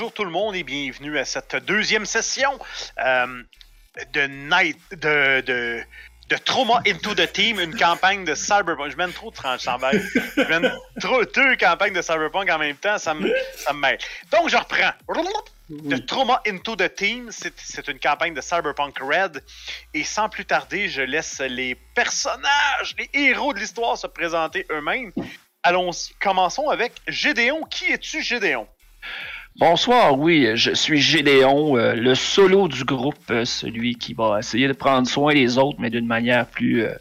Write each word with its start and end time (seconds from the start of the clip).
Bonjour 0.00 0.14
tout 0.14 0.24
le 0.24 0.30
monde 0.30 0.56
et 0.56 0.62
bienvenue 0.62 1.18
à 1.18 1.26
cette 1.26 1.56
deuxième 1.56 2.06
session 2.06 2.58
euh, 3.04 3.42
de 4.14 4.22
Night 4.22 4.78
de, 4.92 5.42
de, 5.42 5.82
de 6.30 6.36
Trauma 6.38 6.80
Into 6.86 7.14
the 7.14 7.30
Team, 7.30 7.60
une 7.60 7.76
campagne 7.76 8.24
de 8.24 8.34
Cyberpunk. 8.34 8.92
Je 8.92 8.96
mène 8.96 9.12
trop 9.12 9.30
de 9.30 9.36
tranches 9.36 9.68
en 9.68 9.78
bas. 9.78 9.90
Je 9.92 10.40
mène 10.48 10.72
trop, 11.00 11.22
deux 11.26 11.54
campagnes 11.56 11.92
de 11.92 12.00
Cyberpunk 12.00 12.48
en 12.48 12.56
même 12.56 12.76
temps, 12.76 12.96
ça 12.96 13.12
me, 13.12 13.30
ça 13.54 13.74
me 13.74 13.80
mêle. 13.80 13.98
Donc, 14.32 14.48
je 14.48 14.56
reprends. 14.56 14.90
De 15.68 15.98
Trauma 15.98 16.40
Into 16.46 16.76
the 16.76 16.94
Team, 16.94 17.28
c'est 17.30 17.52
c'est 17.60 17.86
une 17.88 18.00
campagne 18.00 18.32
de 18.32 18.40
Cyberpunk 18.40 19.00
Red. 19.00 19.44
Et 19.92 20.04
sans 20.04 20.30
plus 20.30 20.46
tarder, 20.46 20.88
je 20.88 21.02
laisse 21.02 21.40
les 21.40 21.74
personnages, 21.94 22.94
les 22.96 23.10
héros 23.12 23.52
de 23.52 23.58
l'histoire 23.58 23.98
se 23.98 24.06
présenter 24.06 24.66
eux-mêmes. 24.70 25.12
Allons, 25.62 25.90
commençons 26.22 26.70
avec 26.70 26.94
Gédéon. 27.06 27.64
Qui 27.64 27.92
es-tu, 27.92 28.22
Gédéon? 28.22 28.66
Bonsoir, 29.56 30.16
oui, 30.18 30.52
je 30.54 30.72
suis 30.72 31.00
Gédéon, 31.00 31.76
euh, 31.76 31.94
le 31.94 32.14
solo 32.14 32.68
du 32.68 32.84
groupe, 32.84 33.18
euh, 33.30 33.44
celui 33.44 33.96
qui 33.96 34.14
va 34.14 34.38
essayer 34.38 34.68
de 34.68 34.72
prendre 34.72 35.06
soin 35.08 35.34
des 35.34 35.58
autres, 35.58 35.76
mais 35.80 35.90
d'une 35.90 36.06
manière 36.06 36.46
plus, 36.46 36.84
euh, 36.84 36.94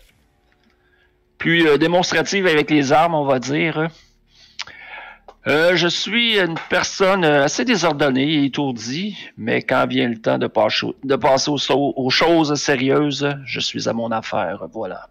plus 1.38 1.78
démonstrative 1.78 2.48
avec 2.48 2.70
les 2.72 2.92
armes, 2.92 3.16
on 3.16 3.26
va 3.26 3.40
dire. 3.40 3.90
Je 5.46 5.88
suis 5.88 6.38
une 6.38 6.60
personne 6.70 7.24
assez 7.24 7.66
désordonnée 7.66 8.34
et 8.34 8.46
étourdie, 8.46 9.18
mais 9.38 9.64
quand 9.64 9.88
vient 9.88 10.10
le 10.10 10.20
temps 10.20 10.38
de 10.38 10.48
passer, 10.48 11.52
aux 11.52 12.10
choses 12.10 12.54
sérieuses, 12.56 13.36
je 13.46 13.60
suis 13.60 13.88
à 13.88 13.94
mon 13.94 14.12
affaire, 14.12 14.66
voilà. 14.72 15.08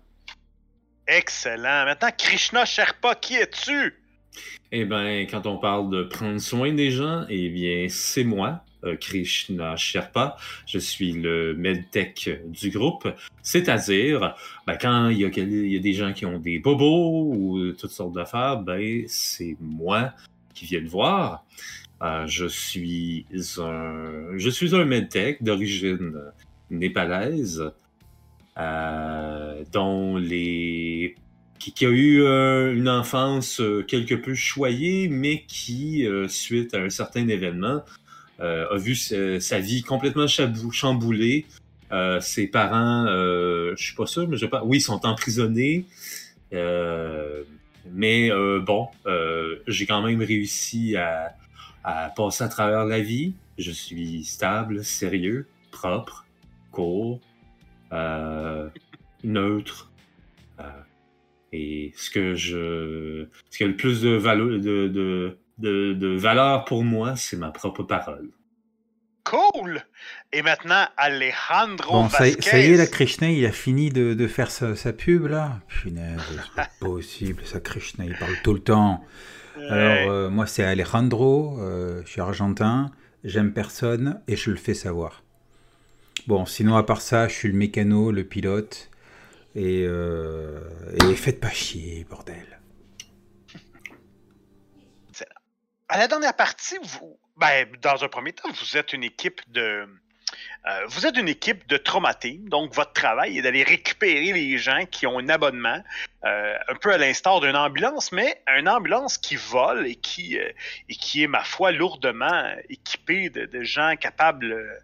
Excellent. 1.08 1.86
Maintenant, 1.86 2.10
Krishna 2.16 2.66
Sherpa, 2.66 3.14
qui 3.14 3.36
es-tu? 3.36 3.94
Eh 4.70 4.84
bien, 4.84 5.26
quand 5.30 5.46
on 5.46 5.56
parle 5.56 5.88
de 5.90 6.02
prendre 6.02 6.38
soin 6.38 6.74
des 6.74 6.90
gens, 6.90 7.24
eh 7.30 7.48
bien, 7.48 7.86
c'est 7.88 8.24
moi, 8.24 8.62
euh, 8.84 8.96
Krishna 8.96 9.76
Sherpa. 9.76 10.36
Je 10.66 10.78
suis 10.78 11.12
le 11.12 11.54
medtech 11.54 12.30
du 12.46 12.70
groupe. 12.70 13.08
C'est-à-dire, 13.42 14.34
ben, 14.66 14.76
quand 14.78 15.08
il 15.08 15.20
y, 15.20 15.24
a, 15.24 15.80
des 15.80 15.92
gens 15.94 16.12
qui 16.12 16.26
ont 16.26 16.38
des 16.38 16.58
bobos 16.58 17.32
ou 17.34 17.72
toutes 17.72 17.90
sortes 17.90 18.12
d'affaires, 18.12 18.58
ben, 18.58 19.04
c'est 19.06 19.56
moi 19.58 20.12
qui 20.52 20.66
viens 20.66 20.80
le 20.80 20.88
voir. 20.88 21.46
Euh, 22.02 22.26
je 22.26 22.46
suis 22.46 23.24
un, 23.58 24.36
je 24.36 24.50
suis 24.50 24.74
un 24.76 24.84
medtech 24.84 25.42
d'origine 25.42 26.14
népalaise, 26.70 27.72
euh, 28.58 29.64
dont 29.72 30.18
les 30.18 31.16
qui, 31.72 31.86
a 31.86 31.90
eu 31.90 32.22
euh, 32.22 32.74
une 32.74 32.88
enfance 32.88 33.60
euh, 33.60 33.82
quelque 33.82 34.14
peu 34.14 34.34
choyée, 34.34 35.08
mais 35.08 35.44
qui, 35.46 36.06
euh, 36.06 36.28
suite 36.28 36.74
à 36.74 36.78
un 36.78 36.90
certain 36.90 37.28
événement, 37.28 37.82
a 38.40 38.76
vu 38.76 38.94
sa, 38.94 39.58
vie 39.58 39.82
complètement 39.82 40.28
chamboulée. 40.28 41.44
Ses 42.20 42.46
parents, 42.46 43.06
je 43.08 43.74
suis 43.76 43.96
pas 43.96 44.06
sûr, 44.06 44.28
mais 44.28 44.36
je 44.36 44.44
sais 44.44 44.48
pas. 44.48 44.62
Oui, 44.62 44.76
ils 44.76 44.80
sont 44.80 45.04
emprisonnés. 45.04 45.86
Mais 46.52 48.30
bon, 48.60 48.86
j'ai 49.66 49.86
quand 49.86 50.02
même 50.02 50.22
réussi 50.22 50.94
à, 50.94 51.34
passer 52.14 52.44
à 52.44 52.48
travers 52.48 52.84
la 52.84 53.00
vie. 53.00 53.32
Je 53.58 53.72
suis 53.72 54.22
stable, 54.22 54.84
sérieux, 54.84 55.48
propre, 55.72 56.24
court, 56.70 57.18
neutre. 59.24 59.90
Et 61.52 61.92
ce 61.96 62.10
que 62.10 62.34
je, 62.34 63.26
ce 63.50 63.58
qui 63.58 63.64
a 63.64 63.66
le 63.66 63.76
plus 63.76 64.00
de 64.02 64.10
valeur, 64.10 64.48
de, 64.48 64.58
de, 64.88 65.38
de, 65.58 65.92
de 65.94 66.08
valeur 66.16 66.64
pour 66.64 66.84
moi, 66.84 67.16
c'est 67.16 67.36
ma 67.36 67.50
propre 67.50 67.82
parole. 67.82 68.28
Cool! 69.24 69.82
Et 70.32 70.40
maintenant, 70.42 70.86
Alejandro 70.96 71.92
Bon, 71.92 72.08
ça, 72.08 72.26
y- 72.26 72.30
Vasquez. 72.32 72.50
ça 72.50 72.58
y 72.60 72.72
est, 72.72 72.76
la 72.78 72.86
Krishna, 72.86 73.30
il 73.30 73.44
a 73.44 73.52
fini 73.52 73.90
de, 73.90 74.14
de 74.14 74.26
faire 74.26 74.50
sa, 74.50 74.74
sa 74.74 74.92
pub, 74.94 75.26
là 75.26 75.60
Punaise, 75.68 76.18
c'est 76.30 76.54
pas 76.54 76.68
possible, 76.80 77.42
ça, 77.44 77.60
Krishna, 77.60 78.06
il 78.06 78.16
parle 78.16 78.36
tout 78.42 78.54
le 78.54 78.60
temps. 78.60 79.04
Ouais. 79.58 79.66
Alors, 79.68 80.10
euh, 80.12 80.30
moi, 80.30 80.46
c'est 80.46 80.64
Alejandro, 80.64 81.58
euh, 81.60 82.00
je 82.06 82.10
suis 82.10 82.20
argentin, 82.22 82.90
j'aime 83.22 83.52
personne 83.52 84.20
et 84.28 84.36
je 84.36 84.50
le 84.50 84.56
fais 84.56 84.74
savoir. 84.74 85.22
Bon, 86.26 86.46
sinon, 86.46 86.76
à 86.76 86.82
part 86.82 87.02
ça, 87.02 87.28
je 87.28 87.34
suis 87.34 87.48
le 87.48 87.54
mécano, 87.54 88.10
le 88.10 88.24
pilote, 88.24 88.88
et, 89.54 89.84
euh, 89.86 90.60
et 91.10 91.14
faites 91.14 91.40
pas 91.40 91.50
chier, 91.50 92.04
bordel. 92.04 92.60
À 95.88 95.96
la 95.96 96.06
dernière 96.06 96.36
partie, 96.36 96.76
vous, 96.82 97.18
ben, 97.38 97.66
dans 97.80 98.04
un 98.04 98.08
premier 98.08 98.32
temps, 98.32 98.50
vous 98.50 98.76
êtes 98.76 98.92
une 98.92 99.04
équipe 99.04 99.40
de. 99.50 99.88
euh, 100.66 100.86
vous 100.88 101.06
êtes 101.06 101.16
une 101.16 101.28
équipe 101.28 101.66
de 101.66 101.78
trauma 101.78 102.12
team, 102.12 102.46
donc 102.50 102.74
votre 102.74 102.92
travail 102.92 103.38
est 103.38 103.42
d'aller 103.42 103.62
récupérer 103.62 104.34
les 104.34 104.58
gens 104.58 104.84
qui 104.84 105.06
ont 105.06 105.18
un 105.18 105.30
abonnement, 105.30 105.82
euh, 106.24 106.58
un 106.68 106.74
peu 106.74 106.92
à 106.92 106.98
l'instar 106.98 107.40
d'une 107.40 107.56
ambulance, 107.56 108.12
mais 108.12 108.42
une 108.58 108.68
ambulance 108.68 109.16
qui 109.16 109.36
vole 109.36 109.86
et 109.86 109.96
qui, 109.96 110.38
euh, 110.38 110.50
et 110.90 110.94
qui 110.94 111.22
est, 111.22 111.26
ma 111.26 111.42
foi, 111.42 111.72
lourdement 111.72 112.44
équipée 112.68 113.30
de, 113.30 113.62
gens 113.62 113.94
capables, 113.96 114.82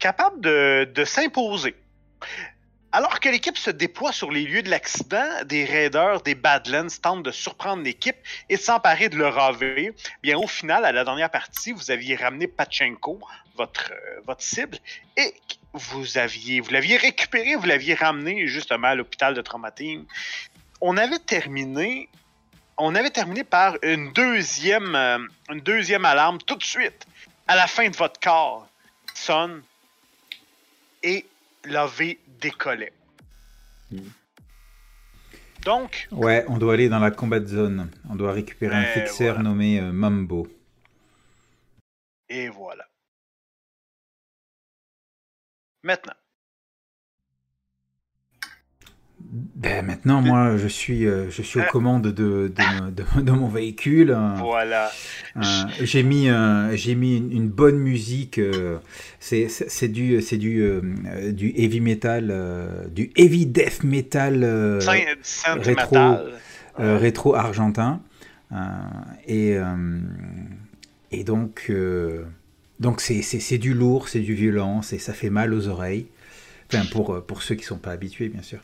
capables 0.00 0.40
de 0.40 1.04
s'imposer. 1.04 1.76
Alors 2.90 3.20
que 3.20 3.28
l'équipe 3.28 3.58
se 3.58 3.70
déploie 3.70 4.12
sur 4.12 4.30
les 4.30 4.44
lieux 4.44 4.62
de 4.62 4.70
l'accident, 4.70 5.44
des 5.44 5.66
raiders 5.66 6.22
des 6.22 6.34
Badlands 6.34 6.88
tentent 7.02 7.22
de 7.22 7.30
surprendre 7.30 7.82
l'équipe 7.82 8.16
et 8.48 8.56
de 8.56 8.60
s'emparer 8.60 9.10
de 9.10 9.16
leur 9.16 9.38
AV. 9.38 9.92
Bien, 10.22 10.38
au 10.38 10.46
final, 10.46 10.86
à 10.86 10.92
la 10.92 11.04
dernière 11.04 11.30
partie, 11.30 11.72
vous 11.72 11.90
aviez 11.90 12.16
ramené 12.16 12.46
Pachenko, 12.46 13.20
votre, 13.56 13.92
euh, 13.92 14.20
votre 14.26 14.42
cible, 14.42 14.78
et 15.18 15.34
vous 15.74 16.16
aviez, 16.16 16.60
vous 16.60 16.70
l'aviez 16.70 16.96
récupéré, 16.96 17.56
vous 17.56 17.66
l'aviez 17.66 17.92
ramené 17.92 18.46
justement 18.46 18.88
à 18.88 18.94
l'hôpital 18.94 19.34
de 19.34 19.42
Trauma 19.42 19.70
Team. 19.70 20.06
On 20.80 20.96
avait 20.96 21.18
terminé, 21.18 22.08
on 22.78 22.94
avait 22.94 23.10
terminé 23.10 23.44
par 23.44 23.76
une 23.82 24.14
deuxième, 24.14 24.94
euh, 24.94 25.18
une 25.50 25.60
deuxième 25.60 26.06
alarme 26.06 26.38
tout 26.38 26.56
de 26.56 26.64
suite 26.64 27.06
à 27.48 27.54
la 27.54 27.66
fin 27.66 27.86
de 27.90 27.96
votre 27.96 28.18
corps 28.18 28.66
sonne 29.14 29.62
et 31.02 31.26
l'AV 31.64 32.16
décollait. 32.40 32.92
Mm. 33.90 33.98
Donc, 35.64 36.08
Ouais, 36.12 36.44
on 36.48 36.56
doit 36.58 36.74
aller 36.74 36.88
dans 36.88 36.98
la 37.00 37.10
combat 37.10 37.44
zone. 37.44 37.90
On 38.08 38.14
doit 38.14 38.32
récupérer 38.32 38.74
un 38.76 38.82
Ouais, 38.82 38.92
fixeur 39.06 39.34
voilà. 39.34 39.48
nommé 39.48 39.80
euh, 39.80 39.92
Mambo. 39.92 40.46
Et 42.28 42.48
voilà. 42.48 42.86
Maintenant, 45.82 46.14
Ben, 49.30 49.84
maintenant, 49.84 50.22
moi, 50.22 50.56
je 50.56 50.68
suis, 50.68 51.06
euh, 51.06 51.30
je 51.30 51.42
suis 51.42 51.58
aux 51.60 51.64
Ah. 51.66 51.70
commandes 51.70 52.04
de, 52.06 52.10
de, 52.12 52.90
de- 52.90 53.20
de 53.20 53.30
mon 53.32 53.48
véhicule. 53.48 54.10
Euh, 54.12 54.34
voilà. 54.38 54.90
euh, 55.36 55.40
j'ai 55.82 56.02
mis, 56.02 56.30
euh, 56.30 56.74
j'ai 56.76 56.94
mis 56.94 57.18
une, 57.18 57.30
une 57.32 57.48
bonne 57.48 57.76
musique. 57.76 58.40
c'est, 59.20 59.48
du, 59.88 60.22
c'est 60.22 60.38
du, 60.38 60.80
du 61.32 61.52
heavy 61.56 61.80
metal, 61.80 62.34
du 62.94 63.10
heavy 63.16 63.44
death 63.46 63.84
metal 63.84 64.78
Saint- 65.22 66.22
euh, 66.80 66.96
rétro 66.96 67.34
argentin. 67.34 68.00
Et, 69.26 69.56
et 71.10 71.24
donc, 71.24 71.70
donc 72.80 73.00
c'est, 73.02 73.20
du 73.58 73.74
lourd, 73.74 74.08
c'est 74.08 74.20
du 74.20 74.32
violent, 74.34 74.80
ça 74.98 75.12
fait 75.12 75.30
mal 75.30 75.52
aux 75.52 75.68
oreilles. 75.68 76.06
Enfin, 76.72 76.84
pour, 76.90 77.24
pour 77.24 77.42
ceux 77.42 77.54
qui 77.54 77.64
sont 77.64 77.78
pas 77.78 77.92
habitués, 77.92 78.28
bien 78.28 78.42
sûr. 78.42 78.58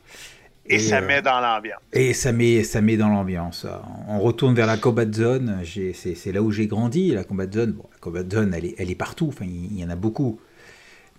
Et, 0.66 0.78
ça 0.78 0.98
euh, 0.98 1.06
met 1.06 1.20
dans 1.20 1.40
l'ambiance. 1.40 1.80
Et 1.92 2.14
ça 2.14 2.32
met, 2.32 2.64
ça 2.64 2.80
met 2.80 2.96
dans 2.96 3.08
l'ambiance. 3.08 3.66
On 4.08 4.20
retourne 4.20 4.54
vers 4.54 4.66
la 4.66 4.76
combat 4.78 5.10
zone. 5.10 5.62
C'est 5.94 6.32
là 6.32 6.42
où 6.42 6.50
j'ai 6.50 6.66
grandi, 6.66 7.10
la 7.12 7.24
combat 7.24 7.50
zone. 7.50 7.72
Bon, 7.72 7.84
la 7.92 7.98
combat 7.98 8.22
zone, 8.28 8.54
elle 8.54 8.64
est, 8.64 8.74
elle 8.78 8.90
est 8.90 8.94
partout. 8.94 9.28
Enfin, 9.28 9.44
il 9.46 9.78
y 9.78 9.84
en 9.84 9.90
a 9.90 9.96
beaucoup. 9.96 10.40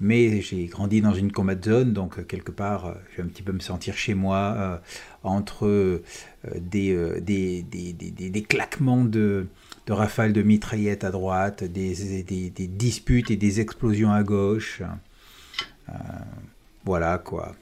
Mais 0.01 0.41
j'ai 0.41 0.65
grandi 0.65 0.99
dans 0.99 1.13
une 1.13 1.31
combat 1.31 1.55
zone, 1.55 1.93
donc 1.93 2.19
euh, 2.19 2.23
quelque 2.23 2.51
part, 2.51 2.87
euh, 2.87 2.93
je 3.11 3.17
vais 3.17 3.23
un 3.23 3.27
petit 3.27 3.43
peu 3.43 3.53
me 3.53 3.61
sentir 3.61 3.95
chez 3.95 4.13
moi, 4.13 4.53
euh, 4.57 4.77
entre 5.23 5.67
euh, 5.67 6.03
des, 6.57 6.93
euh, 6.93 7.21
des, 7.21 7.61
des, 7.61 7.93
des, 7.93 8.11
des- 8.11 8.43
claquements 8.43 9.05
de, 9.05 9.47
de 9.87 9.93
rafales 9.93 10.33
de 10.33 10.41
mitraillettes 10.41 11.05
à 11.05 11.11
droite, 11.11 11.63
des, 11.63 12.23
des, 12.23 12.67
disputes 12.67 13.31
et 13.31 13.37
des 13.37 13.61
explosions 13.61 14.11
à 14.11 14.23
gauche. 14.23 14.81
Voilà 16.83 17.17
quoi. 17.17 17.55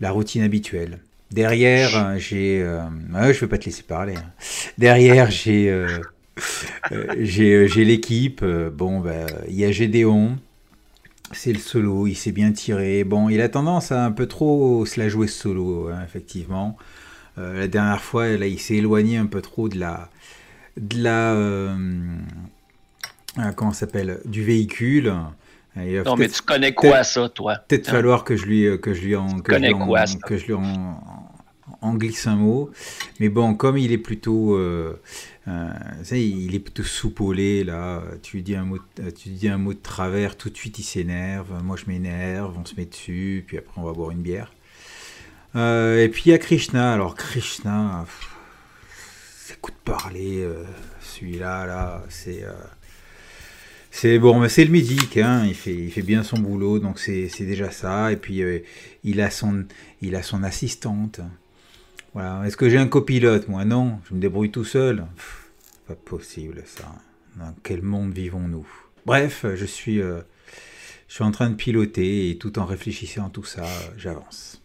La 0.00 0.10
routine 0.10 0.42
habituelle. 0.42 1.00
Derrière, 1.30 1.96
euh, 1.96 2.18
j'ai. 2.18 2.62
euh, 2.62 2.82
ouais, 3.12 3.34
je 3.34 3.40
vais 3.40 3.48
pas 3.48 3.58
te 3.58 3.66
laisser 3.66 3.82
parler. 3.82 4.14
hein. 4.16 4.32
Derrière, 4.78 5.30
j'ai. 5.30 5.70
euh, 5.70 6.00
euh, 6.92 7.06
j'ai 7.18 7.68
j'ai 7.68 7.84
l'équipe. 7.84 8.44
bon, 8.44 9.00
bah, 9.00 9.26
il 9.48 9.56
y 9.56 9.64
a 9.64 9.72
Gédéon. 9.72 10.38
C'est 11.32 11.52
le 11.52 11.58
solo. 11.58 12.06
Il 12.06 12.14
s'est 12.16 12.32
bien 12.32 12.52
tiré. 12.52 13.04
Bon, 13.04 13.28
il 13.28 13.40
a 13.40 13.48
tendance 13.48 13.92
à 13.92 14.04
un 14.04 14.12
peu 14.12 14.26
trop 14.26 14.86
se 14.86 15.00
la 15.00 15.08
jouer 15.08 15.28
solo, 15.28 15.88
hein, 15.88 16.02
effectivement. 16.04 16.76
Euh, 17.38 17.58
la 17.60 17.68
dernière 17.68 18.02
fois, 18.02 18.28
là, 18.36 18.46
il 18.46 18.60
s'est 18.60 18.76
éloigné 18.76 19.18
un 19.18 19.26
peu 19.26 19.42
trop 19.42 19.68
de 19.68 19.78
la 19.78 20.10
de 20.78 21.02
la. 21.02 21.76
ah, 23.36 23.52
comment 23.52 23.72
s'appelle 23.72 24.20
Du 24.24 24.42
véhicule. 24.44 25.12
Il 25.86 26.02
Non, 26.02 26.16
mais 26.16 26.28
tu 26.28 26.42
connais 26.42 26.74
quoi, 26.74 27.04
ça, 27.04 27.28
toi? 27.28 27.56
peut-être 27.68 27.88
Hein? 27.88 27.92
falloir 27.92 28.24
que 28.24 28.36
je 28.36 28.46
lui, 28.46 28.66
euh, 28.66 28.76
que 28.78 28.94
je 28.94 29.02
lui 29.02 29.16
en, 29.16 29.40
que 29.40 29.52
je 29.54 29.58
lui 29.58 29.72
en- 29.74 29.86
quoi, 29.86 30.06
ça? 30.06 30.18
que 30.26 30.36
je 30.36 30.46
lui 30.46 30.54
en, 30.54 31.02
en 31.80 31.94
glisse 31.94 32.26
un 32.26 32.36
mot. 32.36 32.70
Mais 33.20 33.28
bon, 33.28 33.54
comme 33.54 33.76
il 33.78 33.92
est 33.92 33.98
plutôt, 33.98 34.54
euh, 34.56 35.00
euh, 35.46 35.68
il 36.12 36.54
est 36.54 36.58
plutôt 36.60 36.82
soupolé 36.82 37.64
là. 37.64 38.02
Tu 38.22 38.36
lui 38.36 38.42
dis 38.42 38.56
un 38.56 38.64
mot, 38.64 38.78
de- 38.96 39.10
tu 39.10 39.28
lui 39.28 39.36
dis 39.36 39.48
un 39.48 39.58
mot 39.58 39.72
de 39.74 39.78
travers, 39.78 40.36
tout 40.36 40.50
de 40.50 40.56
suite 40.56 40.78
il 40.78 40.82
s'énerve. 40.84 41.62
Moi 41.62 41.76
je 41.76 41.84
m'énerve, 41.90 42.56
on 42.58 42.64
se 42.64 42.74
met 42.76 42.86
dessus, 42.86 43.44
puis 43.46 43.58
après 43.58 43.72
on 43.80 43.84
va 43.84 43.92
boire 43.92 44.10
une 44.10 44.22
bière. 44.22 44.52
Euh, 45.56 46.02
et 46.04 46.08
puis 46.08 46.24
il 46.26 46.30
y 46.30 46.34
a 46.34 46.38
Krishna. 46.38 46.92
Alors 46.92 47.14
Krishna, 47.14 48.04
c'est 49.36 49.60
coup 49.60 49.70
de 49.70 49.76
parler. 49.84 50.40
euh, 50.42 50.64
Celui-là, 51.00 51.66
là, 51.66 52.02
c'est. 52.10 52.44
C'est 54.00 54.20
bon, 54.20 54.38
mais 54.38 54.48
c'est 54.48 54.64
le 54.64 54.70
médic, 54.70 55.16
hein, 55.16 55.44
il, 55.44 55.56
fait, 55.56 55.74
il 55.74 55.90
fait 55.90 56.02
bien 56.02 56.22
son 56.22 56.38
boulot, 56.38 56.78
donc 56.78 57.00
c'est 57.00 57.28
déjà 57.40 57.72
ça. 57.72 58.12
Et 58.12 58.16
puis 58.16 58.42
euh, 58.42 58.60
il, 59.02 59.20
a 59.20 59.28
son, 59.28 59.66
il 60.00 60.14
a 60.14 60.22
son 60.22 60.44
assistante. 60.44 61.18
Voilà. 62.14 62.46
Est-ce 62.46 62.56
que 62.56 62.68
j'ai 62.68 62.78
un 62.78 62.86
copilote 62.86 63.48
Moi, 63.48 63.64
non. 63.64 64.00
Je 64.08 64.14
me 64.14 64.20
débrouille 64.20 64.52
tout 64.52 64.64
seul. 64.64 65.04
Pas 65.88 65.96
possible, 65.96 66.62
ça. 66.64 66.84
Dans 67.34 67.52
quel 67.64 67.82
monde 67.82 68.12
vivons-nous? 68.12 68.68
Bref, 69.04 69.44
je 69.56 69.64
suis, 69.64 70.00
euh, 70.00 70.20
je 71.08 71.14
suis 71.14 71.24
en 71.24 71.32
train 71.32 71.50
de 71.50 71.56
piloter 71.56 72.30
et 72.30 72.38
tout 72.38 72.56
en 72.60 72.66
réfléchissant 72.66 73.26
à 73.26 73.30
tout 73.30 73.44
ça, 73.44 73.66
j'avance. 73.96 74.62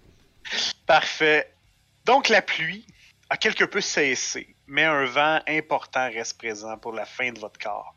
Parfait. 0.85 1.51
Donc, 2.05 2.29
la 2.29 2.43
pluie 2.43 2.85
a 3.31 3.37
quelque 3.37 3.65
peu 3.65 3.81
cessé, 3.81 4.52
mais 4.67 4.83
un 4.83 5.05
vent 5.05 5.41
important 5.47 6.09
reste 6.09 6.37
présent 6.37 6.77
pour 6.77 6.93
la 6.93 7.05
fin 7.05 7.31
de 7.31 7.39
votre 7.39 7.59
corps. 7.59 7.95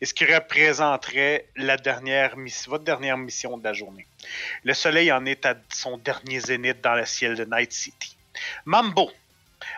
Et 0.00 0.06
ce 0.06 0.14
qui 0.14 0.24
représenterait 0.24 1.48
la 1.56 1.76
dernière 1.76 2.34
votre 2.66 2.84
dernière 2.84 3.16
mission 3.16 3.56
de 3.56 3.64
la 3.64 3.72
journée. 3.72 4.06
Le 4.64 4.74
soleil 4.74 5.12
en 5.12 5.24
est 5.26 5.46
à 5.46 5.54
son 5.72 5.96
dernier 5.98 6.40
zénith 6.40 6.80
dans 6.80 6.94
le 6.94 7.06
ciel 7.06 7.36
de 7.36 7.44
Night 7.44 7.72
City. 7.72 8.16
Mambo. 8.64 9.10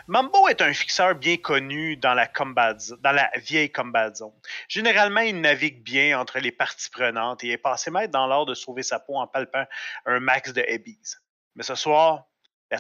Mambo 0.07 0.49
est 0.49 0.61
un 0.61 0.73
fixeur 0.73 1.15
bien 1.15 1.37
connu 1.37 1.97
dans 1.97 2.15
la, 2.15 2.27
combat, 2.27 2.75
dans 2.75 3.13
la 3.13 3.31
vieille 3.37 3.73
combat 3.73 4.13
zone. 4.15 4.33
Généralement, 4.69 5.21
il 5.21 5.41
navigue 5.41 5.83
bien 5.83 6.19
entre 6.19 6.39
les 6.39 6.53
parties 6.53 6.91
prenantes 6.91 7.45
et 7.45 7.51
est 7.51 7.59
passé 7.59 7.91
maître 7.91 8.13
dans 8.13 8.27
l'art 8.27 8.47
de 8.47 8.55
sauver 8.55 8.83
sa 8.83 8.99
peau 8.99 9.17
en 9.17 9.27
palpant 9.27 9.65
un 10.07 10.21
max 10.21 10.53
de 10.53 10.63
Hebbies. 10.67 11.17
Mais 11.55 11.63
ce 11.63 11.75
soir, 11.75 12.27
la 12.71 12.77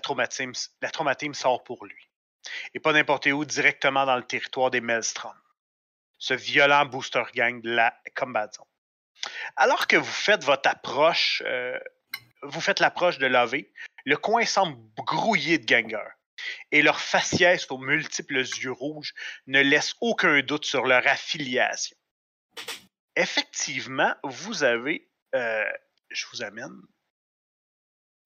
la 0.82 0.90
traumatisme 0.90 1.34
sort 1.34 1.64
pour 1.64 1.84
lui. 1.84 2.09
Et 2.74 2.80
pas 2.80 2.92
n'importe 2.92 3.26
où, 3.26 3.44
directement 3.44 4.06
dans 4.06 4.16
le 4.16 4.26
territoire 4.26 4.70
des 4.70 4.80
Maelstrom. 4.80 5.34
Ce 6.18 6.34
violent 6.34 6.86
booster 6.86 7.22
gang 7.34 7.60
de 7.62 7.70
la 7.70 7.94
Combat 8.14 8.50
Zone. 8.50 8.66
Alors 9.56 9.86
que 9.86 9.96
vous 9.96 10.04
faites 10.04 10.44
votre 10.44 10.68
approche, 10.68 11.42
euh, 11.46 11.78
vous 12.42 12.60
faites 12.60 12.80
l'approche 12.80 13.18
de 13.18 13.26
l'AV, 13.26 13.64
le 14.04 14.16
coin 14.16 14.44
semble 14.44 14.78
grouillé 14.98 15.58
de 15.58 15.66
gangers. 15.66 16.14
Et 16.72 16.80
leur 16.80 17.00
faciès 17.00 17.70
aux 17.70 17.78
multiples 17.78 18.38
yeux 18.38 18.72
rouges 18.72 19.14
ne 19.46 19.60
laisse 19.60 19.94
aucun 20.00 20.40
doute 20.40 20.64
sur 20.64 20.86
leur 20.86 21.06
affiliation. 21.06 21.96
Effectivement, 23.16 24.14
vous 24.24 24.62
avez. 24.62 25.10
euh, 25.34 25.70
je 26.08 26.26
vous 26.32 26.42
amène. 26.42 26.80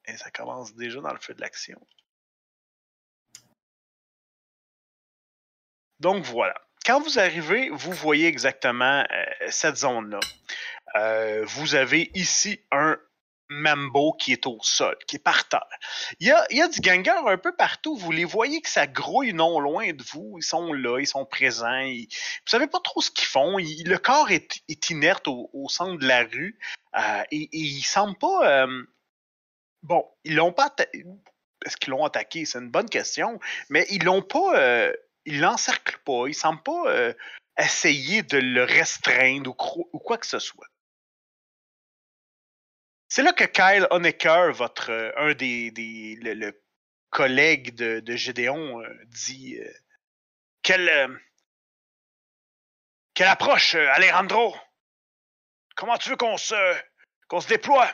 Et 0.07 0.17
ça 0.17 0.31
commence 0.31 0.75
déjà 0.75 1.01
dans 1.01 1.13
le 1.13 1.21
feu 1.21 1.35
de 1.35 1.41
l'action. 1.41 1.81
Donc 6.01 6.25
voilà. 6.25 6.55
Quand 6.85 7.01
vous 7.01 7.19
arrivez, 7.19 7.71
vous 7.71 7.93
voyez 7.93 8.27
exactement 8.27 9.05
euh, 9.11 9.25
cette 9.49 9.77
zone-là. 9.77 10.21
Euh, 10.97 11.43
vous 11.47 11.75
avez 11.75 12.11
ici 12.15 12.61
un 12.71 12.99
Mambo 13.49 14.13
qui 14.15 14.33
est 14.33 14.47
au 14.47 14.59
sol, 14.63 14.97
qui 15.07 15.17
est 15.17 15.21
par 15.21 15.49
terre. 15.49 15.67
Il 16.21 16.27
y 16.27 16.61
a, 16.61 16.69
du 16.69 16.81
ganger 16.81 17.11
un 17.27 17.39
peu 17.39 17.55
partout. 17.55 17.97
Vous 17.97 18.11
les 18.11 18.25
voyez 18.25 18.61
que 18.61 18.69
ça 18.69 18.87
grouille 18.87 19.33
non 19.33 19.61
loin 19.61 19.93
de 19.93 20.03
vous. 20.13 20.37
Ils 20.39 20.43
sont 20.45 20.73
là, 20.73 20.99
ils 20.99 21.07
sont 21.07 21.25
présents. 21.25 21.79
Ils- 21.79 22.09
vous 22.11 22.51
savez 22.51 22.67
pas 22.67 22.81
trop 22.81 23.01
ce 23.01 23.11
qu'ils 23.11 23.29
font. 23.29 23.57
Le 23.59 23.97
corps 23.97 24.31
est, 24.31 24.63
inerte 24.91 25.27
au, 25.29 25.67
centre 25.69 25.99
de 25.99 26.07
la 26.07 26.25
rue. 26.25 26.59
Euh, 26.97 27.23
et, 27.31 27.45
et 27.45 27.59
ils 27.59 27.83
semblent 27.83 28.19
pas. 28.19 28.67
bon, 29.83 30.07
ils 30.25 30.35
l'ont 30.35 30.53
pas. 30.53 30.75
Est-ce 31.65 31.77
qu'ils 31.79 31.91
l'ont 31.91 32.05
attaqué? 32.05 32.45
C'est 32.45 32.59
une 32.59 32.71
bonne 32.71 32.91
question. 32.91 33.41
Mais 33.71 33.87
ils 33.91 34.05
l'ont 34.05 34.23
pas. 34.23 34.91
Ils 35.27 35.41
l'encerclent 35.41 36.01
pas. 36.05 36.27
Ils 36.29 36.35
semblent 36.35 36.63
pas 36.63 36.89
euh, 36.89 37.13
essayer 37.59 38.23
de 38.23 38.39
le 38.39 38.65
restreindre 38.65 39.51
ou, 39.51 39.99
quoi 39.99 40.19
que 40.19 40.27
ce 40.27 40.39
soit. 40.39 40.67
C'est 43.09 43.23
là 43.23 43.33
que 43.33 43.45
Kyle 43.45 43.87
Honecker, 43.91 44.53
votre 44.53 44.91
euh, 44.91 45.13
un 45.17 45.35
des, 45.35 45.71
des 45.71 46.17
de, 46.17 48.17
Gédéon, 48.17 48.83
euh, 48.83 48.89
dit 49.07 49.59
quelle 50.63 51.21
quelle 53.15 53.29
approche, 53.29 53.77
Alejandro? 53.77 54.57
Comment 55.77 55.97
tu 55.97 56.11
veux 56.11 56.17
qu'on 56.17 56.37
se 56.37 56.55
qu'on 57.29 57.41
se 57.41 57.49
déploie 57.49 57.91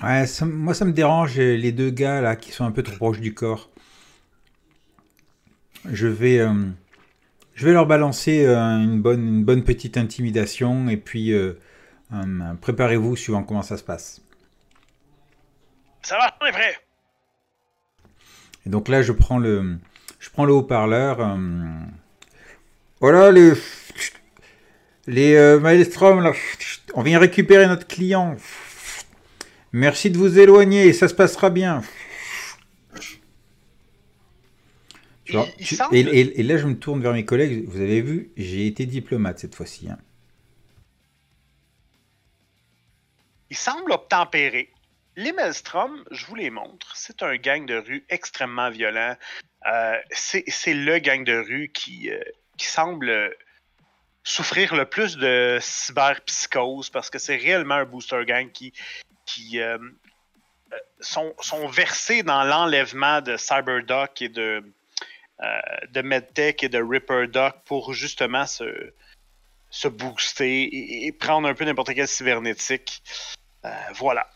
moi 0.00 0.74
ça 0.74 0.84
me 0.84 0.92
dérange 0.92 1.38
les 1.38 1.70
deux 1.70 1.90
gars 1.90 2.20
là 2.20 2.34
qui 2.34 2.50
sont 2.50 2.64
un 2.64 2.72
peu 2.72 2.82
trop 2.82 2.96
proches 2.96 3.20
du 3.20 3.32
corps. 3.32 3.70
Je 5.90 6.06
vais, 6.06 6.38
euh, 6.38 6.52
je 7.54 7.66
vais 7.66 7.72
leur 7.72 7.86
balancer 7.86 8.44
euh, 8.44 8.56
une, 8.56 9.00
bonne, 9.00 9.26
une 9.26 9.44
bonne 9.44 9.64
petite 9.64 9.96
intimidation 9.96 10.88
et 10.88 10.96
puis 10.96 11.32
euh, 11.32 11.54
préparez-vous 12.60 13.16
suivant 13.16 13.42
comment 13.42 13.62
ça 13.62 13.76
se 13.76 13.84
passe. 13.84 14.22
Ça 16.02 16.16
va, 16.16 16.34
on 16.40 16.46
est 16.46 16.52
prêt. 16.52 16.76
Et 18.66 18.70
donc 18.70 18.88
là 18.88 19.02
je 19.02 19.12
prends 19.12 19.38
le, 19.38 19.78
je 20.18 20.30
prends 20.30 20.44
le 20.44 20.52
haut-parleur. 20.52 21.38
voilà 23.00 23.30
les, 23.30 23.52
les 25.06 25.34
euh, 25.34 25.60
Maelstrom 25.60 26.22
là, 26.22 26.32
on 26.94 27.02
vient 27.02 27.18
récupérer 27.18 27.66
notre 27.66 27.86
client. 27.86 28.36
Merci 29.72 30.10
de 30.10 30.16
vous 30.16 30.38
éloigner, 30.38 30.92
ça 30.92 31.08
se 31.08 31.14
passera 31.14 31.50
bien. 31.50 31.82
Tu 35.24 35.32
vois, 35.32 35.46
Il- 35.56 35.60
il 35.60 35.66
tu- 35.66 35.76
semble- 35.76 35.96
et, 35.96 36.00
et- 36.00 36.40
et 36.40 36.42
là, 36.42 36.56
je 36.58 36.66
me 36.66 36.78
tourne 36.78 37.00
vers 37.02 37.12
mes 37.12 37.24
collègues. 37.24 37.64
Vous 37.66 37.80
avez 37.80 38.00
vu, 38.02 38.30
j'ai 38.36 38.66
été 38.66 38.84
diplomate 38.86 39.38
cette 39.38 39.54
fois-ci. 39.54 39.88
hein. 39.88 39.98
Il 43.50 43.56
semble 43.56 43.92
obtempérer. 43.92 44.70
Les 45.16 45.32
Maelstrom, 45.32 46.02
je 46.10 46.26
vous 46.26 46.34
les 46.34 46.50
montre, 46.50 46.96
c'est 46.96 47.22
un 47.22 47.36
gang 47.36 47.64
de 47.66 47.76
rue 47.76 48.04
extrêmement 48.08 48.70
violent. 48.70 49.14
Euh, 49.72 49.96
c'est 50.10 50.74
le 50.74 50.98
gang 50.98 51.22
de 51.24 51.36
rue 51.36 51.70
qui, 51.72 52.10
euh, 52.10 52.20
qui 52.56 52.66
semble 52.66 53.08
euh, 53.10 53.30
souffrir 54.24 54.74
le 54.74 54.86
plus 54.86 55.16
de 55.16 55.58
cyberpsychose 55.60 56.90
parce 56.90 57.10
que 57.10 57.18
c'est 57.18 57.36
réellement 57.36 57.74
un 57.76 57.84
booster 57.84 58.24
gang 58.26 58.50
qui, 58.50 58.72
qui 59.24 59.60
euh, 59.60 59.78
sont, 61.00 61.32
sont 61.40 61.68
versés 61.68 62.24
dans 62.24 62.42
l'enlèvement 62.42 63.20
de 63.20 63.36
Cyberdoc 63.36 64.20
et 64.20 64.28
de, 64.28 64.64
de 65.40 66.02
MedTech 66.02 66.62
et 66.62 66.68
de 66.68 66.80
RipperDoc 66.82 67.64
pour 67.64 67.92
justement 67.92 68.46
se, 68.46 68.92
se 69.70 69.88
booster 69.88 70.62
et, 70.62 71.06
et 71.06 71.12
prendre 71.12 71.48
un 71.48 71.54
peu 71.54 71.64
n'importe 71.64 71.92
quel 71.94 72.06
cybernétique. 72.06 73.02
Euh, 73.64 73.70
voilà. 73.96 74.28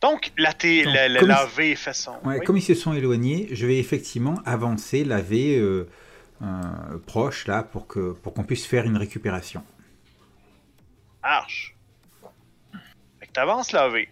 Donc, 0.00 0.32
la, 0.36 0.52
T, 0.52 0.84
Donc, 0.84 0.94
la, 0.94 1.08
la, 1.08 1.22
la 1.22 1.46
V 1.46 1.74
fait 1.74 1.94
son. 1.94 2.12
Ouais, 2.24 2.38
oui. 2.38 2.44
Comme 2.44 2.58
ils 2.58 2.62
se 2.62 2.74
sont 2.74 2.92
éloignés, 2.92 3.48
je 3.50 3.66
vais 3.66 3.78
effectivement 3.78 4.40
avancer, 4.44 5.02
laver 5.02 5.56
euh, 5.56 5.88
euh, 6.42 6.98
proche 7.06 7.46
là 7.46 7.62
pour 7.62 7.86
que 7.86 8.12
pour 8.12 8.34
qu'on 8.34 8.44
puisse 8.44 8.66
faire 8.66 8.84
une 8.84 8.98
récupération. 8.98 9.64
marche. 11.22 11.74
Fait 13.18 13.26
que 13.26 13.32
t'avances 13.32 13.72
la 13.72 13.88
V. 13.88 14.08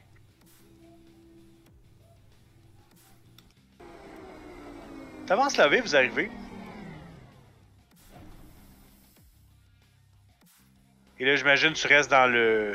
T'avances 5.32 5.56
la 5.56 5.66
V, 5.66 5.80
vous 5.80 5.96
arrivez. 5.96 6.30
Et 11.18 11.24
là, 11.24 11.36
j'imagine 11.36 11.72
tu 11.72 11.86
restes 11.86 12.10
dans 12.10 12.30
le. 12.30 12.74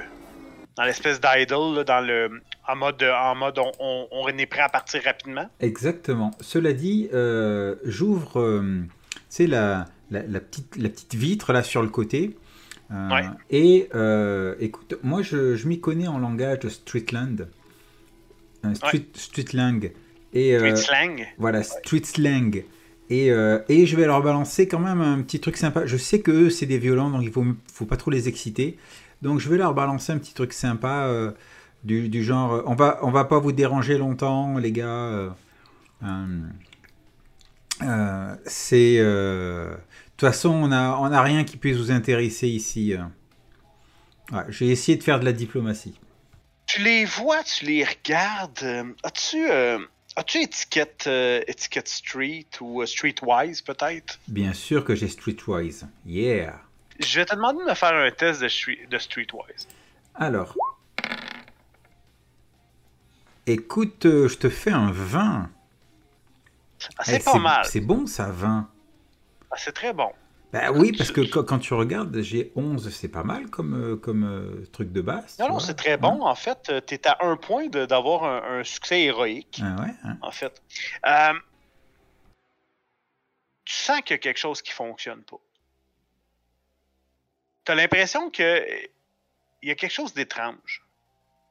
dans 0.75 0.83
l'espèce 0.83 1.21
d'idle, 1.21 1.83
dans 1.83 2.03
le. 2.03 2.41
En 2.67 2.75
mode, 2.75 3.03
en 3.03 3.35
mode 3.35 3.59
on, 3.59 3.71
on, 3.79 4.07
on 4.09 4.27
est 4.29 4.47
prêt 4.47 4.61
à 4.61 4.69
partir 4.69 5.03
rapidement. 5.03 5.47
Exactement. 5.59 6.31
Cela 6.41 6.73
dit, 6.73 7.09
euh, 7.13 7.75
j'ouvre, 7.83 8.39
euh, 8.39 8.81
tu 9.13 9.19
sais, 9.29 9.45
la, 9.45 9.85
la, 10.09 10.23
la 10.23 10.39
petite, 10.39 10.77
la 10.77 10.89
petite 10.89 11.13
vitre 11.13 11.53
là 11.53 11.61
sur 11.61 11.83
le 11.83 11.89
côté. 11.89 12.35
Euh, 12.89 13.09
Ouais. 13.11 13.25
Et 13.51 13.87
euh, 13.93 14.55
écoute, 14.59 14.95
moi 15.03 15.21
je, 15.21 15.55
je 15.55 15.67
m'y 15.67 15.79
connais 15.79 16.07
en 16.07 16.17
langage 16.17 16.61
de 16.61 16.69
Streetland, 16.69 17.49
euh, 18.65 18.73
street, 18.73 19.05
Streetlang. 19.13 19.91
Et, 20.33 20.55
euh, 20.55 20.75
slang. 20.75 21.25
Voilà, 21.37 21.63
street 21.63 22.03
slang. 22.03 22.63
Et, 23.09 23.31
euh, 23.31 23.59
et 23.69 23.85
je 23.85 23.95
vais 23.95 24.05
leur 24.05 24.21
balancer 24.21 24.67
quand 24.67 24.79
même 24.79 25.01
un 25.01 25.21
petit 25.21 25.39
truc 25.39 25.57
sympa. 25.57 25.85
Je 25.85 25.97
sais 25.97 26.19
que 26.19 26.31
eux, 26.31 26.49
c'est 26.49 26.65
des 26.65 26.77
violents, 26.77 27.09
donc 27.09 27.23
il 27.23 27.31
faut, 27.31 27.45
faut 27.71 27.85
pas 27.85 27.97
trop 27.97 28.11
les 28.11 28.27
exciter. 28.27 28.77
Donc 29.21 29.39
je 29.39 29.49
vais 29.49 29.57
leur 29.57 29.73
balancer 29.73 30.11
un 30.11 30.17
petit 30.17 30.33
truc 30.33 30.53
sympa 30.53 31.05
euh, 31.05 31.31
du, 31.83 32.09
du 32.09 32.23
genre 32.23 32.63
on 32.67 32.75
va, 32.75 32.99
on 33.01 33.09
va 33.09 33.25
pas 33.25 33.39
vous 33.39 33.51
déranger 33.51 33.97
longtemps, 33.97 34.57
les 34.57 34.71
gars. 34.71 35.33
c'est. 38.45 38.97
De 38.97 39.77
toute 40.17 40.29
façon, 40.29 40.49
on 40.49 40.71
a, 40.71 40.97
on 40.97 41.11
a 41.11 41.21
rien 41.21 41.43
qui 41.43 41.57
puisse 41.57 41.77
vous 41.77 41.91
intéresser 41.91 42.47
ici. 42.47 42.95
Ouais, 44.31 44.39
J'ai 44.49 44.69
essayé 44.69 44.97
de 44.97 45.03
faire 45.03 45.19
de 45.19 45.25
la 45.25 45.31
diplomatie. 45.31 45.99
Tu 46.65 46.81
les 46.81 47.05
vois, 47.05 47.43
tu 47.43 47.65
les 47.65 47.85
regardes. 47.85 48.93
As-tu 49.03 49.47
as-tu 50.17 50.39
étiquette, 50.41 51.05
euh, 51.07 51.41
étiquette 51.47 51.87
street 51.87 52.47
ou 52.59 52.81
euh, 52.81 52.85
streetwise 52.85 53.61
peut-être? 53.61 54.19
Bien 54.27 54.53
sûr 54.53 54.83
que 54.83 54.95
j'ai 54.95 55.07
Streetwise. 55.07 55.87
Yeah! 56.05 56.59
Je 56.99 57.19
vais 57.19 57.25
te 57.25 57.35
demander 57.35 57.59
de 57.63 57.69
me 57.69 57.75
faire 57.75 57.93
un 57.93 58.11
test 58.11 58.41
de, 58.41 58.47
street- 58.49 58.87
de 58.89 58.97
streetwise. 58.97 59.67
Alors. 60.15 60.55
Écoute, 63.45 64.05
euh, 64.05 64.27
je 64.27 64.37
te 64.37 64.49
fais 64.49 64.71
un 64.71 64.91
20. 64.91 65.49
Ah, 66.97 67.03
c'est 67.05 67.21
Eh, 67.21 67.23
pas 67.23 67.39
mal. 67.39 67.65
C'est 67.65 67.81
bon 67.81 68.05
ça, 68.07 68.29
20. 68.29 68.67
Ah, 69.51 69.55
c'est 69.57 69.71
très 69.71 69.93
bon. 69.93 70.11
Bah 70.53 70.71
oui, 70.71 70.93
parce 70.93 71.11
que 71.11 71.21
quand, 71.21 71.59
tu 71.59 71.73
regardes, 71.73 72.21
j'ai 72.21 72.53
11, 72.55 72.89
c'est 72.89 73.09
pas 73.09 73.23
mal 73.23 73.49
comme, 73.49 73.73
euh, 73.73 73.95
comme 73.97 74.23
euh, 74.23 74.65
truc 74.71 74.93
de 74.93 75.01
base. 75.01 75.37
Non, 75.39 75.49
non, 75.49 75.59
c'est 75.59 75.75
très 75.75 75.97
bon. 75.97 76.21
En 76.21 76.35
fait, 76.35 76.71
tu 76.85 76.93
es 76.93 77.07
à 77.07 77.17
un 77.21 77.35
point 77.35 77.67
d'avoir 77.67 78.23
un, 78.23 78.59
un 78.59 78.63
succès 78.63 79.01
héroïque. 79.01 79.61
Ah 79.61 79.75
ouais, 79.81 79.93
hein. 80.03 80.17
En 80.21 80.31
fait. 80.31 80.61
Euh, 81.05 81.33
tu 83.65 83.73
sens 83.75 83.99
qu'il 84.01 84.11
y 84.11 84.13
a 84.13 84.19
quelque 84.19 84.39
chose 84.39 84.61
qui 84.61 84.71
fonctionne 84.71 85.21
pas. 85.23 85.39
Tu 87.65 87.71
as 87.73 87.75
l'impression 87.75 88.29
que 88.29 88.65
il 89.61 89.67
y 89.67 89.71
a 89.71 89.75
quelque 89.75 89.91
chose 89.91 90.13
d'étrange. 90.13 90.85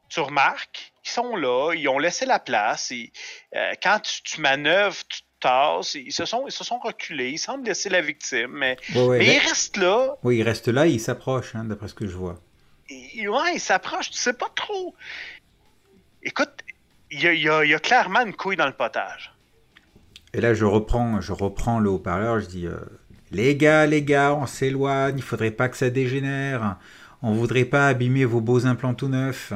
Tu 0.09 0.19
remarques, 0.21 0.93
ils 1.05 1.09
sont 1.09 1.35
là, 1.35 1.73
ils 1.75 1.87
ont 1.87 1.99
laissé 1.99 2.25
la 2.25 2.39
place. 2.39 2.91
euh, 2.91 3.73
quand 3.83 3.99
tu, 3.99 4.23
tu 4.23 4.41
manœuvres, 4.41 5.03
tu 5.07 5.21
tasses, 5.39 5.95
ils 5.95 6.11
se 6.11 6.25
sont, 6.25 6.45
ils 6.47 6.51
se 6.51 6.63
sont 6.63 6.79
reculés, 6.79 7.29
ils 7.31 7.37
semblent 7.37 7.65
laisser 7.65 7.89
la 7.89 8.01
victime, 8.01 8.51
mais, 8.51 8.77
Ouais, 8.95 9.01
ouais, 9.07 9.17
mais 9.19 9.25
là- 9.27 9.33
ils 9.33 9.47
restent 9.47 9.77
là, 9.77 10.15
oui, 10.23 10.37
il 10.37 10.43
reste 10.43 10.67
là, 10.67 10.85
il 10.87 10.99
s'approche, 10.99 11.55
hein, 11.55 11.63
d'après 11.65 11.87
ce 11.87 11.93
que 11.93 12.07
je 12.07 12.15
vois. 12.17 12.39
il, 12.89 13.29
ouais, 13.29 13.55
il 13.55 13.59
s'approche, 13.59 14.09
tu 14.11 14.17
sais 14.17 14.33
pas 14.33 14.49
trop. 14.55 14.95
Écoute, 16.23 16.49
il 17.11 17.21
y 17.21 17.27
a, 17.27 17.33
il 17.33 17.41
y 17.41 17.49
a- 17.49 17.63
il 17.65 17.69
y 17.71 17.73
a 17.73 17.79
clairement 17.79 18.21
une 18.25 18.33
couille 18.33 18.55
dans 18.57 18.65
le 18.67 18.73
potage. 18.73 19.33
Et 20.33 20.41
là, 20.41 20.53
je 20.53 20.65
reprends, 20.65 21.21
je 21.21 21.31
reprends 21.31 21.79
le 21.79 21.89
haut-parleur, 21.89 22.39
je 22.39 22.45
dis 22.47 22.67
euh, 22.67 22.77
Les 23.31 23.55
gars, 23.55 23.85
les 23.85 24.03
gars, 24.03 24.33
on 24.33 24.45
s'éloigne, 24.45 25.17
il 25.17 25.21
faudrait 25.23 25.51
pas 25.51 25.67
que 25.69 25.75
ça 25.77 25.89
dégénère. 25.89 26.77
On 27.21 27.33
voudrait 27.33 27.65
pas 27.65 27.87
abîmer 27.87 28.23
vos 28.25 28.39
beaux 28.41 28.65
implants 28.65 28.93
tout 28.93 29.07
neufs. 29.09 29.51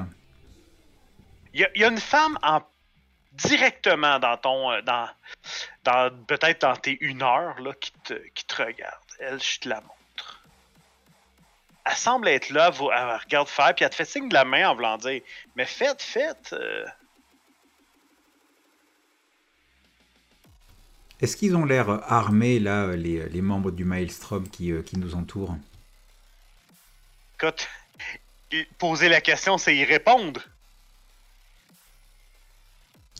Il 1.53 1.61
y, 1.75 1.79
y 1.79 1.83
a 1.83 1.88
une 1.89 1.97
femme 2.00 2.38
en, 2.43 2.61
directement 3.33 4.19
dans 4.19 4.38
ton. 4.38 4.71
euh, 4.71 4.81
dans, 4.81 5.09
dans 5.83 6.25
Peut-être 6.25 6.61
dans 6.61 6.75
tes 6.75 6.97
une 7.01 7.21
heure 7.23 7.59
là, 7.61 7.73
qui, 7.79 7.91
te, 8.03 8.13
qui 8.33 8.45
te 8.45 8.61
regarde. 8.61 9.03
Elle, 9.19 9.41
je 9.41 9.59
te 9.59 9.69
la 9.69 9.81
montre. 9.81 10.43
Elle 11.85 11.95
semble 11.95 12.27
être 12.27 12.50
là, 12.51 12.71
elle 12.71 13.19
regarde 13.23 13.47
faire, 13.47 13.73
puis 13.73 13.83
elle 13.83 13.89
te 13.89 13.95
fait 13.95 14.05
signe 14.05 14.29
de 14.29 14.33
la 14.35 14.45
main 14.45 14.69
en 14.69 14.75
voulant 14.75 14.97
dire 14.97 15.21
Mais 15.55 15.65
faites, 15.65 16.01
faites. 16.01 16.53
euh. 16.53 16.85
Est-ce 21.21 21.38
qu'ils 21.38 21.55
ont 21.55 21.65
l'air 21.65 21.89
armés, 22.11 22.59
là, 22.59 22.95
les, 22.95 23.29
les 23.29 23.41
membres 23.41 23.71
du 23.71 23.85
Maelstrom 23.85 24.50
qui, 24.50 24.71
euh, 24.71 24.81
qui 24.81 24.97
nous 24.97 25.15
entourent? 25.15 25.55
Écoute, 27.35 27.67
poser 28.77 29.07
la 29.09 29.21
question, 29.21 29.57
c'est 29.57 29.75
y 29.75 29.85
répondre. 29.85 30.41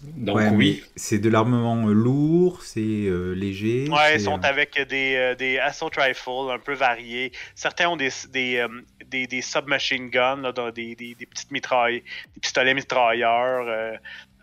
Donc 0.03 0.38
Ouais, 0.38 0.50
oui. 0.50 0.84
C'est 0.96 1.20
de 1.20 1.29
l'armement 1.29 1.88
euh, 1.88 1.93
lourd, 1.93 2.63
c'est 2.63 2.79
euh, 2.81 3.34
léger. 3.34 3.88
Ouais, 3.89 4.15
ils 4.15 4.22
sont 4.22 4.39
euh, 4.39 4.41
avec 4.48 4.79
des, 4.89 5.15
euh, 5.15 5.36
des 5.36 5.60
assault 5.60 5.91
rifles 5.96 6.50
un 6.51 6.58
peu 6.60 6.74
variés. 6.74 7.31
Certains 7.53 7.88
ont 7.88 7.98
des, 7.98 8.10
des, 8.29 8.58
euh, 8.58 8.67
des, 9.05 9.27
des 9.27 9.41
submachine 9.41 10.10
guns, 10.10 10.38
là, 10.41 10.51
dans 10.51 10.72
des, 10.72 10.96
des, 10.96 11.13
des 11.13 11.25
petites 11.27 11.51
mitrailles, 11.51 12.01
des 12.34 12.39
pistolets 12.41 12.74
mitrailleurs. 12.74 13.67
euh, 13.67 13.93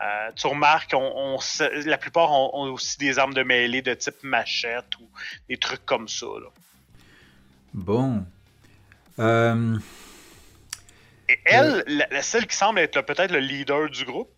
euh, 0.00 0.30
tu 0.36 0.46
remarques, 0.46 0.92
on, 0.94 1.38
la 1.86 1.98
plupart 1.98 2.30
ont, 2.30 2.50
ont 2.54 2.72
aussi 2.72 2.96
des 2.98 3.18
armes 3.18 3.34
de 3.34 3.42
mêlée 3.42 3.82
de 3.82 3.94
type 3.94 4.22
machette 4.22 4.96
ou 5.00 5.08
des 5.48 5.56
trucs 5.56 5.84
comme 5.84 6.06
ça. 6.06 6.26
là. 6.26 6.50
Bon. 7.74 8.24
Euh, 9.18 9.76
Et 11.28 11.36
elle, 11.46 11.82
la, 11.88 12.06
la 12.12 12.22
seule 12.22 12.46
qui 12.46 12.56
semble 12.56 12.78
être 12.78 13.00
peut-être 13.02 13.32
le 13.32 13.40
leader 13.40 13.90
du 13.90 14.04
groupe, 14.04 14.30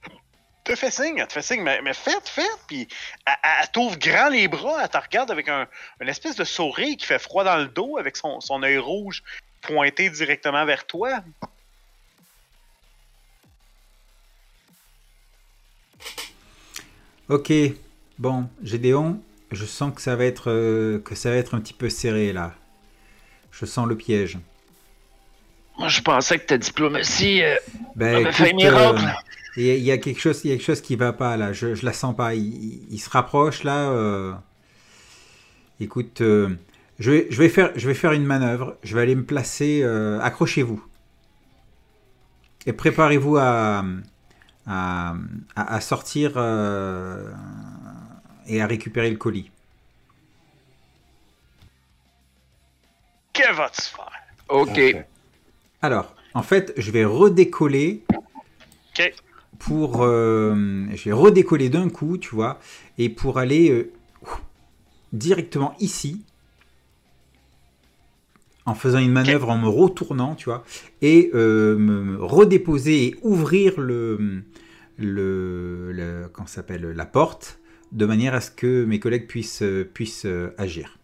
te 0.70 0.78
fait 0.78 0.90
signe, 0.90 1.18
elle 1.18 1.26
te 1.26 1.32
fait 1.32 1.42
signe, 1.42 1.62
mais, 1.62 1.94
faites, 1.94 2.28
faites, 2.28 2.46
puis 2.66 2.86
elle, 3.26 3.34
elle- 3.42 3.50
elle 3.62 3.70
t'ouvre 3.70 3.98
grand 3.98 4.28
les 4.28 4.48
bras, 4.48 4.82
elle 4.82 4.88
te 4.88 4.96
regarde 4.98 5.30
avec 5.30 5.48
un, 5.48 5.66
une 6.00 6.08
espèce 6.08 6.36
de 6.36 6.44
sourire 6.44 6.96
qui 6.96 7.06
fait 7.06 7.18
froid 7.18 7.44
dans 7.44 7.56
le 7.56 7.66
dos, 7.66 7.98
avec 7.98 8.16
son, 8.16 8.40
son 8.40 8.62
œil 8.62 8.78
rouge 8.78 9.22
pointé 9.62 10.08
directement 10.10 10.64
vers 10.64 10.86
toi. 10.86 11.22
Ok. 17.28 17.52
Bon, 18.18 18.48
Gédéon, 18.62 19.22
je 19.52 19.64
sens 19.64 19.94
que 19.94 20.00
ça 20.02 20.16
va 20.16 20.24
être 20.24 20.50
euh, 20.50 20.98
que 21.00 21.14
ça 21.14 21.30
va 21.30 21.36
être 21.36 21.54
un 21.54 21.60
petit 21.60 21.72
peu 21.72 21.88
serré 21.88 22.32
là. 22.32 22.54
Je 23.52 23.66
sens 23.66 23.86
le 23.86 23.96
piège. 23.96 24.38
Moi, 25.80 25.88
je 25.88 26.02
pensais 26.02 26.38
que 26.38 26.44
ta 26.44 26.58
diplomatie 26.58 27.42
euh, 27.42 27.56
Ben, 27.96 28.14
avait 28.16 28.32
fait 28.32 28.42
un 28.42 28.46
écoute, 28.49 28.62
miracle. 28.62 29.04
euh, 29.06 29.30
Il 29.56 29.64
y, 29.64 29.70
a- 29.70 29.75
il 29.76 29.82
y 29.82 29.90
a 29.90 29.96
quelque 29.96 30.20
chose, 30.20 30.42
il 30.44 30.50
y 30.50 30.52
a 30.52 30.56
quelque 30.56 30.66
chose 30.66 30.82
qui 30.82 30.94
va 30.94 31.14
pas 31.14 31.38
là. 31.38 31.54
Je, 31.54 31.75
je 31.75 31.87
la 31.87 31.94
sens 31.94 32.14
pas. 32.14 32.34
Il, 32.34 32.42
il- 32.42 32.82
il 32.90 32.99
se 32.99 33.08
rapproche 33.08 33.64
là. 33.64 33.88
euh. 33.88 34.34
Écoute, 35.80 36.20
euh, 36.20 36.50
je 36.99 37.10
vais, 37.10 37.26
je 37.30 37.38
vais 37.38 37.49
faire, 37.49 37.72
je 37.76 37.88
vais 37.88 37.94
faire 37.94 38.12
une 38.12 38.26
manœuvre. 38.26 38.76
Je 38.82 38.94
vais 38.94 39.00
aller 39.00 39.14
me 39.14 39.25
placer. 39.25 39.80
euh, 39.82 40.20
Accrochez-vous 40.20 40.84
et 42.66 42.75
préparez-vous 42.75 43.38
à, 43.38 43.82
à, 44.66 45.14
à- 45.56 45.75
à 45.76 45.80
sortir 45.80 46.32
euh, 46.37 47.32
et 48.46 48.60
à 48.60 48.66
récupérer 48.66 49.08
le 49.10 49.16
colis. 49.16 49.50
Que 53.32 53.50
vas-tu 53.54 53.80
faire? 53.82 54.10
Ok. 54.50 54.66
Parfait. 54.66 55.06
Alors, 55.82 56.14
en 56.34 56.42
fait, 56.42 56.72
je 56.76 56.90
vais 56.90 57.04
redécoller 57.04 58.02
Ok. 58.14 59.12
pour. 59.58 60.02
euh, 60.02 60.84
je 60.94 61.04
vais 61.04 61.12
redécoller 61.12 61.68
d'un 61.68 61.88
coup, 61.88 62.18
tu 62.18 62.34
vois, 62.34 62.58
et 62.99 63.08
pour 63.08 63.38
aller 63.38 63.70
euh, 63.70 63.90
directement 65.12 65.75
ici, 65.80 66.22
en 68.66 68.75
faisant 68.75 68.99
une 68.99 69.12
manœuvre, 69.12 69.49
en 69.49 69.58
me 69.58 69.68
retournant, 69.68 70.34
tu 70.34 70.44
vois, 70.46 70.64
et 71.02 71.30
euh, 71.34 71.76
me, 71.76 72.22
redéposer 72.22 73.06
et 73.06 73.16
ouvrir 73.22 73.80
le. 73.80 74.42
le, 74.99 75.92
le 75.92 76.30
s'appelle 76.46 76.82
La 76.92 77.06
porte, 77.06 77.58
de 77.92 78.06
manière 78.06 78.34
à 78.34 78.40
ce 78.40 78.50
que 78.50 78.84
mes 78.84 78.99
collègues 78.99 79.26
puissent, 79.26 79.62
puissent 79.94 80.26
agir. 80.58 80.99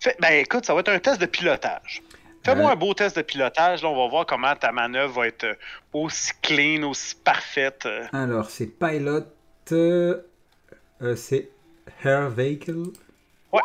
Fait- 0.00 0.16
ben 0.20 0.30
écoute, 0.40 0.64
ça 0.66 0.74
va 0.74 0.80
être 0.80 0.90
un 0.90 0.98
test 1.00 1.20
de 1.20 1.26
pilotage. 1.26 2.02
Fais-moi 2.44 2.70
Euh. 2.70 2.72
un 2.72 2.76
beau 2.76 2.94
test 2.94 3.16
de 3.16 3.22
pilotage, 3.22 3.82
là, 3.82 3.88
on 3.88 3.96
va 4.04 4.08
voir 4.08 4.24
comment 4.26 4.54
ta 4.56 4.72
manœuvre 4.72 5.20
va 5.20 5.26
être 5.26 5.44
euh, 5.44 5.54
aussi 5.92 6.32
clean, 6.42 6.82
aussi 6.88 7.14
parfaite. 7.16 7.84
euh. 7.86 8.04
Alors, 8.12 8.48
c'est 8.50 8.66
Pilot. 8.66 9.24
euh, 9.72 10.22
c'est 11.16 11.50
Air 12.04 12.30
Vehicle. 12.30 12.76
Ouais. 13.52 13.60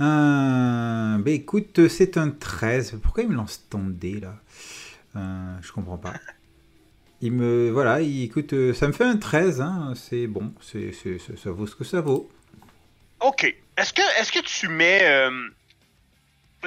Euh, 0.00 1.18
bah 1.18 1.30
écoute, 1.30 1.88
c'est 1.88 2.16
un 2.16 2.30
13. 2.30 3.00
Pourquoi 3.02 3.24
il 3.24 3.30
me 3.30 3.34
lance 3.34 3.66
ton 3.68 3.80
dé 3.86 4.20
là? 4.20 4.34
Euh, 5.16 5.56
Je 5.60 5.72
comprends 5.72 5.98
pas. 5.98 6.14
Il 7.20 7.32
me. 7.32 7.70
Voilà, 7.70 8.00
il, 8.00 8.22
écoute, 8.24 8.54
ça 8.74 8.86
me 8.86 8.92
fait 8.92 9.04
un 9.04 9.16
13. 9.16 9.60
Hein, 9.60 9.92
c'est 9.96 10.28
bon, 10.28 10.52
c'est, 10.60 10.92
ça 11.36 11.50
vaut 11.50 11.66
ce 11.66 11.74
que 11.74 11.82
ça 11.84 12.00
vaut. 12.00 12.30
OK. 13.20 13.42
Est-ce 13.76 13.92
que, 13.92 14.20
est-ce 14.20 14.30
que 14.30 14.38
tu 14.40 14.68
mets. 14.68 15.00
euh, 15.02 15.30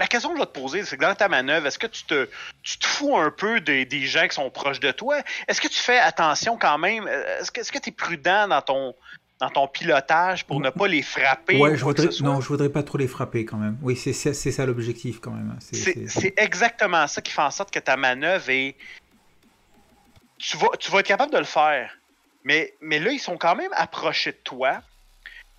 La 0.02 0.08
question 0.08 0.30
que 0.32 0.38
je 0.38 0.42
vais 0.42 0.48
te 0.48 0.60
poser, 0.60 0.84
c'est 0.84 0.98
que 0.98 1.02
dans 1.04 1.14
ta 1.14 1.30
manœuvre, 1.30 1.68
est-ce 1.68 1.78
que 1.78 1.86
tu 1.86 2.04
te, 2.06 2.28
tu 2.64 2.80
te 2.80 2.88
fous 2.88 3.16
un 3.16 3.30
peu 3.30 3.62
des, 3.62 3.86
des 3.86 4.02
gens 4.08 4.28
qui 4.28 4.34
sont 4.34 4.50
proches 4.50 4.80
de 4.80 4.90
toi? 4.90 5.18
Est-ce 5.48 5.62
que 5.62 5.68
tu 5.68 5.78
fais 5.80 6.00
attention 6.00 6.58
quand 6.58 6.80
même? 6.80 7.08
Est-ce 7.08 7.52
que 7.52 7.62
est-ce 7.62 7.72
que 7.72 7.78
tu 7.78 7.90
es 7.90 7.92
prudent 7.92 8.48
dans 8.48 8.64
ton, 8.64 8.96
dans 9.40 9.52
ton 9.52 9.68
pilotage 9.68 10.44
pour 10.48 10.60
ne 10.60 10.72
pas 10.72 10.88
les 10.88 11.04
frapper? 11.04 11.60
Ouais, 11.60 11.70
ou 11.70 11.76
je 11.76 11.84
voudrais, 11.84 12.10
soit? 12.10 12.26
non, 12.28 12.42
je 12.42 12.48
voudrais 12.48 12.70
pas 12.70 12.82
trop 12.82 12.98
les 12.98 13.08
frapper 13.08 13.46
quand 13.46 13.58
même. 13.58 13.78
Oui, 13.84 13.96
c'est, 13.96 14.12
c'est 14.14 14.52
ça 14.52 14.66
l'objectif 14.66 15.20
quand 15.20 15.34
même. 15.34 15.56
hein. 15.56 15.60
C'est 16.08 16.34
exactement 16.36 17.06
ça 17.06 17.22
qui 17.22 17.32
fait 17.32 17.44
en 17.44 17.52
sorte 17.52 17.70
que 17.72 17.78
ta 17.78 17.96
manœuvre 17.96 18.50
est. 18.50 18.76
Tu 20.40 20.58
vas, 20.58 20.70
tu 20.80 20.90
vas 20.90 21.02
être 21.02 21.06
capable 21.06 21.32
de 21.32 21.38
le 21.38 21.44
faire. 21.44 21.96
Mais, 22.44 22.74
mais 22.82 22.98
là, 22.98 23.12
ils 23.12 23.20
sont 23.20 23.38
quand 23.38 23.56
même 23.56 23.70
approchés 23.76 24.32
de 24.32 24.40
toi. 24.44 24.82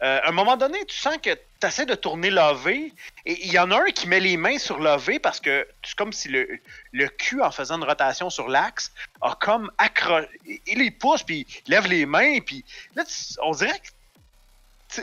Euh, 0.03 0.21
à 0.23 0.29
un 0.29 0.33
moment 0.33 0.57
donné, 0.57 0.85
tu 0.87 0.97
sens 0.97 1.17
que 1.19 1.31
tu 1.33 1.67
essaies 1.67 1.87
de 1.87 1.95
tourner 1.95 2.31
l'AV 2.31 2.69
et 2.69 2.93
il 3.25 3.53
y 3.53 3.59
en 3.59 3.71
a 3.71 3.77
un 3.77 3.91
qui 3.91 4.09
met 4.09 4.19
les 4.19 4.37
mains 4.37 4.59
sur 4.59 4.81
l'AV 4.81 5.21
parce 5.21 5.39
que 5.39 5.67
c'est 5.85 5.95
comme 5.95 6.13
si 6.13 6.29
le, 6.29 6.59
le 6.93 7.09
cul, 7.09 7.41
en 7.41 7.53
faisant 7.53 7.77
une 7.77 7.85
rotation 7.85 8.29
sur 8.29 8.49
l'axe, 8.49 8.93
a 9.21 9.37
comme 9.41 9.71
accroché. 9.79 10.29
Il, 10.47 10.83
il 10.83 10.99
pousse, 10.99 11.23
puis 11.23 11.47
il 11.67 11.71
lève 11.71 11.87
les 11.87 12.05
mains, 12.05 12.41
puis 12.41 12.65
là, 12.97 13.05
on 13.43 13.53
dirait 13.53 13.79
que 13.79 13.89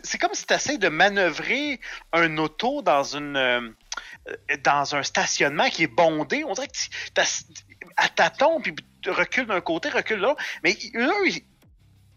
c'est 0.04 0.18
comme 0.20 0.34
si 0.34 0.46
tu 0.46 0.54
essaies 0.54 0.78
de 0.78 0.90
manœuvrer 0.90 1.80
un 2.14 2.38
auto 2.38 2.82
dans 2.82 3.04
une 3.04 3.38
euh, 3.38 3.70
dans 4.64 4.96
un 4.96 5.04
stationnement 5.04 5.70
qui 5.70 5.84
est 5.84 5.88
bondé. 5.88 6.44
On 6.44 6.54
dirait 6.54 6.68
que 6.68 6.74
tu 6.74 7.22
à 7.98 8.10
tâtons, 8.10 8.62
puis 8.62 8.76
tu 9.02 9.10
recules 9.10 9.48
d'un 9.48 9.62
côté, 9.62 9.90
recule 9.90 10.18
de 10.18 10.24
l'autre. 10.24 10.44
Mais 10.64 10.78
eux, 10.96 11.28
ils, 11.28 11.44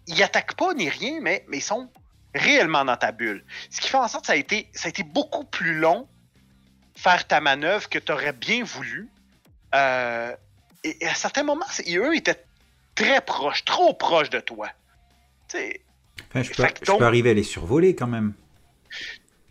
ils 0.07 0.23
attaquent 0.23 0.57
pas 0.57 0.75
ni 0.75 0.89
rien, 0.89 1.21
mais, 1.21 1.45
mais 1.49 1.59
ils 1.59 1.63
sont 1.63 1.91
réellement 2.35 2.85
dans 2.85 2.97
ta 2.97 3.13
bulle. 3.13 3.45
Ce 3.71 3.81
qui 3.81 3.89
fait 3.89 3.97
en 3.99 4.09
sorte 4.09 4.25
que 4.25 4.29
ça 4.29 4.33
a 4.35 4.37
été, 4.37 4.69
ça 4.75 4.87
a 4.87 4.89
été 4.91 5.03
beaucoup 5.03 5.45
plus 5.45 5.75
long 5.75 6.09
faire 6.97 7.27
ta 7.27 7.41
manœuvre 7.41 7.89
que 7.89 7.99
tu 7.99 8.13
aurais 8.13 8.33
bien 8.33 8.65
voulu. 8.65 9.09
Euh, 9.75 10.35
et, 10.85 11.05
et 11.05 11.09
à 11.09 11.15
certains 11.15 11.43
moments, 11.43 11.67
eux 11.89 12.15
étaient 12.17 12.45
très 12.95 13.21
proches, 13.21 13.65
trop 13.65 13.95
proches 13.95 14.31
de 14.31 14.41
toi. 14.41 14.69
Tu 15.49 15.57
sais, 15.59 15.81
Enfin, 16.31 16.43
je, 16.43 16.53
peux, 16.53 16.65
je 16.81 16.85
donc- 16.87 16.99
peux 17.01 17.05
arriver 17.07 17.31
à 17.31 17.35
les 17.35 17.43
survoler 17.43 17.95
quand 17.95 18.07
même. 18.07 18.33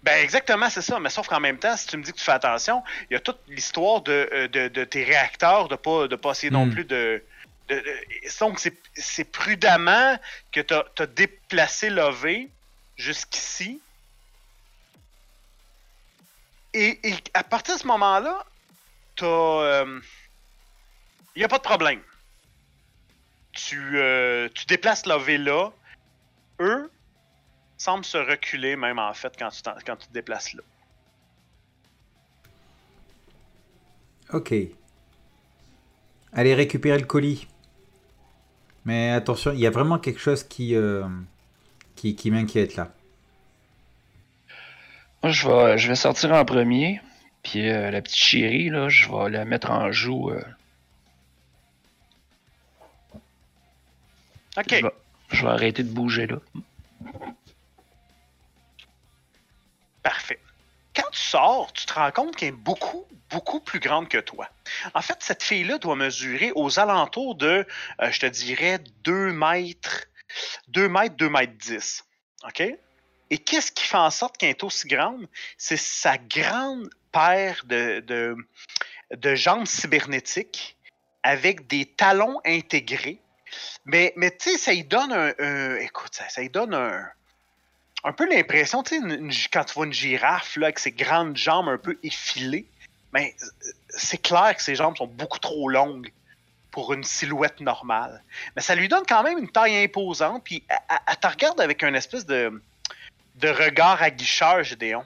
Ben 0.04 0.24
exactement, 0.24 0.70
c'est 0.70 0.82
ça. 0.82 1.00
Mais 1.00 1.10
sauf 1.10 1.28
qu'en 1.28 1.40
même 1.40 1.58
temps, 1.60 1.78
si 1.78 1.86
tu 1.88 1.98
me 1.98 2.04
dis 2.04 2.12
que 2.12 2.18
tu 2.18 2.24
fais 2.24 2.32
attention, 2.32 2.84
il 3.10 3.14
y 3.14 3.18
a 3.18 3.20
toute 3.20 3.40
l'histoire 3.48 4.02
de, 4.02 4.28
euh, 4.34 4.48
de, 4.48 4.68
de 4.68 4.84
tes 4.84 5.04
réacteurs, 5.04 5.68
de 5.68 5.76
pas 5.76 6.08
de 6.08 6.16
pas 6.16 6.32
essayer 6.32 6.50
non 6.52 6.66
Hmm. 6.66 6.74
plus 6.74 6.86
de. 6.86 7.24
donc 8.40 8.60
c'est 8.60 8.74
c'est 8.96 9.26
prudemment 9.32 10.18
que 10.52 10.62
tu 10.62 10.74
as, 10.74 11.06
déplacé 11.06 11.90
l'OV 11.92 12.48
jusqu'ici. 13.02 13.82
Et, 16.74 17.00
à 17.34 17.44
partir 17.44 17.76
de 17.76 17.80
ce 17.82 17.88
moment-là, 17.88 18.46
t'as. 19.16 19.86
Il 21.36 21.40
n'y 21.40 21.44
a 21.44 21.48
pas 21.48 21.58
de 21.58 21.64
problème. 21.64 22.02
Tu, 23.54 23.98
euh, 23.98 24.50
tu 24.54 24.66
déplaces 24.66 25.06
l'OV 25.06 25.30
là. 25.38 25.72
Eux, 26.60 26.92
semble 27.78 28.06
se 28.06 28.18
reculer 28.18 28.76
même 28.76 29.00
en 29.00 29.14
fait 29.14 29.34
quand 29.38 29.50
tu, 29.50 29.62
quand 29.86 29.96
tu 29.96 30.08
te 30.08 30.14
déplaces 30.14 30.54
là. 30.54 30.62
Ok. 34.34 34.54
Allez 36.34 36.54
récupérer 36.54 36.98
le 36.98 37.06
colis. 37.06 37.48
Mais 38.86 39.12
attention, 39.12 39.52
il 39.52 39.60
y 39.60 39.68
a 39.68 39.70
vraiment 39.70 40.00
quelque 40.00 40.20
chose 40.20 40.44
qui, 40.44 40.76
euh, 40.76 41.08
qui, 42.02 42.16
qui 42.16 42.32
m'inquiète 42.32 42.76
là. 42.78 42.92
Moi, 45.22 45.32
je 45.32 45.48
vais, 45.48 45.78
je 45.78 45.88
vais 45.88 45.96
sortir 45.96 46.32
en 46.34 46.44
premier. 46.46 47.00
Puis 47.44 47.70
euh, 47.70 47.92
la 47.92 48.02
petite 48.02 48.18
chérie, 48.18 48.70
là, 48.70 48.90
je 48.90 49.08
vais 49.08 49.30
la 49.30 49.46
mettre 49.46 49.70
en 49.70 49.92
joue. 49.92 50.32
euh, 50.32 50.42
Ok. 54.58 54.66
je, 54.70 54.76
vais, 54.82 54.92
je 55.32 55.42
vais 55.44 55.52
arrêter 55.52 55.84
de 55.84 55.90
bouger 55.94 56.26
là. 56.28 56.38
Parfait. 60.04 60.40
Quand 60.96 61.10
tu 61.12 61.20
sors, 61.22 61.72
tu 61.74 61.86
te 61.86 61.94
rends 61.94 62.12
compte 62.12 62.36
qu'elle 62.36 62.50
est 62.50 62.52
beaucoup, 62.52 63.06
beaucoup 63.30 63.60
plus 63.60 63.80
grande 63.80 64.10
que 64.10 64.18
toi. 64.18 64.50
En 64.96 65.02
fait, 65.02 65.18
cette 65.20 65.44
fille-là 65.44 65.78
doit 65.78 65.96
mesurer 65.96 66.52
aux 66.56 66.80
alentours 66.80 67.36
de, 67.36 67.66
euh, 68.02 68.12
je 68.12 68.20
te 68.20 68.26
dirais, 68.26 68.80
2 69.04 69.32
mètres, 69.32 70.06
2 70.70 70.90
mètres, 70.90 71.16
2 71.16 71.30
mètres 71.30 71.54
10. 71.58 72.04
OK? 72.48 72.64
Et 73.30 73.38
qu'est-ce 73.38 73.72
qui 73.72 73.86
fait 73.86 73.98
en 73.98 74.10
sorte 74.10 74.38
qu'elle 74.38 74.50
est 74.50 74.64
aussi 74.64 74.88
grande? 74.88 75.28
C'est 75.58 75.78
sa 75.78 76.18
grande 76.18 76.90
paire 77.12 77.64
de, 77.66 78.04
de, 79.12 79.36
jambes 79.36 79.66
cybernétiques 79.66 80.78
avec 81.24 81.68
des 81.68 81.86
talons 81.86 82.42
intégrés. 82.46 83.22
Mais, 83.86 84.14
mais 84.18 84.32
tu 84.32 84.52
sais, 84.52 84.58
ça 84.58 84.74
lui 84.74 84.84
donne 84.84 85.14
un, 85.14 85.76
écoute, 85.78 86.14
ça, 86.14 86.28
ça 86.30 86.42
lui 86.42 86.50
donne 86.50 86.74
un, 86.74 87.08
un 88.04 88.14
peu 88.14 88.28
l'impression, 88.30 88.84
tu 88.84 89.00
sais, 89.00 89.50
quand 89.52 89.64
tu 89.64 89.74
vois 89.76 89.86
une 89.86 89.94
girafe 89.94 90.56
là, 90.58 90.68
avec 90.68 90.80
ses 90.80 90.92
grandes 90.92 91.38
jambes 91.38 91.70
un 91.70 91.78
peu 91.78 91.98
effilées, 92.04 92.68
mais 93.14 93.36
euh, 93.42 93.46
c'est 93.90 94.22
clair 94.22 94.56
que 94.56 94.62
ses 94.62 94.76
jambes 94.76 94.98
sont 94.98 95.08
beaucoup 95.08 95.40
trop 95.40 95.70
longues 95.70 96.12
pour 96.72 96.94
une 96.94 97.04
silhouette 97.04 97.60
normale. 97.60 98.24
Mais 98.56 98.62
ça 98.62 98.76
lui 98.76 98.88
donne 98.88 99.04
quand 99.08 99.24
même 99.24 99.38
une 99.38 99.50
taille 99.52 99.84
imposante, 99.84 100.44
puis 100.44 100.64
elle, 100.70 101.18
te 101.18 101.28
regarde 101.28 101.60
avec 101.62 101.84
un 101.84 101.94
espèce 101.94 102.26
de, 102.26 102.62
de 103.36 103.50
regard 103.50 104.02
aguicheur, 104.02 104.64
Gédéon. 104.64 105.06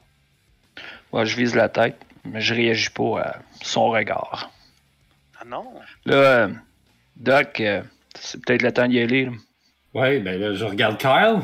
Ouais, 1.11 1.25
je 1.25 1.35
vise 1.35 1.55
la 1.55 1.69
tête, 1.69 1.97
mais 2.23 2.41
je 2.41 2.53
réagis 2.53 2.89
pas 2.89 3.21
à 3.21 3.35
son 3.61 3.87
regard. 3.89 4.51
Ah 5.39 5.45
non? 5.45 5.73
Là, 6.05 6.15
euh, 6.15 6.53
Doc, 7.15 7.59
euh, 7.59 7.81
c'est 8.19 8.43
peut-être 8.45 8.61
le 8.61 8.71
temps 8.71 8.87
d'y 8.87 8.99
aller. 8.99 9.25
là. 9.25 9.31
Ouais, 9.93 10.19
ben 10.19 10.39
là, 10.39 10.53
je 10.53 10.65
regarde 10.65 10.97
Kyle. 10.97 11.39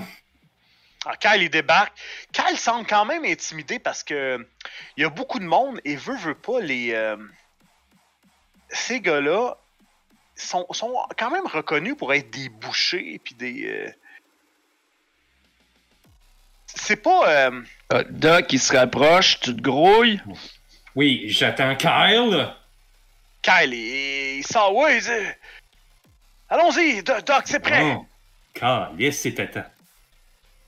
Ah, 1.06 1.16
Kyle, 1.18 1.42
il 1.42 1.50
débarque. 1.50 1.98
Kyle 2.32 2.58
semble 2.58 2.86
quand 2.86 3.06
même 3.06 3.26
intimidé 3.26 3.80
parce 3.80 4.04
que 4.04 4.46
il 4.98 5.02
y 5.02 5.06
a 5.06 5.10
beaucoup 5.10 5.40
de 5.40 5.46
monde 5.46 5.80
et 5.84 5.96
veut, 5.96 6.18
veut 6.18 6.36
pas 6.36 6.60
les. 6.60 6.94
euh, 6.94 7.18
ces 8.70 9.02
gars-là 9.02 9.58
sont, 10.42 10.66
sont 10.72 10.94
quand 11.18 11.32
même 11.32 11.46
reconnus 11.48 11.96
pour 11.98 12.14
être 12.14 12.30
des 12.32 12.50
bouchers 12.50 13.20
puis 13.24 13.36
des. 13.36 13.66
euh, 13.68 13.92
C'est 16.66 16.96
pas. 16.98 17.30
euh, 17.50 17.62
Ah, 17.90 18.04
Doc, 18.04 18.52
il 18.54 18.60
se 18.60 18.76
rapproche, 18.76 19.40
tu 19.40 19.56
te 19.56 19.62
grouilles? 19.62 20.22
Oui, 20.96 21.24
j'attends 21.28 21.76
Kyle. 21.76 22.54
Kyle, 23.42 23.74
il, 23.74 24.38
il 24.40 24.46
sort. 24.48 24.76
Ouais, 24.76 25.00
allons-y, 26.50 27.04
Do- 27.04 27.22
Doc, 27.26 27.44
c'est 27.46 27.60
prêt. 27.60 27.82
Oh, 27.98 28.06
Kyle, 28.54 28.90
yes, 29.00 29.20
c'est 29.20 29.34
temps. 29.34 29.64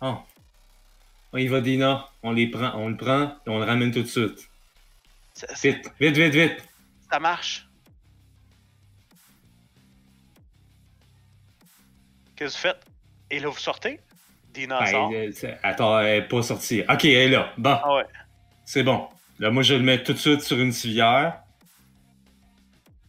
Oh. 0.02 0.18
On 1.34 1.38
y 1.38 1.48
va, 1.48 1.62
Dina. 1.62 2.10
On 2.22 2.32
les 2.32 2.48
prend, 2.48 2.72
on 2.76 2.90
le 2.90 2.98
prend 2.98 3.36
et 3.46 3.50
on 3.50 3.60
le 3.60 3.66
ramène 3.66 3.92
tout 3.92 4.04
de 4.04 4.08
suite. 4.08 4.50
Ça- 5.34 5.48
Vite, 5.64 5.92
vite, 6.00 6.16
vite, 6.18 6.34
vite. 6.34 6.64
ça 7.12 7.20
marche. 7.20 7.68
Qu'est-ce 12.44 12.56
que 12.62 12.68
vous 12.68 12.74
faites? 12.74 12.86
Et 13.32 13.40
là, 13.40 13.48
vous 13.48 13.58
sortez? 13.58 14.00
Dina 14.54 14.80
Ben, 14.82 15.14
euh, 15.14 15.32
attends, 15.64 16.00
elle 16.00 16.18
est 16.18 16.28
pas 16.28 16.42
sortie. 16.42 16.82
Ok, 16.90 17.06
elle 17.06 17.12
est 17.14 17.28
là. 17.30 17.54
Bon, 17.58 17.78
Ah 17.82 17.96
ouais. 17.96 18.04
c'est 18.66 18.84
bon. 18.84 19.08
Là, 19.40 19.50
moi, 19.50 19.64
je 19.64 19.76
le 19.76 19.80
mets 19.80 20.04
tout 20.04 20.12
de 20.14 20.18
suite 20.18 20.42
sur 20.42 20.60
une 20.60 20.74
civière. 20.74 21.38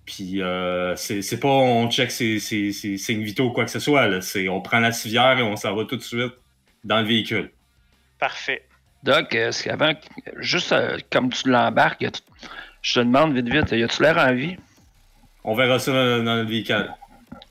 Puis, 0.07 0.41
euh, 0.41 0.95
c'est 0.97 1.41
pas 1.41 1.49
on 1.49 1.91
check 1.91 2.11
ses, 2.13 2.39
ses, 2.39 2.73
ses 2.73 2.97
signes 2.97 3.23
vitaux 3.25 3.47
ou 3.47 3.53
quoi 3.53 3.65
que 3.65 3.71
ce 3.73 3.81
soit. 3.81 4.07
Là. 4.07 4.21
C'est 4.21 4.49
on 4.49 4.61
prend 4.61 4.79
la 4.79 4.93
civière 4.93 5.37
et 5.39 5.43
on 5.43 5.57
s'en 5.57 5.75
va 5.75 5.85
tout 5.85 5.97
de 5.97 6.03
suite 6.03 6.33
dans 6.85 7.01
le 7.01 7.07
véhicule. 7.07 7.51
Parfait. 8.21 8.63
Doc, 9.03 9.35
est-ce 9.35 9.65
qu'avant, 9.65 9.93
juste 10.39 10.73
euh, 10.73 10.99
comme 11.11 11.31
tu 11.33 11.51
l'embarques, 11.51 12.07
je 12.83 12.95
te 12.95 13.01
demande 13.01 13.35
vite, 13.35 13.49
vite, 13.49 13.73
y 13.73 13.83
a-tu 13.83 14.03
l'air 14.03 14.17
en 14.17 14.33
vie? 14.33 14.57
On 15.43 15.55
verra 15.55 15.79
ça 15.79 15.93
dans, 15.93 16.23
dans 16.25 16.37
le 16.37 16.45
véhicule. 16.45 16.89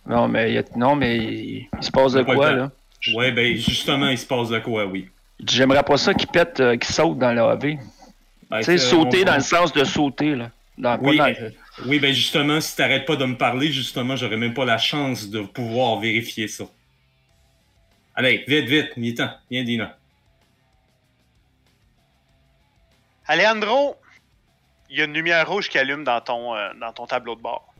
Non, 0.06 0.28
mais, 0.28 0.54
y 0.54 0.58
a- 0.58 0.64
non, 0.76 0.96
mais 0.96 1.18
il, 1.18 1.68
il 1.80 1.84
se 1.84 1.92
passe 1.92 2.14
de 2.14 2.24
quoi, 2.24 2.52
là? 2.52 2.72
Ouais, 3.16 3.32
ben, 3.32 3.56
justement, 3.56 4.10
il 4.10 4.18
se 4.18 4.26
passe 4.26 4.50
de 4.50 4.60
quoi, 4.60 4.86
oui. 4.86 5.10
J'aimerais 5.46 5.84
pas 5.84 5.98
ça 5.98 6.14
qu'il 6.14 6.28
pète, 6.28 6.60
euh, 6.60 6.78
qu'il 6.78 6.94
saute 6.94 7.18
dans 7.18 7.32
la 7.34 7.50
AV. 7.52 7.78
Ben, 8.50 8.60
Tu 8.60 8.64
sais, 8.66 8.78
c'est- 8.78 8.90
sauter 8.90 9.22
on- 9.24 9.26
dans 9.26 9.36
le 9.36 9.42
sens 9.42 9.74
de 9.74 9.84
sauter, 9.84 10.36
là. 10.36 10.52
Dans, 10.78 10.98
Oui, 11.00 11.18
dans- 11.18 11.26
euh, 11.26 11.50
Oui, 11.86 12.00
ben 12.00 12.14
justement, 12.14 12.62
si 12.62 12.76
t'arrêtes 12.76 13.06
pas 13.06 13.16
de 13.16 13.26
me 13.26 13.36
parler, 13.36 13.72
justement, 13.72 14.16
j'aurais 14.16 14.38
même 14.38 14.54
pas 14.54 14.66
la 14.66 14.78
chance 14.78 15.30
de 15.30 15.42
pouvoir 15.42 16.00
vérifier 16.00 16.48
ça. 16.48 16.66
Allez, 18.16 18.44
vite, 18.48 18.66
vite, 18.68 18.90
il 18.98 19.08
est 19.10 19.18
temps. 19.18 19.32
Viens, 19.50 19.64
Dina. 19.64 19.98
Alejandro, 23.28 23.96
il 24.90 24.98
y 25.00 25.02
a 25.02 25.06
une 25.06 25.14
lumière 25.14 25.48
rouge 25.50 25.70
qui 25.70 25.78
allume 25.80 26.04
dans 26.04 26.22
ton, 26.22 26.56
euh, 26.56 26.70
dans 26.80 26.92
ton 26.92 27.06
tableau 27.08 27.36
de 27.36 27.42
bord. 27.42 27.74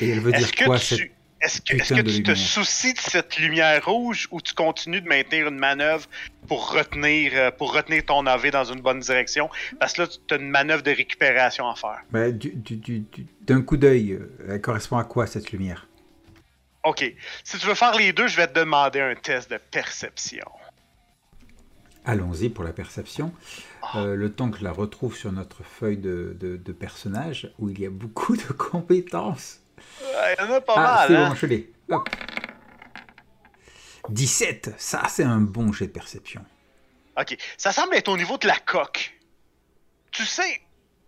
Et 0.00 0.10
elle 0.10 0.20
veut 0.20 0.30
dire 0.32 0.40
Est-ce 0.40 0.52
que, 0.52 0.64
quoi 0.64 0.78
tu, 0.78 0.84
cette... 0.84 1.10
est-ce 1.44 1.60
que, 1.60 2.02
tu 2.02 2.22
te 2.22 2.34
soucies 2.34 2.94
de 2.94 2.98
cette 2.98 3.36
lumière 3.38 3.84
rouge 3.84 4.28
ou 4.30 4.40
tu 4.40 4.54
continues 4.54 5.00
de 5.00 5.08
maintenir 5.08 5.48
une 5.48 5.58
manœuvre 5.58 6.06
pour 6.48 6.72
retenir, 6.72 7.32
euh, 7.34 7.50
pour 7.50 7.74
retenir 7.74 8.04
ton 8.04 8.26
AV 8.26 8.50
dans 8.50 8.64
une 8.64 8.80
bonne 8.80 9.00
direction? 9.00 9.50
Parce 9.78 9.92
que 9.92 10.02
là, 10.02 10.08
tu 10.26 10.34
as 10.34 10.38
une 10.38 10.48
manœuvre 10.50 10.82
de 10.82 10.90
récupération 10.90 11.68
à 11.68 11.74
faire. 11.74 12.32
Du- 12.32 12.52
du- 12.54 12.76
du- 12.76 13.00
du- 13.00 13.26
D'un 13.42 13.62
coup 13.62 13.76
d'œil, 13.76 14.12
euh, 14.12 14.28
elle 14.48 14.60
correspond 14.60 14.96
à 14.98 15.04
quoi 15.04 15.26
cette 15.26 15.52
lumière? 15.52 15.86
OK. 16.84 17.04
Si 17.44 17.58
tu 17.58 17.66
veux 17.66 17.74
faire 17.74 17.94
les 17.96 18.12
deux, 18.12 18.26
je 18.26 18.36
vais 18.36 18.46
te 18.46 18.58
demander 18.58 19.00
un 19.00 19.14
test 19.14 19.50
de 19.50 19.58
perception. 19.70 20.44
Allons-y 22.06 22.50
pour 22.50 22.64
la 22.64 22.72
perception. 22.72 23.32
Euh, 23.96 24.14
le 24.14 24.30
temps 24.30 24.50
que 24.50 24.58
je 24.58 24.64
la 24.64 24.72
retrouve 24.72 25.16
sur 25.16 25.32
notre 25.32 25.62
feuille 25.62 25.96
de, 25.96 26.36
de- 26.38 26.56
de 26.56 26.72
personnage, 26.72 27.50
où 27.58 27.70
il 27.70 27.80
y 27.80 27.86
a 27.86 27.90
beaucoup 27.90 28.36
de 28.36 28.42
compétences. 28.58 29.60
Il 30.00 30.36
y 30.38 30.42
en 30.42 30.52
a 30.52 30.60
pas 30.60 30.74
ah, 30.76 30.80
mal, 30.80 31.08
c'est 31.08 31.16
hein? 31.16 31.28
bon, 31.28 31.34
je 31.34 31.46
l'ai. 31.46 31.72
Hop. 31.90 32.08
17, 34.08 34.72
ça 34.76 35.04
c'est 35.08 35.24
un 35.24 35.40
bon 35.40 35.72
jet 35.72 35.86
de 35.86 35.92
perception. 35.92 36.44
Ok. 37.18 37.36
Ça 37.56 37.72
semble 37.72 37.94
être 37.94 38.08
au 38.08 38.16
niveau 38.16 38.38
de 38.38 38.46
la 38.46 38.56
coque. 38.56 39.18
Tu 40.10 40.24
sais, 40.24 40.60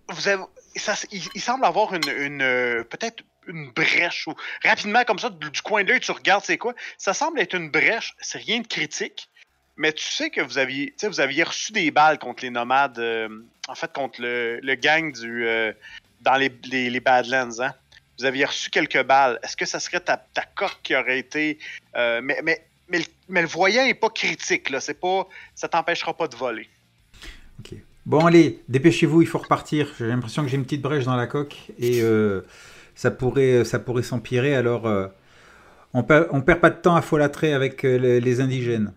vous 0.09 0.29
avez, 0.29 0.43
ça, 0.77 0.95
il, 1.11 1.23
il 1.35 1.41
semble 1.41 1.65
avoir 1.65 1.95
une, 1.95 2.09
une 2.09 2.43
euh, 2.43 2.85
peut-être 2.85 3.23
une 3.47 3.71
brèche 3.71 4.27
ou 4.27 4.35
rapidement 4.65 5.05
comme 5.05 5.19
ça 5.19 5.31
du, 5.31 5.51
du 5.51 5.63
coin 5.63 5.85
de 5.85 5.91
l'œil 5.91 6.01
tu 6.01 6.11
regardes 6.11 6.45
c'est 6.45 6.59
quoi. 6.59 6.75
Ça 6.99 7.15
semble 7.15 7.41
être 7.41 7.55
une 7.55 7.71
brèche. 7.71 8.15
C'est 8.21 8.39
rien 8.39 8.61
de 8.61 8.67
critique. 8.67 9.29
Mais 9.77 9.93
tu 9.93 10.07
sais 10.07 10.31
que 10.31 10.41
vous 10.41 10.57
aviez, 10.57 10.87
tu 10.93 10.95
sais, 10.99 11.09
vous 11.09 11.21
aviez 11.21 11.43
reçu 11.43 11.71
des 11.73 11.91
balles 11.91 12.19
contre 12.19 12.43
les 12.43 12.51
nomades, 12.51 12.99
euh, 12.99 13.29
en 13.69 13.75
fait 13.75 13.93
contre 13.93 14.23
le, 14.23 14.59
le 14.63 14.75
gang 14.75 15.13
du 15.13 15.47
euh, 15.47 15.73
dans 16.23 16.37
les, 16.37 16.51
les, 16.65 16.89
les 16.89 17.01
Badlands, 17.01 17.61
hein. 17.61 17.75
Vous 18.19 18.25
aviez 18.25 18.45
reçu 18.45 18.71
quelques 18.71 19.03
balles. 19.03 19.39
Est-ce 19.43 19.57
que 19.57 19.67
ça 19.67 19.81
serait 19.81 20.01
ta, 20.01 20.17
ta 20.17 20.43
coque 20.43 20.79
qui 20.83 20.95
aurait 20.97 21.19
été, 21.19 21.59
euh, 21.97 22.21
mais, 22.23 22.41
mais, 22.43 22.65
mais, 22.89 22.99
le, 22.99 23.05
mais 23.29 23.43
le 23.43 23.49
voyant 23.49 23.85
est 23.85 23.95
pas 23.95 24.11
critique 24.11 24.71
là. 24.71 24.81
C'est 24.81 24.99
pas, 25.01 25.27
ça 25.55 25.69
t'empêchera 25.69 26.15
pas 26.15 26.29
de 26.29 26.37
voler. 26.37 26.69
Ok. 27.61 27.75
Bon, 28.07 28.25
allez, 28.25 28.63
dépêchez-vous, 28.69 29.23
il 29.23 29.29
faut 29.29 29.39
repartir. 29.39 29.93
J'ai 29.99 30.07
l'impression 30.07 30.43
que 30.43 30.49
j'ai 30.49 30.57
une 30.57 30.65
petite 30.65 30.83
brèche 30.83 31.05
dans 31.05 31.17
la 31.17 31.27
coque 31.27 31.57
et 31.79 32.01
euh, 32.03 32.43
ça 32.95 33.11
pourrait, 33.11 33.65
ça 33.65 33.79
pourrait 33.79 34.05
s'empirer. 34.05 34.55
Alors, 34.55 34.87
euh, 34.87 35.09
on, 35.93 36.03
perd, 36.05 36.29
on 36.31 36.41
perd 36.41 36.61
pas 36.61 36.71
de 36.71 36.77
temps 36.81 36.95
à 36.97 37.03
folâtrer 37.03 37.53
avec 37.53 37.85
euh, 37.85 37.99
les, 37.99 38.21
les 38.21 38.41
indigènes. 38.41 38.93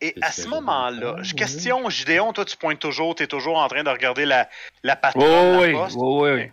Et 0.00 0.14
à 0.20 0.32
ce 0.32 0.48
moment-là, 0.48 1.14
j'avais 1.18 1.24
je 1.24 1.34
question 1.34 1.88
Gideon, 1.88 2.32
toi 2.32 2.44
tu 2.44 2.56
pointes 2.56 2.80
toujours, 2.80 3.14
tu 3.14 3.22
es 3.22 3.28
toujours 3.28 3.58
en 3.58 3.68
train 3.68 3.84
de 3.84 3.88
regarder 3.88 4.24
la, 4.24 4.48
la 4.82 4.96
patronne, 4.96 5.22
Oh, 5.24 5.52
la 5.52 5.58
oui, 5.60 5.72
poste. 5.72 5.96
oui, 5.96 6.30
oui. 6.30 6.50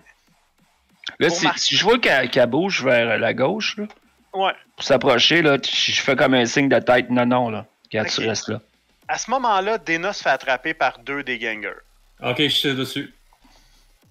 Là, 1.19 1.29
si, 1.29 1.47
je 1.75 1.83
vois 1.83 1.97
qu'elle 1.99 2.45
bouge 2.47 2.83
vers 2.83 3.17
la 3.17 3.33
gauche, 3.33 3.77
là, 3.77 3.85
Ouais. 4.33 4.51
pour 4.75 4.83
s'approcher, 4.85 5.41
là, 5.41 5.57
je 5.63 6.01
fais 6.01 6.15
comme 6.15 6.33
un 6.35 6.45
signe 6.45 6.69
de 6.69 6.79
tête. 6.79 7.09
Non, 7.09 7.25
non, 7.25 7.49
là. 7.49 7.65
Regarde, 7.91 8.07
Ok. 8.07 8.13
tu 8.15 8.27
restes 8.27 8.49
là. 8.49 8.59
À 9.07 9.17
ce 9.17 9.29
moment-là, 9.31 9.77
Dena 9.79 10.13
se 10.13 10.21
fait 10.21 10.29
attraper 10.29 10.73
par 10.75 10.99
deux 10.99 11.23
des 11.23 11.39
gangers. 11.39 11.73
Ok, 12.21 12.37
je 12.39 12.47
suis 12.49 12.75
dessus. 12.75 13.13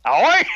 Ah 0.02 0.18
ouais? 0.20 0.46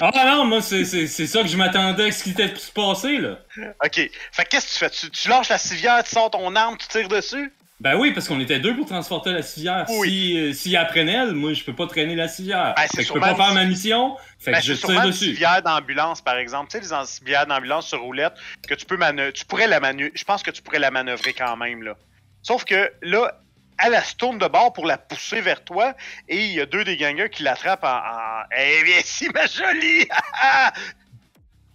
Ah 0.00 0.10
non, 0.26 0.44
moi, 0.46 0.62
c'est 0.62 0.84
c'est- 0.84 1.06
c'est 1.06 1.26
ça 1.26 1.42
que 1.42 1.48
je 1.48 1.56
m'attendais 1.56 2.06
à 2.06 2.12
ce 2.12 2.22
qui 2.24 2.30
était 2.30 2.48
pu 2.48 2.58
se 2.58 2.72
passer, 2.72 3.18
là. 3.18 3.36
Ok. 3.84 3.94
Fait 4.32 4.44
que 4.44 4.48
qu'est-ce 4.48 4.66
que 4.66 4.72
tu 4.72 4.78
fais? 4.78 4.90
Tu, 4.90 5.10
tu 5.10 5.28
lâches 5.28 5.48
la 5.48 5.58
civière, 5.58 6.02
tu 6.04 6.10
sors 6.10 6.30
ton 6.30 6.54
arme, 6.56 6.76
tu 6.78 6.86
tires 6.88 7.08
dessus? 7.08 7.52
Ben 7.82 7.96
oui, 7.96 8.12
parce 8.12 8.28
qu'on 8.28 8.38
était 8.38 8.60
deux 8.60 8.76
pour 8.76 8.86
transporter 8.86 9.32
la 9.32 9.42
civière. 9.42 9.86
Oui. 9.88 10.54
Si, 10.54 10.76
euh, 10.76 10.80
apprenne 10.80 11.08
elle, 11.08 11.32
moi, 11.32 11.52
je 11.52 11.64
peux 11.64 11.74
pas 11.74 11.88
traîner 11.88 12.14
la 12.14 12.28
civière. 12.28 12.74
Ben, 12.76 12.82
c'est 12.86 12.98
fait 12.98 13.02
que 13.02 13.08
je 13.08 13.12
peux 13.12 13.18
pas 13.18 13.34
faire 13.34 13.48
une- 13.48 13.54
ma 13.54 13.64
mission. 13.64 14.16
Fait 14.38 14.52
Ben, 14.52 14.58
que 14.60 14.64
je 14.66 14.72
tire 14.74 14.90
une 14.90 15.06
dessus. 15.10 15.24
civière 15.24 15.60
d'ambulance, 15.62 16.22
par 16.22 16.36
exemple. 16.36 16.70
Tu 16.70 16.80
sais, 16.80 16.96
les 17.00 17.06
civières 17.06 17.44
d'ambulance 17.46 17.88
sur 17.88 18.00
roulette, 18.00 18.34
que 18.68 18.74
tu 18.74 18.86
peux 18.86 18.96
manœuvrer. 18.96 19.32
Tu 19.32 19.44
pourrais 19.44 19.66
la 19.66 19.80
manœuvrer. 19.80 20.12
Je 20.14 20.22
pense 20.24 20.44
que 20.44 20.52
tu 20.52 20.62
pourrais 20.62 20.78
la 20.78 20.92
manœuvrer 20.92 21.32
quand 21.32 21.56
même, 21.56 21.82
là. 21.82 21.96
Sauf 22.42 22.64
que 22.64 22.92
là, 23.02 23.40
elle, 23.84 23.94
elle 23.94 24.04
se 24.04 24.14
tourne 24.14 24.38
de 24.38 24.46
bord 24.46 24.72
pour 24.72 24.86
la 24.86 24.96
pousser 24.96 25.40
vers 25.40 25.64
toi, 25.64 25.94
et 26.28 26.36
il 26.46 26.52
y 26.52 26.60
a 26.60 26.66
deux 26.66 26.84
des 26.84 26.96
gangers 26.96 27.30
qui 27.30 27.42
l'attrapent 27.42 27.82
en. 27.82 27.88
en... 27.96 28.42
Eh 28.56 28.84
bien, 28.84 28.98
si, 29.04 29.28
ma 29.30 29.46
jolie! 29.46 30.06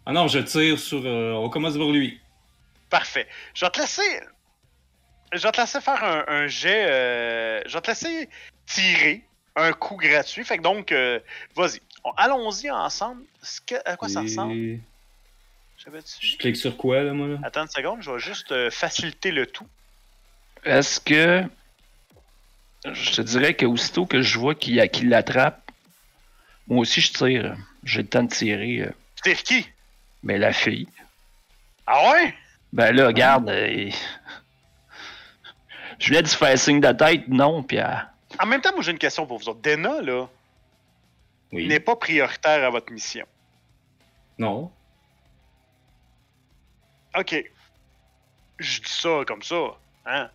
Ah 0.06 0.14
non, 0.14 0.30
je 0.30 0.40
tire 0.40 0.80
sur. 0.80 1.02
euh, 1.06 1.34
on 1.34 1.50
commence 1.50 1.78
par 1.78 1.90
lui. 1.90 2.18
Parfait. 2.90 3.28
Je 3.54 3.66
vais 3.66 3.72
te 3.72 3.82
laisser. 3.82 4.02
Je 5.34 5.42
vais 5.44 5.52
te 5.52 5.60
laisser 5.62 5.82
faire 5.82 6.04
un, 6.04 6.24
un 6.28 6.48
jet. 6.48 6.86
euh, 6.90 7.62
Je 7.66 7.74
vais 7.74 7.82
te 7.82 7.88
laisser 7.92 8.30
tirer 8.66 9.24
un 9.56 9.74
coup 9.74 9.96
gratuit. 9.98 10.44
Fait 10.46 10.58
que 10.58 10.64
donc, 10.64 10.92
euh, 10.92 11.20
vas-y. 11.56 11.82
On- 12.04 12.12
Allons-y 12.12 12.70
ensemble. 12.72 13.24
Ce 13.42 13.60
que- 13.62 13.76
à 13.86 13.98
quoi 13.98 14.08
ça 14.10 14.22
ressemble? 14.22 14.80
Je 15.86 16.38
clique 16.38 16.58
sur 16.58 16.76
quoi, 16.76 17.02
là, 17.04 17.14
moi, 17.14 17.28
là? 17.28 17.38
Attends 17.44 17.62
une 17.64 17.68
seconde, 17.70 18.02
je 18.02 18.12
vais 18.12 18.20
juste 18.20 18.52
euh, 18.52 18.70
faciliter 18.70 19.32
le 19.32 19.46
tout. 19.48 19.68
Est-ce 20.66 21.00
que. 21.00 21.44
Je 22.86 23.12
te 23.12 23.22
dirais 23.22 23.54
que 23.54 23.66
aussitôt 23.66 24.06
que 24.06 24.22
je 24.22 24.38
vois 24.40 24.56
qu'il 24.56 24.76
y 24.76 24.82
a- 24.82 24.88
qu'il 24.88 25.10
l'attrape, 25.10 25.72
moi 26.68 26.80
aussi 26.80 27.02
je 27.02 27.12
tire. 27.14 27.56
J'ai 27.84 28.02
le 28.02 28.08
temps 28.08 28.24
de 28.24 28.30
tirer. 28.30 28.80
euh, 28.82 28.92
Tu 29.24 29.34
tires 29.34 29.44
qui? 29.44 29.68
Mais 30.24 30.38
la 30.38 30.52
fille. 30.54 30.88
Ah 31.86 32.12
ouais? 32.12 32.34
Ben 32.74 32.94
là, 32.96 33.08
regarde. 33.08 33.50
euh, 33.50 33.90
Je 36.00 36.08
voulais 36.08 36.24
te 36.24 36.30
faire 36.30 36.58
signe 36.58 36.80
de 36.80 36.92
tête, 36.92 37.28
non, 37.28 37.64
puis 37.64 37.78
elle- 37.78 38.08
En 38.40 38.46
même 38.46 38.62
temps, 38.62 38.72
moi 38.74 38.82
j'ai 38.84 38.92
une 38.92 39.00
question 39.00 39.26
pour 39.26 39.40
vous 39.40 39.50
autres. 39.50 39.62
Dena, 39.62 40.02
là, 40.02 40.28
Oui. 41.52 41.68
n'est 41.68 41.80
pas 41.80 41.96
prioritaire 41.96 42.64
à 42.64 42.70
votre 42.70 42.92
mission. 42.92 43.26
Non. 44.38 44.72
Ok. 47.18 47.44
Je 48.60 48.82
dis 48.82 48.90
ça 48.92 49.22
comme 49.26 49.42
ça. 49.42 49.56
Hein? 50.06 50.30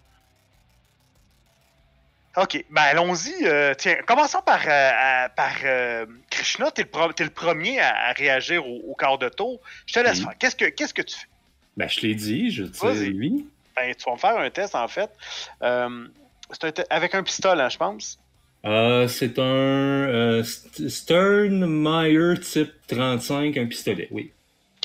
Ok, 2.37 2.65
ben 2.71 2.83
allons-y. 2.83 3.47
euh, 3.47 3.75
tiens, 3.77 3.97
commençons 4.07 4.41
par, 4.41 4.61
euh, 4.67 4.91
à- 4.95 5.29
par 5.29 5.53
euh, 5.65 6.07
Krishna. 6.31 6.71
T'es 6.71 6.83
le, 6.85 7.25
le 7.25 7.31
premier 7.31 7.79
à, 7.79 8.09
à 8.09 8.13
réagir 8.13 8.67
au, 8.67 8.81
au 8.91 8.95
quart 8.95 9.19
de 9.19 9.29
tour. 9.29 9.61
Je 9.87 9.93
te 9.95 10.01
laisse 10.01 10.19
Oui. 10.21 10.25
faire. 10.25 10.39
Qu'est-ce 10.39 10.57
que, 10.57 10.65
qu'est-ce 10.65 10.95
que 10.95 11.03
tu 11.03 11.17
fais? 11.19 11.27
Ben, 11.77 11.89
je 11.89 12.01
l'ai 12.01 12.15
dit, 12.15 12.51
je 12.51 12.65
tire 12.65 12.85
Vas-y. 12.87 13.11
lui. 13.11 13.47
Ben, 13.77 13.95
tu 13.95 14.05
vas 14.05 14.13
me 14.13 14.19
faire 14.19 14.37
un 14.39 14.51
test, 14.51 14.75
en 14.75 14.89
fait. 14.89 15.11
Euh, 15.63 16.07
c'est 16.51 16.65
un 16.65 16.73
te- 16.73 16.83
avec 16.91 17.15
un 17.15 17.23
pistolet, 17.23 17.63
hein, 17.63 17.69
je 17.69 17.79
pense. 17.79 18.19
Euh, 18.65 19.09
c'est 19.09 19.39
un 19.39 19.43
euh, 19.43 20.43
St- 20.43 20.89
Sternmeyer 20.89 22.39
type 22.41 22.73
35, 22.87 23.57
un 23.57 23.67
pistolet, 23.67 24.09
oui. 24.11 24.33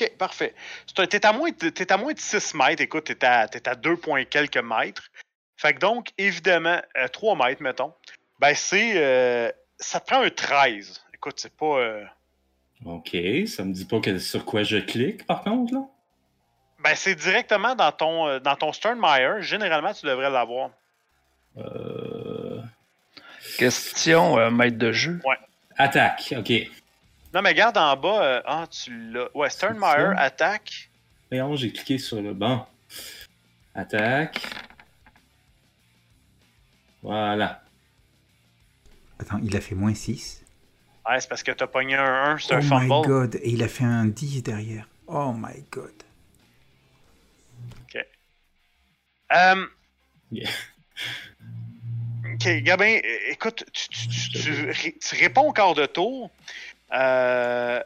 Ok, 0.00 0.12
parfait. 0.16 0.54
T'es 0.94 1.24
à, 1.26 1.32
moins 1.32 1.50
de- 1.50 1.68
t'es 1.70 1.92
à 1.92 1.96
moins 1.96 2.12
de 2.12 2.18
6 2.18 2.54
mètres. 2.54 2.82
Écoute, 2.82 3.04
t'es 3.04 3.24
à, 3.24 3.46
t'es 3.48 3.68
à 3.68 3.74
2 3.74 3.96
points 3.96 4.24
quelques 4.24 4.58
mètres. 4.58 5.08
Fait 5.56 5.74
que 5.74 5.78
donc, 5.80 6.08
évidemment, 6.18 6.80
euh, 6.96 7.08
3 7.08 7.34
mètres, 7.36 7.62
mettons. 7.62 7.92
Ben, 8.40 8.54
c'est. 8.54 8.92
euh, 8.96 9.50
ça 9.78 10.00
te 10.00 10.06
prend 10.06 10.22
un 10.22 10.30
13. 10.30 11.00
Écoute, 11.14 11.34
c'est 11.38 11.54
pas. 11.56 12.00
Ok, 12.84 13.16
ça 13.46 13.64
me 13.64 13.72
dit 13.72 13.84
pas 13.84 14.00
que- 14.00 14.18
sur 14.18 14.44
quoi 14.44 14.62
je 14.62 14.76
clique, 14.78 15.26
par 15.26 15.42
contre, 15.42 15.74
là? 15.74 15.84
Ben, 16.88 16.94
c'est 16.96 17.14
directement 17.14 17.74
dans 17.74 17.92
ton, 17.92 18.26
euh, 18.28 18.40
dans 18.40 18.56
ton 18.56 18.72
Sternmeyer. 18.72 19.42
Généralement, 19.42 19.92
tu 19.92 20.06
devrais 20.06 20.30
l'avoir. 20.30 20.70
Euh... 21.58 22.62
Question, 23.58 24.38
euh, 24.38 24.50
maître 24.50 24.78
de 24.78 24.90
jeu. 24.92 25.20
Attaque, 25.76 26.32
ok. 26.38 26.50
Non, 27.34 27.42
mais 27.42 27.50
regarde 27.50 27.76
en 27.76 27.94
bas. 27.94 28.22
euh, 28.22 28.42
ah, 28.46 28.64
tu 28.70 28.90
l'as. 29.12 29.28
Ouais, 29.34 29.50
Sternmeyer, 29.50 30.12
attaque. 30.16 30.88
Voyons, 31.30 31.56
j'ai 31.56 31.70
cliqué 31.72 31.98
sur 31.98 32.22
le 32.22 32.32
banc. 32.32 32.66
Attaque. 33.74 34.40
Voilà. 37.02 37.60
Attends, 39.20 39.40
il 39.42 39.54
a 39.54 39.60
fait 39.60 39.74
moins 39.74 39.94
6. 39.94 40.42
Ouais, 41.06 41.20
c'est 41.20 41.28
parce 41.28 41.42
que 41.42 41.52
t'as 41.52 41.66
pogné 41.66 41.96
un 41.96 42.32
1, 42.32 42.38
c'est 42.38 42.54
Oh 42.54 42.56
un 42.56 42.60
my 42.80 42.88
fumble. 42.88 43.06
god, 43.06 43.34
et 43.42 43.50
il 43.50 43.62
a 43.62 43.68
fait 43.68 43.84
un 43.84 44.06
10 44.06 44.42
derrière. 44.42 44.88
Oh 45.06 45.34
my 45.36 45.64
god. 45.70 45.92
Euh, 49.32 49.66
Yeah. 50.30 50.50
Ok, 52.34 52.46
Gabin, 52.62 53.00
écoute, 53.28 53.64
tu, 53.72 53.88
tu, 53.88 54.08
tu, 54.08 54.30
tu 54.30 54.70
ré- 54.70 54.96
tu 55.00 55.14
réponds 55.16 55.48
au 55.48 55.52
quart 55.52 55.74
de 55.74 55.86
tour. 55.86 56.30
Euh, 56.92 57.82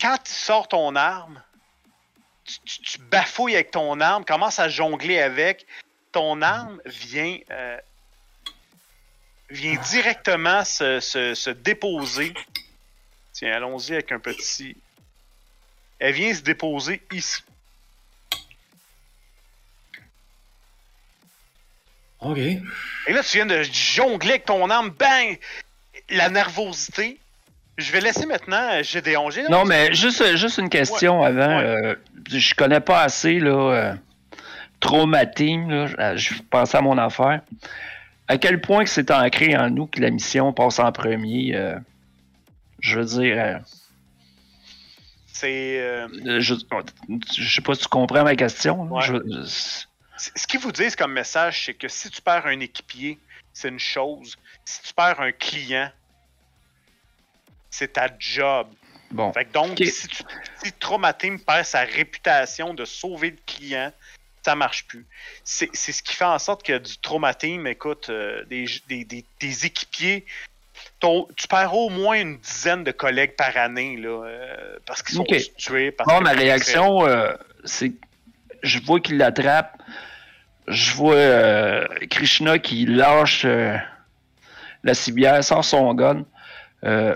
quand 0.00 0.18
tu 0.24 0.32
sors 0.32 0.66
ton 0.68 0.96
arme, 0.96 1.42
tu, 2.44 2.98
bafouilles 3.10 3.54
avec 3.54 3.70
ton 3.70 4.00
arme, 4.00 4.24
commences 4.24 4.58
à 4.58 4.68
jongler 4.68 5.20
avec. 5.20 5.64
Ton 6.12 6.42
arme 6.42 6.80
vient, 6.84 7.38
euh, 7.50 7.78
vient 9.50 9.80
directement 9.80 10.64
se, 10.64 11.00
se- 11.00 11.34
se 11.34 11.50
déposer. 11.50 12.34
Tiens, 13.32 13.52
allons-y 13.54 13.92
avec 13.92 14.12
un 14.12 14.18
petit. 14.20 14.76
Elle 15.98 16.14
vient 16.14 16.34
se 16.34 16.42
déposer 16.42 17.00
ici. 17.12 17.42
Ok. 22.24 22.38
Et 22.38 23.12
là, 23.12 23.22
tu 23.22 23.36
viens 23.36 23.46
de 23.46 23.62
jongler 23.62 24.30
avec 24.30 24.44
ton 24.46 24.68
arme, 24.70 24.90
bang! 24.90 25.38
La 26.10 26.28
nervosité. 26.30 27.18
Je 27.76 27.90
vais 27.92 28.00
laisser 28.00 28.24
maintenant 28.26 28.68
euh, 28.72 28.82
Gédéon. 28.82 29.30
Gédéon, 29.30 29.50
Non, 29.50 29.64
mais 29.64 29.92
juste, 29.94 30.36
juste 30.36 30.58
une 30.58 30.68
question 30.68 31.22
avant. 31.22 31.58
Ouais. 31.58 31.64
euh, 31.64 31.94
je 32.30 32.54
connais 32.54 32.80
pas 32.80 33.02
assez 33.02 33.38
là, 33.40 33.50
euh, 33.72 33.94
trop 34.80 35.06
ma 35.06 35.26
team. 35.26 35.70
Là, 35.70 35.88
Euh, 35.98 36.16
je 36.16 36.34
pensais 36.50 36.76
à 36.78 36.80
mon 36.82 36.96
affaire. 36.98 37.40
À 38.28 38.38
quel 38.38 38.60
point 38.60 38.84
que 38.84 38.90
c'est 38.90 39.10
ancré 39.10 39.56
en 39.56 39.68
nous 39.70 39.86
que 39.86 40.00
la 40.00 40.10
mission 40.10 40.52
passe 40.52 40.78
en 40.78 40.92
premier. 40.92 41.54
euh, 41.56 41.76
je 42.80 43.00
veux 43.00 43.04
dire, 43.06 43.36
euh, 43.38 43.58
C'est. 45.32 45.80
euh, 45.80 46.06
euh, 46.26 46.40
je, 46.40 46.54
je 47.36 47.54
sais 47.54 47.60
pas 47.60 47.74
si 47.74 47.82
tu 47.82 47.88
comprends 47.88 48.24
ma 48.24 48.36
question. 48.36 48.82
Ouais. 48.84 49.02
Je- 49.02 49.84
ce 50.16 50.46
qu'ils 50.46 50.60
vous 50.60 50.72
disent 50.72 50.96
comme 50.96 51.12
message, 51.12 51.64
c'est 51.66 51.74
que 51.74 51.88
si 51.88 52.10
tu 52.10 52.20
perds 52.22 52.46
un 52.46 52.60
équipier, 52.60 53.18
c'est 53.52 53.68
une 53.68 53.78
chose. 53.80 54.36
Si 54.64 54.82
tu 54.82 54.94
perds 54.94 55.20
un 55.20 55.32
client, 55.32 55.90
c'est 57.70 57.92
ta 57.94 58.08
job. 58.18 58.68
bon. 59.10 59.32
Fait 59.32 59.44
que 59.44 59.52
donc, 59.52 59.78
si, 59.78 60.08
tu, 60.08 60.22
si 60.62 60.72
Trauma 60.72 61.12
Team 61.12 61.40
perd 61.40 61.64
sa 61.64 61.80
réputation 61.80 62.74
de 62.74 62.84
sauver 62.84 63.30
le 63.32 63.38
client, 63.46 63.92
ça 64.44 64.54
marche 64.54 64.84
plus. 64.86 65.06
C'est 65.42 65.70
c'est 65.72 65.92
ce 65.92 66.02
qui 66.02 66.14
fait 66.14 66.24
en 66.24 66.38
sorte 66.38 66.62
que 66.64 66.76
du 66.78 66.98
traumatisme, 66.98 67.66
écoute, 67.66 68.10
euh, 68.10 68.44
des, 68.44 68.66
des, 68.88 69.04
des, 69.04 69.24
des 69.40 69.66
équipiers, 69.66 70.26
ton- 71.00 71.26
tu 71.36 71.48
perds 71.48 71.74
au 71.74 71.88
moins 71.88 72.20
une 72.20 72.38
dizaine 72.38 72.84
de 72.84 72.92
collègues 72.92 73.36
par 73.36 73.56
année, 73.56 73.96
là, 73.96 74.24
euh, 74.26 74.78
parce 74.86 75.02
qu'ils 75.02 75.16
sont 75.16 75.24
tués. 75.56 75.90
Parce 75.92 76.08
Bon, 76.08 76.18
que- 76.18 76.24
ma 76.24 76.32
réaction, 76.32 77.06
euh, 77.06 77.32
c'est 77.64 77.92
je 78.64 78.80
vois 78.80 78.98
qu'il 79.00 79.18
l'attrape. 79.18 79.80
Je 80.66 80.94
vois 80.94 81.14
euh, 81.14 81.86
Krishna 82.10 82.58
qui 82.58 82.86
lâche 82.86 83.44
euh, 83.44 83.76
la 84.82 84.94
cibière, 84.94 85.44
sort 85.44 85.64
son 85.64 85.92
gun. 85.94 86.24
Euh, 86.84 87.14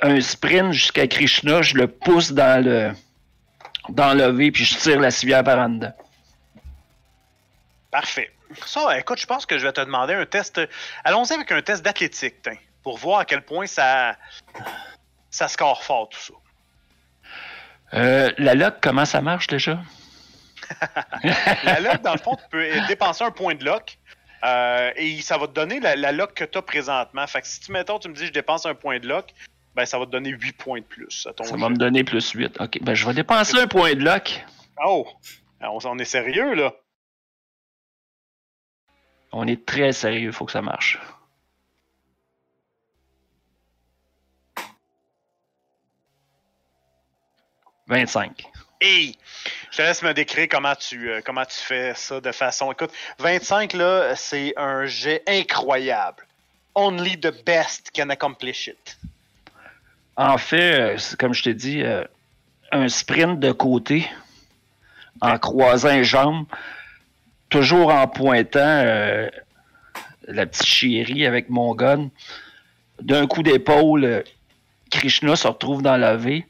un 0.00 0.20
sprint 0.20 0.72
jusqu'à 0.72 1.06
Krishna, 1.06 1.62
je 1.62 1.76
le 1.76 1.86
pousse 1.86 2.32
dans 2.32 2.64
le 2.64 2.92
dans 3.88 4.14
le 4.14 4.26
V, 4.30 4.52
puis 4.52 4.64
je 4.64 4.76
tire 4.78 5.00
la 5.00 5.10
cibière 5.10 5.44
par 5.44 5.58
en 5.58 5.68
dedans. 5.68 5.92
Parfait. 7.90 8.30
Ça, 8.64 8.98
écoute, 8.98 9.18
je 9.18 9.26
pense 9.26 9.44
que 9.44 9.58
je 9.58 9.66
vais 9.66 9.72
te 9.72 9.80
demander 9.80 10.14
un 10.14 10.24
test. 10.24 10.60
Allons-y 11.04 11.34
avec 11.34 11.50
un 11.52 11.62
test 11.62 11.82
d'athlétique, 11.82 12.36
pour 12.82 12.98
voir 12.98 13.20
à 13.20 13.24
quel 13.24 13.42
point 13.42 13.66
ça, 13.66 14.16
ça 15.30 15.48
score 15.48 15.82
fort, 15.82 16.08
tout 16.08 16.18
ça. 16.18 16.34
Euh, 17.94 18.30
la 18.38 18.54
lock, 18.54 18.74
comment 18.80 19.04
ça 19.04 19.20
marche 19.20 19.46
déjà? 19.48 19.80
La 21.64 21.80
lock, 21.80 22.00
dans 22.02 22.12
le 22.12 22.18
fond, 22.18 22.36
tu 22.36 22.44
peux 22.50 22.66
dépenser 22.88 23.24
un 23.24 23.30
point 23.30 23.54
de 23.54 23.64
lock. 23.64 23.98
euh, 24.44 24.90
et 24.96 25.20
ça 25.20 25.36
va 25.38 25.46
te 25.46 25.52
donner 25.52 25.80
la, 25.80 25.96
la 25.96 26.12
lock 26.12 26.34
que 26.34 26.44
tu 26.44 26.56
as 26.56 26.62
présentement. 26.62 27.26
Fait 27.26 27.42
que 27.42 27.46
si 27.48 27.60
tu, 27.60 27.72
mettons, 27.72 27.98
tu 27.98 28.08
me 28.08 28.14
dis 28.14 28.26
je 28.26 28.32
dépense 28.32 28.64
un 28.66 28.74
point 28.74 28.98
de 28.98 29.06
lock, 29.06 29.32
ben 29.74 29.84
ça 29.84 29.98
va 29.98 30.06
te 30.06 30.10
donner 30.10 30.30
8 30.30 30.52
points 30.56 30.80
de 30.80 30.84
plus 30.84 31.26
à 31.28 31.32
ton 31.34 31.44
Ça 31.44 31.56
va 31.56 31.68
me 31.68 31.76
donner 31.76 32.04
plus 32.04 32.30
8. 32.30 32.60
Ok, 32.60 32.78
ben 32.82 32.94
je 32.94 33.06
vais 33.06 33.14
dépenser 33.14 33.58
un 33.60 33.66
point 33.66 33.94
de 33.94 34.02
lock. 34.04 34.44
Oh! 34.84 35.06
On, 35.60 35.78
on 35.84 35.98
est 35.98 36.04
sérieux, 36.04 36.54
là? 36.54 36.72
On 39.32 39.46
est 39.46 39.64
très 39.66 39.92
sérieux, 39.92 40.32
faut 40.32 40.44
que 40.46 40.52
ça 40.52 40.62
marche. 40.62 40.98
«25. 47.92 48.42
Hey! 48.80 49.14
Je 49.70 49.76
te 49.76 49.82
laisse 49.82 50.02
me 50.02 50.14
décrire 50.14 50.48
comment 50.50 50.74
tu, 50.74 51.10
euh, 51.10 51.20
comment 51.22 51.44
tu 51.44 51.58
fais 51.58 51.92
ça 51.94 52.22
de 52.22 52.32
façon. 52.32 52.72
Écoute, 52.72 52.90
25, 53.18 53.74
là, 53.74 54.16
c'est 54.16 54.54
un 54.56 54.86
jet 54.86 55.22
incroyable. 55.28 56.26
Only 56.74 57.20
the 57.20 57.44
best 57.44 57.90
can 57.94 58.08
accomplish 58.08 58.68
it. 58.68 58.96
En 60.16 60.38
fait, 60.38 60.80
euh, 60.80 60.98
comme 61.18 61.34
je 61.34 61.42
t'ai 61.42 61.52
dit, 61.52 61.82
euh, 61.82 62.02
un 62.70 62.88
sprint 62.88 63.38
de 63.38 63.52
côté, 63.52 64.08
en 65.20 65.38
croisant 65.38 65.92
les 65.92 66.04
jambes, 66.04 66.46
toujours 67.50 67.92
en 67.92 68.08
pointant 68.08 68.58
euh, 68.60 69.28
la 70.26 70.46
petite 70.46 70.66
chérie 70.66 71.26
avec 71.26 71.50
mon 71.50 71.74
gun. 71.74 72.08
D'un 73.02 73.26
coup 73.26 73.42
d'épaule, 73.42 74.24
Krishna 74.90 75.36
se 75.36 75.46
retrouve 75.46 75.82
dans 75.82 75.98
la 75.98 76.16
V. 76.16 76.46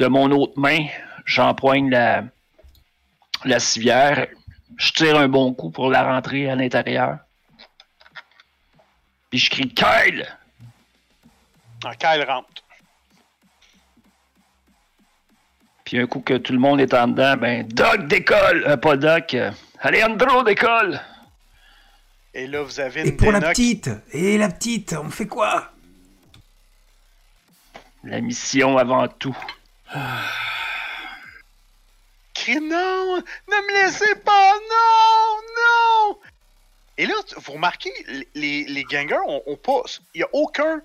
De 0.00 0.06
mon 0.06 0.30
autre 0.30 0.58
main, 0.58 0.86
j'empoigne 1.26 1.90
la, 1.90 2.24
la 3.44 3.60
civière. 3.60 4.28
Je 4.78 4.92
tire 4.92 5.18
un 5.18 5.28
bon 5.28 5.52
coup 5.52 5.68
pour 5.68 5.90
la 5.90 6.02
rentrer 6.02 6.48
à 6.48 6.54
l'intérieur. 6.54 7.18
Puis 9.28 9.40
je 9.40 9.50
crie 9.50 9.68
Kyle! 9.68 10.26
Ah, 11.84 11.94
Kyle 11.96 12.24
rentre. 12.26 12.48
Puis 15.84 15.98
un 15.98 16.06
coup 16.06 16.20
que 16.20 16.38
tout 16.38 16.54
le 16.54 16.58
monde 16.58 16.80
est 16.80 16.94
en 16.94 17.08
dedans, 17.08 17.36
ben 17.36 17.68
Doc 17.68 18.06
décolle! 18.06 18.64
Euh, 18.68 18.78
pas 18.78 18.96
Doc, 18.96 19.34
euh, 19.34 19.50
Alejandro 19.80 20.42
décolle! 20.44 20.98
Et 22.32 22.46
là, 22.46 22.62
vous 22.62 22.80
avez 22.80 23.02
une 23.02 23.08
Et 23.08 23.12
pour 23.12 23.32
la 23.32 23.40
petite 23.40 23.90
Et 24.12 24.38
la 24.38 24.48
petite, 24.48 24.94
on 24.94 25.10
fait 25.10 25.26
quoi? 25.26 25.72
La 28.02 28.22
mission 28.22 28.78
avant 28.78 29.06
tout. 29.06 29.36
Crie 32.34 32.60
non! 32.60 33.16
Ne 33.48 33.66
me 33.66 33.84
laissez 33.84 34.14
pas! 34.24 34.52
Non! 34.54 35.40
Non! 35.56 36.18
Et 36.98 37.06
là, 37.06 37.14
vous 37.36 37.52
remarquez, 37.52 37.90
les, 38.34 38.84
gangers 38.90 39.16
ont, 39.26 39.56
pas. 39.56 39.82
Il 40.14 40.18
n'y 40.18 40.22
a 40.22 40.28
aucun. 40.32 40.82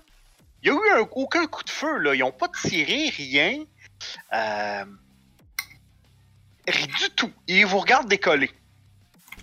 Il 0.62 0.68
y 0.68 0.70
a 0.70 0.74
eu 0.74 1.00
un- 1.00 1.08
aucun 1.12 1.46
coup 1.46 1.62
de 1.62 1.70
feu, 1.70 1.98
là. 1.98 2.14
Ils 2.14 2.20
n'ont 2.20 2.32
pas 2.32 2.48
tiré 2.48 3.10
rien. 3.10 3.64
Euh, 4.34 4.84
du 6.66 7.10
tout. 7.14 7.30
Ils 7.46 7.66
vous 7.66 7.78
regardent 7.78 8.08
décoller. 8.08 8.50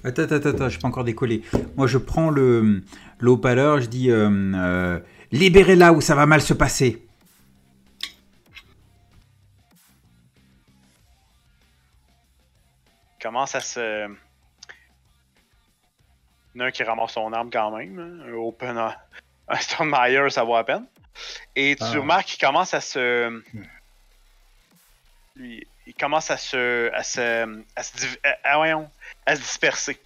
Attends, 0.04 0.24
attends, 0.24 0.50
attends, 0.50 0.70
je 0.70 0.80
peux 0.80 0.88
encore 0.88 1.04
décoller. 1.04 1.44
Moi, 1.78 1.88
je 1.88 1.98
prends 1.98 2.30
le 2.30 2.84
l'eau-pâleur, 3.20 3.80
je 3.80 3.86
dis 3.86 4.12
euh, 4.12 4.30
euh, 4.56 5.00
libérez-la 5.32 5.94
ou 5.94 6.02
ça 6.02 6.16
va 6.16 6.26
mal 6.26 6.42
se 6.42 6.54
passer. 6.54 7.06
Commence 13.24 13.56
à 13.56 13.62
se. 13.62 14.08
Il 16.56 16.60
y 16.60 16.62
en 16.62 16.66
a 16.66 16.68
un 16.68 16.72
qui 16.72 16.84
ramasse 16.84 17.14
son 17.14 17.34
arme 17.34 17.50
quand 17.52 17.76
même. 17.76 17.98
hein. 18.00 18.26
Un 18.30 18.34
open. 18.34 18.78
Un 19.48 19.58
Stonemeyer, 19.58 20.30
ça 20.30 20.44
vaut 20.44 20.56
à 20.56 20.64
peine. 20.64 20.86
Et 21.56 21.76
tu 21.76 21.84
Ah. 21.84 21.92
remarques 22.00 22.28
qu'il 22.28 22.40
commence 22.46 22.74
à 22.74 22.80
se. 22.82 23.42
Lui, 25.36 25.66
il 25.88 25.94
commence 25.96 26.30
à 26.32 26.38
se. 26.38 26.92
à 26.94 27.04
se. 27.04 27.62
à 27.76 27.84
se, 27.84 27.98
div- 27.98 28.18
à- 28.24 28.38
à- 28.54 28.56
voyons, 28.58 28.90
à 29.26 29.36
se 29.36 29.42
disperser. 29.42 29.98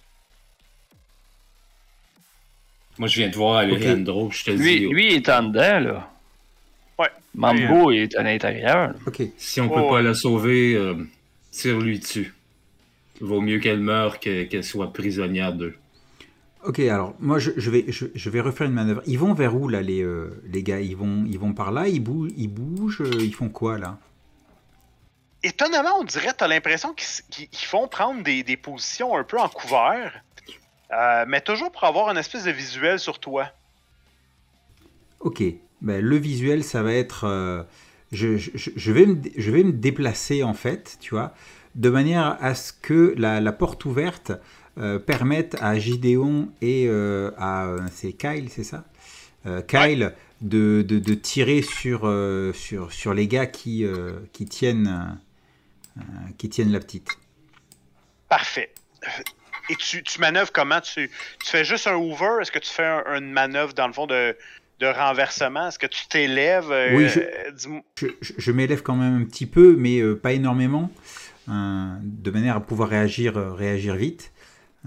Moi, 2.98 3.06
je 3.08 3.20
viens 3.20 3.28
de 3.28 3.36
voir 3.36 3.58
Alejandro, 3.58 4.30
je 4.32 4.44
te 4.44 4.50
Lui, 4.50 4.80
dis, 4.80 4.86
lui 4.88 5.06
il 5.12 5.16
est 5.18 5.28
en 5.28 5.44
dedans, 5.44 5.78
là. 5.78 6.10
Ouais. 6.98 7.10
Mambo 7.34 7.92
est 7.92 8.16
à 8.16 8.22
l'intérieur. 8.24 8.92
Ok. 9.06 9.22
si 9.36 9.60
on 9.60 9.66
Oh, 9.66 9.74
peut 9.74 9.80
ouais. 9.82 9.90
pas 9.90 10.02
la 10.02 10.14
sauver, 10.14 10.74
euh, 10.74 10.96
tire-lui 11.52 12.00
dessus. 12.00 12.34
Vaut 13.20 13.40
mieux 13.40 13.58
qu'elle 13.60 13.80
meure 13.80 14.18
que- 14.20 14.44
qu'elle 14.44 14.64
soit 14.64 14.92
prisonnière 14.92 15.52
d'eux. 15.52 15.76
Ok, 16.64 16.80
alors 16.80 17.14
moi 17.20 17.38
je, 17.38 17.50
je 17.56 17.70
vais, 17.70 17.84
je, 17.88 18.06
je 18.14 18.30
vais 18.30 18.40
refaire 18.40 18.66
une 18.66 18.72
manœuvre. 18.74 19.02
Ils 19.06 19.18
vont 19.18 19.32
vers 19.32 19.54
où 19.56 19.68
là 19.68 19.80
les, 19.80 20.02
euh, 20.02 20.42
les 20.52 20.62
gars? 20.62 20.80
Ils 20.80 20.96
vont, 20.96 21.24
ils 21.26 21.38
vont 21.38 21.52
par 21.54 21.70
là, 21.72 21.88
ils 21.88 22.00
bougent, 22.00 22.32
ils, 22.36 22.48
bougent, 22.48 23.00
euh, 23.02 23.24
ils 23.24 23.34
font 23.34 23.48
quoi 23.48 23.78
là? 23.78 23.98
Étonnamment, 25.42 25.98
on 26.00 26.04
dirait, 26.04 26.32
t'as 26.34 26.46
l'impression 26.48 26.94
qu'ils 26.94 27.48
font 27.66 27.88
prendre 27.88 28.22
des, 28.22 28.42
des 28.44 28.56
positions 28.56 29.16
un 29.16 29.24
peu 29.24 29.38
en 29.38 29.48
couvert. 29.48 30.22
euh, 30.92 31.24
mais 31.28 31.40
toujours 31.42 31.72
pour 31.72 31.84
avoir 31.84 32.10
une 32.10 32.18
espèce 32.18 32.44
de 32.44 32.50
visuel 32.52 32.98
sur 33.00 33.18
toi. 33.20 33.50
Ok, 35.20 35.42
ben, 35.80 36.04
le 36.04 36.16
visuel 36.16 36.62
ça 36.64 36.82
va 36.82 36.92
être... 36.92 37.24
euh, 37.24 37.62
je, 38.12 38.36
je- 38.36 38.70
je 38.74 38.92
vais 38.92 39.06
me, 39.06 39.16
je 39.36 39.50
vais 39.50 39.64
me 39.64 39.72
déplacer 39.72 40.42
en 40.42 40.54
fait, 40.54 40.96
tu 41.00 41.14
vois, 41.14 41.34
de 41.78 41.88
manière 41.88 42.36
à 42.40 42.54
ce 42.54 42.72
que 42.74 43.14
la, 43.16 43.40
la 43.40 43.52
porte 43.52 43.84
ouverte 43.86 44.32
euh, 44.78 44.98
permette 44.98 45.56
à 45.60 45.78
Gideon 45.78 46.50
et 46.60 46.86
euh, 46.88 47.30
à... 47.38 47.74
C'est 47.90 48.12
Kyle, 48.12 48.48
c'est 48.50 48.64
ça? 48.64 48.84
Euh, 49.46 49.62
Kyle 49.62 50.12
de, 50.42 50.84
de, 50.86 50.98
de 50.98 51.14
tirer 51.14 51.62
sur, 51.62 52.00
sur, 52.54 52.92
sur 52.92 53.14
les 53.14 53.26
gars 53.26 53.46
qui, 53.46 53.84
qui, 54.32 54.44
tiennent, 54.46 55.18
qui 56.36 56.48
tiennent 56.48 56.70
la 56.72 56.80
petite. 56.80 57.08
Parfait. 58.28 58.70
Et 59.70 59.74
tu, 59.76 60.02
tu 60.02 60.20
manœuvres 60.20 60.52
comment? 60.52 60.80
Tu, 60.80 61.10
tu 61.44 61.50
fais 61.50 61.64
juste 61.64 61.86
un 61.86 61.94
hoover 61.96 62.38
Est-ce 62.40 62.52
que 62.52 62.58
tu 62.58 62.70
fais 62.70 62.84
un- 62.84 63.16
une 63.18 63.32
manœuvre 63.32 63.72
dans 63.74 63.86
le 63.86 63.92
fond 63.92 64.06
de, 64.06 64.36
de 64.80 64.86
renversement? 64.86 65.68
Est-ce 65.68 65.78
que 65.78 65.86
tu 65.86 66.06
t'élèves 66.08 66.72
Oui, 66.94 67.08
je- 67.08 67.20
je, 67.96 68.06
je- 68.38 68.52
m'élève 68.52 68.82
quand 68.82 68.96
même 68.96 69.22
un 69.22 69.24
petit 69.24 69.46
peu, 69.46 69.74
mais 69.76 70.00
pas 70.14 70.32
énormément, 70.32 70.90
de 71.48 72.30
manière 72.30 72.56
à 72.56 72.60
pouvoir 72.60 72.88
réagir, 72.90 73.36
euh, 73.36 73.52
réagir 73.52 73.94
vite. 73.94 74.32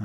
Euh, 0.00 0.04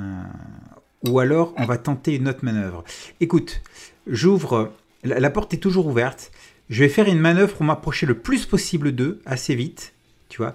ou 1.08 1.20
alors, 1.20 1.54
on 1.56 1.64
va 1.64 1.78
tenter 1.78 2.16
une 2.16 2.28
autre 2.28 2.44
manœuvre. 2.44 2.84
Écoute, 3.20 3.60
j'ouvre, 4.06 4.72
la, 5.04 5.20
la 5.20 5.30
porte 5.30 5.54
est 5.54 5.58
toujours 5.58 5.86
ouverte. 5.86 6.30
Je 6.68 6.82
vais 6.82 6.88
faire 6.88 7.06
une 7.08 7.20
manœuvre 7.20 7.54
pour 7.54 7.64
m'approcher 7.64 8.04
le 8.06 8.18
plus 8.18 8.44
possible 8.46 8.92
d'eux, 8.92 9.20
assez 9.24 9.54
vite, 9.54 9.94
tu 10.28 10.38
vois. 10.38 10.54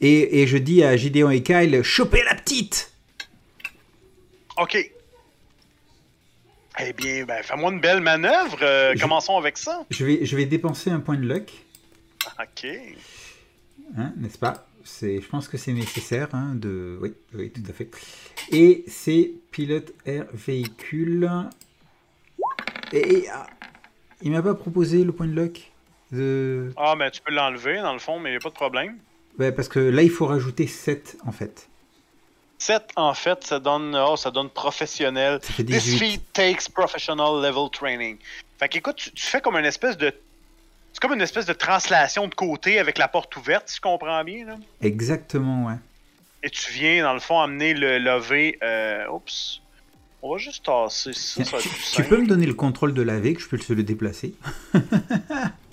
Et, 0.00 0.42
et 0.42 0.46
je 0.46 0.58
dis 0.58 0.84
à 0.84 0.96
Gideon 0.96 1.30
et 1.30 1.42
Kyle, 1.42 1.82
chopez 1.82 2.22
la 2.24 2.34
petite 2.34 2.92
Ok. 4.58 4.76
Eh 6.82 6.92
bien, 6.92 7.24
ben, 7.24 7.42
fais-moi 7.42 7.72
une 7.72 7.80
belle 7.80 8.00
manœuvre. 8.00 8.58
euh, 8.62 8.92
Je- 8.94 9.00
Commençons 9.02 9.36
avec 9.36 9.58
ça. 9.58 9.84
je 9.90 10.04
vais, 10.04 10.24
je 10.24 10.36
vais 10.36 10.44
dépenser 10.46 10.90
un 10.90 11.00
point 11.00 11.16
de 11.16 11.26
luck, 11.26 11.50
Ok. 12.40 12.66
hein, 13.98 14.12
n'est-ce 14.18 14.38
pas? 14.38 14.66
Je 14.84 15.26
pense 15.28 15.48
que 15.48 15.56
c'est 15.58 15.72
nécessaire. 15.72 16.28
hein, 16.32 16.52
de... 16.54 16.98
oui, 17.00 17.12
oui, 17.34 17.50
tout 17.50 17.62
à 17.68 17.72
fait. 17.72 17.90
Et 18.50 18.84
c'est 18.86 19.32
pilote 19.50 19.92
air 20.06 20.26
véhicule. 20.32 21.30
Et, 22.92 23.26
ah, 23.32 23.46
il 24.22 24.32
m'a 24.32 24.42
pas 24.42 24.54
proposé 24.54 25.04
le 25.04 25.12
point 25.12 25.26
de 25.26 25.32
luck 25.32 25.70
de... 26.12 26.72
Ah, 26.76 26.94
mais 26.96 27.10
tu 27.10 27.20
peux 27.22 27.32
l'enlever 27.32 27.80
dans 27.80 27.92
le 27.92 27.98
fond, 27.98 28.18
mais 28.18 28.32
il 28.32 28.36
a 28.36 28.40
pas 28.40 28.48
de 28.48 28.54
problème. 28.54 28.98
Ouais, 29.38 29.52
parce 29.52 29.68
que 29.68 29.78
là, 29.78 30.02
il 30.02 30.10
faut 30.10 30.26
rajouter 30.26 30.66
7 30.66 31.18
en 31.26 31.32
fait. 31.32 31.68
7, 32.58 32.90
en 32.96 33.14
fait, 33.14 33.44
ça 33.44 33.58
donne, 33.58 33.96
oh, 33.96 34.16
ça 34.16 34.30
donne 34.30 34.50
professionnel. 34.50 35.38
Ça 35.42 35.52
fait 35.52 35.64
This 35.64 35.84
18. 35.84 35.98
feat 35.98 36.22
takes 36.32 36.68
professional 36.68 37.40
level 37.40 37.70
training. 37.72 38.18
Fait 38.58 38.68
qu'écoute, 38.68 38.96
tu, 38.96 39.10
tu 39.12 39.24
fais 39.24 39.40
comme 39.40 39.56
une 39.56 39.64
espèce 39.64 39.96
de. 39.96 40.12
C'est 41.00 41.08
comme 41.08 41.16
une 41.16 41.22
espèce 41.22 41.46
de 41.46 41.54
translation 41.54 42.28
de 42.28 42.34
côté 42.34 42.78
avec 42.78 42.98
la 42.98 43.08
porte 43.08 43.34
ouverte, 43.36 43.70
si 43.70 43.76
je 43.76 43.80
comprends 43.80 44.22
bien. 44.22 44.44
Là. 44.44 44.56
Exactement, 44.82 45.64
ouais. 45.64 45.76
Et 46.42 46.50
tu 46.50 46.70
viens, 46.72 47.04
dans 47.04 47.14
le 47.14 47.20
fond, 47.20 47.40
amener 47.40 47.72
le 47.72 47.98
lever. 47.98 48.58
Euh, 48.62 49.08
oups. 49.08 49.62
On 50.20 50.32
va 50.32 50.36
juste 50.36 50.66
tasser 50.66 51.14
ça, 51.14 51.42
ça 51.42 51.56
tu, 51.94 52.04
peux 52.04 52.18
me 52.18 52.26
donner 52.26 52.44
le 52.44 52.52
contrôle 52.52 52.92
de 52.92 53.00
laver, 53.00 53.32
que 53.32 53.40
je 53.40 53.48
peux 53.48 53.56
se 53.56 53.72
le 53.72 53.82
déplacer? 53.82 54.34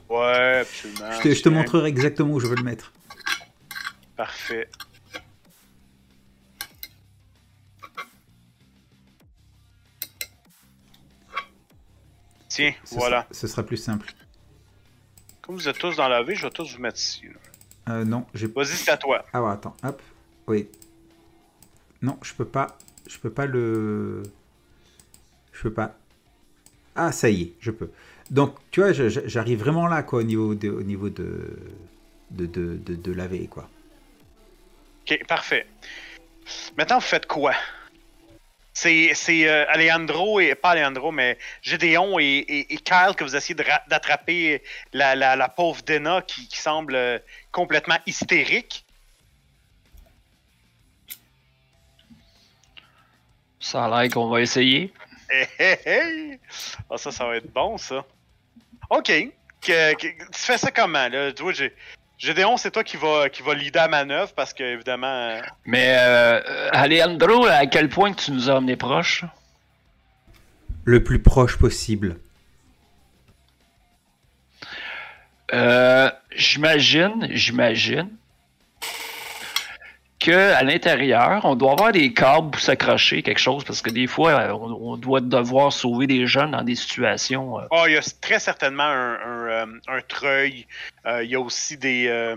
Ouais, 0.09 0.59
absolument. 0.61 1.11
Je 1.11 1.21
te, 1.21 1.33
je 1.33 1.43
te 1.43 1.49
tiens. 1.49 1.51
montrerai 1.51 1.89
exactement 1.89 2.31
où 2.31 2.39
je 2.39 2.47
veux 2.47 2.55
le 2.55 2.63
mettre. 2.63 2.93
Parfait. 4.15 4.69
Tiens, 12.47 12.73
Ce 12.85 12.95
voilà. 12.95 13.23
Sera, 13.23 13.33
ce 13.33 13.47
sera 13.47 13.63
plus 13.63 13.75
simple. 13.75 14.13
Comme 15.47 15.55
vous 15.55 15.69
êtes 15.69 15.79
tous 15.79 15.95
dans 15.95 16.09
la 16.09 16.23
vie, 16.23 16.35
je 16.35 16.43
vais 16.43 16.51
tous 16.51 16.75
vous 16.75 16.81
mettre 16.81 16.99
ici. 16.99 17.23
là. 17.25 17.93
Euh, 17.93 18.03
non, 18.03 18.25
j'ai 18.33 18.47
Vas-y, 18.47 18.75
c'est 18.75 18.91
à 18.91 18.97
toi. 18.97 19.25
Ah 19.31 19.41
ouais, 19.41 19.51
attends, 19.51 19.75
hop. 19.81 20.01
Oui. 20.47 20.67
Non, 22.01 22.19
je 22.21 22.33
peux 22.33 22.45
pas. 22.45 22.77
Je 23.07 23.17
peux 23.17 23.29
pas 23.29 23.45
le. 23.45 24.23
Je 25.53 25.61
peux 25.63 25.71
pas. 25.73 25.95
Ah, 26.95 27.13
ça 27.13 27.29
y 27.29 27.43
est, 27.43 27.53
je 27.61 27.71
peux. 27.71 27.89
Donc, 28.29 28.55
tu 28.71 28.81
vois, 28.81 28.91
j'arrive 28.91 29.59
vraiment 29.59 29.87
là, 29.87 30.03
quoi, 30.03 30.19
au 30.19 30.23
niveau 30.23 30.53
de, 30.53 30.69
au 30.69 30.83
niveau 30.83 31.09
de, 31.09 31.57
de, 32.31 32.45
de, 32.45 32.75
de, 32.75 32.95
de 32.95 33.11
laver, 33.13 33.47
quoi. 33.47 33.69
Ok, 35.03 35.25
parfait. 35.27 35.65
Maintenant, 36.77 36.97
vous 36.97 37.05
faites 37.05 37.25
quoi? 37.25 37.53
C'est 38.79 39.47
euh, 39.47 39.65
Alejandro 39.69 40.39
et 40.39 40.53
pas 40.53 40.69
Alejandro, 40.71 41.11
mais 41.11 41.39
Gédéon 41.63 42.19
et, 42.19 42.25
et, 42.25 42.73
et 42.75 42.77
Kyle 42.77 43.15
que 43.17 43.23
vous 43.23 43.35
essayez 43.35 43.55
d'attraper 43.55 44.61
la, 44.93 45.15
la, 45.15 45.35
la 45.35 45.49
pauvre 45.49 45.81
Dena 45.81 46.21
qui, 46.21 46.47
qui 46.47 46.59
semble 46.59 46.93
euh, 46.93 47.17
complètement 47.51 47.97
hystérique. 48.05 48.85
Ça 53.59 53.85
a 53.85 54.03
l'air 54.03 54.11
qu'on 54.11 54.29
va 54.29 54.41
essayer. 54.41 54.93
Hé, 55.31 55.47
hé, 55.57 55.79
hé! 55.85 56.39
Ah, 56.89 56.97
ça, 56.97 57.11
ça 57.11 57.25
va 57.25 57.37
être 57.37 57.51
bon, 57.51 57.77
ça. 57.79 58.05
Ok. 58.91 59.11
Que- 59.59 59.95
que- 59.95 60.23
tu 60.25 60.39
fais 60.39 60.59
ça 60.59 60.69
comment, 60.69 61.07
là? 61.09 61.31
Tu 61.33 61.41
vois, 61.41 61.53
Gédéon, 62.17 62.57
c'est 62.57 62.71
toi 62.71 62.83
qui 62.83 62.97
va, 62.97 63.29
qui 63.29 63.43
va 63.43 63.53
leader 63.53 63.83
la 63.83 63.89
manœuvre 63.89 64.33
parce 64.33 64.53
que, 64.53 64.63
évidemment. 64.63 65.07
euh, 65.07 65.41
Mais, 65.65 65.95
euh, 65.99 66.69
Alejandro, 66.71 67.45
à 67.45 67.65
quel 67.67 67.89
point 67.89 68.11
tu 68.13 68.31
nous 68.31 68.49
as 68.49 68.55
emmenés 68.55 68.75
proches? 68.75 69.23
Le 70.83 71.03
plus 71.03 71.21
proche 71.21 71.57
possible. 71.57 72.17
Euh, 75.53 76.09
j'imagine, 76.35 77.27
j'imagine 77.31 78.09
à 80.31 80.63
l'intérieur, 80.63 81.41
on 81.45 81.55
doit 81.55 81.71
avoir 81.73 81.91
des 81.91 82.13
câbles 82.13 82.51
pour 82.51 82.61
s'accrocher, 82.61 83.21
quelque 83.23 83.39
chose, 83.39 83.63
parce 83.63 83.81
que 83.81 83.89
des 83.89 84.07
fois, 84.07 84.31
euh, 84.31 84.51
on, 84.51 84.93
on 84.93 84.97
doit 84.97 85.21
devoir 85.21 85.71
sauver 85.73 86.07
des 86.07 86.27
jeunes 86.27 86.51
dans 86.51 86.63
des 86.63 86.75
situations. 86.75 87.59
euh, 87.59 87.63
Ah, 87.71 87.83
il 87.87 87.93
y 87.93 87.97
a 87.97 88.01
très 88.21 88.39
certainement 88.39 88.83
un, 88.83 89.13
un, 89.15 89.47
euh, 89.49 89.65
un 89.87 90.01
treuil. 90.01 90.65
Euh, 91.05 91.23
il 91.23 91.29
y 91.29 91.35
a 91.35 91.39
aussi 91.39 91.77
des. 91.77 92.07
euh, 92.07 92.35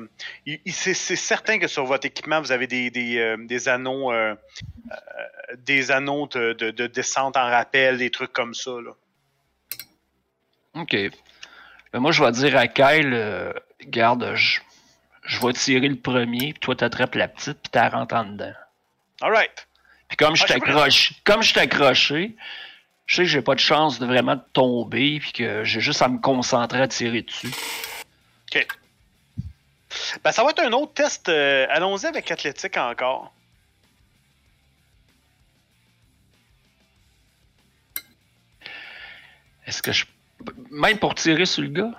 c'est, 0.66 0.94
certain 0.94 1.58
que 1.58 1.66
sur 1.66 1.84
votre 1.84 2.06
équipement, 2.06 2.40
vous 2.40 2.52
avez 2.52 2.66
des, 2.66 2.90
des, 2.90 3.36
des 3.46 3.68
anneaux, 3.68 4.12
des 5.58 5.90
anneaux 5.90 6.26
de, 6.28 6.52
de- 6.54 6.70
de 6.70 6.86
descente 6.86 7.36
en 7.36 7.44
rappel, 7.50 7.98
des 7.98 8.10
trucs 8.10 8.32
comme 8.32 8.54
ça. 8.54 8.70
Là. 8.72 8.92
OK. 10.74 10.96
Ben, 11.92 11.98
moi, 11.98 12.12
je 12.12 12.22
vais 12.22 12.30
dire 12.32 12.56
à 12.56 12.68
Kyle, 12.68 13.52
garde, 13.86 14.32
je, 14.34 14.60
je 15.24 15.38
vais 15.44 15.52
tirer 15.52 15.88
le 15.88 15.96
premier, 15.96 16.52
puis 16.52 16.60
toi, 16.60 16.74
t'attrapes 16.76 17.14
la 17.14 17.28
petite, 17.28 17.58
puis 17.60 17.70
t'as 17.70 17.88
rentres 17.88 18.14
en 18.14 18.24
dedans. 18.24 18.52
All 19.20 19.32
right. 19.32 19.66
Puis 20.08 20.16
comme 20.16 20.34
je 20.34 20.44
Ah, 20.44 20.48
t'accroche, 20.48 21.12
comme 21.24 21.42
je 21.42 21.54
t'accroché, 21.54 22.34
je 23.06 23.16
sais 23.16 23.22
que 23.22 23.28
j'ai 23.28 23.42
pas 23.42 23.54
de 23.54 23.60
chance 23.60 23.98
de 23.98 24.06
vraiment 24.06 24.38
tomber, 24.52 25.20
puis 25.20 25.32
que 25.32 25.64
j'ai 25.64 25.80
juste 25.80 26.02
à 26.02 26.08
me 26.08 26.18
concentrer 26.18 26.80
à 26.80 26.88
tirer 26.88 27.22
dessus. 27.22 27.50
OK. 28.52 28.66
Ben, 30.24 30.32
ça 30.32 30.42
va 30.44 30.50
être 30.50 30.60
un 30.60 30.72
autre 30.72 30.94
test. 30.94 31.28
euh, 31.28 31.66
allons-y 31.70 32.06
avec 32.06 32.30
athlétique 32.30 32.76
encore. 32.76 33.32
Est-ce 39.66 39.82
que 39.82 39.92
je. 39.92 40.04
Même 40.70 40.98
pour 40.98 41.14
tirer 41.14 41.46
sur 41.46 41.62
le 41.62 41.68
gars? 41.68 41.90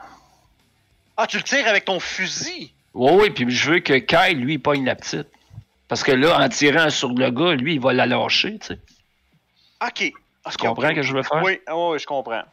Ah, 1.18 1.28
tu 1.28 1.38
le 1.38 1.44
tires 1.44 1.68
avec 1.68 1.86
ton 1.86 2.00
fusil? 2.00 2.74
Oui, 2.94 3.12
oui, 3.14 3.30
puis 3.30 3.50
je 3.50 3.72
veux 3.72 3.80
que 3.80 3.94
Kyle, 3.94 4.40
lui, 4.40 4.58
pogne 4.58 4.86
la 4.86 4.96
petite. 4.96 5.28
Parce 5.88 6.04
que 6.04 6.12
là, 6.12 6.40
en 6.40 6.50
tirant 6.50 6.90
sur 6.90 7.10
le 7.10 7.30
gars, 7.32 7.54
lui, 7.54 7.76
il 7.76 7.80
va 7.82 7.94
la 7.94 8.06
lâcher, 8.06 8.58
tu 8.60 8.68
sais. 8.68 8.80
OK. 9.86 10.14
Ah, 10.44 10.52
Tu 10.52 10.58
comprends 10.58 10.90
ce 10.90 10.94
que 10.96 11.02
je 11.02 11.14
veux 11.14 11.24
faire? 11.24 11.44
Oui, 11.44 11.60
ah 11.68 11.78
oui, 11.78 12.00
je 12.00 12.06
comprends. 12.06 12.44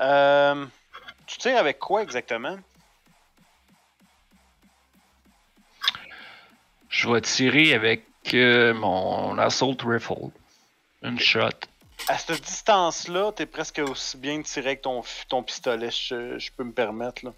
Euh, 0.00 0.64
tu 1.26 1.38
tires 1.38 1.58
avec 1.58 1.78
quoi 1.78 2.02
exactement? 2.02 2.56
Je 6.88 7.08
vais 7.10 7.20
tirer 7.20 7.74
avec 7.74 8.04
euh, 8.34 8.72
mon 8.74 9.36
assault 9.38 9.76
rifle. 9.84 10.30
Une 11.02 11.18
shot. 11.18 11.48
À 12.08 12.16
cette 12.18 12.40
distance-là, 12.42 13.32
t'es 13.32 13.46
presque 13.46 13.78
aussi 13.86 14.16
bien 14.16 14.38
de 14.38 14.42
tirer 14.42 14.68
avec 14.68 14.82
ton, 14.82 15.00
f- 15.00 15.26
ton 15.28 15.42
pistolet, 15.42 15.90
je, 15.90 16.38
je 16.38 16.50
peux 16.56 16.64
me 16.64 16.72
permettre. 16.72 17.24
Là. 17.24 17.32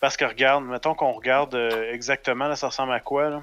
Parce 0.00 0.16
que 0.16 0.24
regarde, 0.24 0.64
mettons 0.64 0.94
qu'on 0.94 1.12
regarde 1.12 1.54
euh, 1.54 1.92
exactement, 1.92 2.48
là, 2.48 2.56
ça 2.56 2.68
ressemble 2.68 2.92
à 2.92 3.00
quoi, 3.00 3.30
là? 3.30 3.42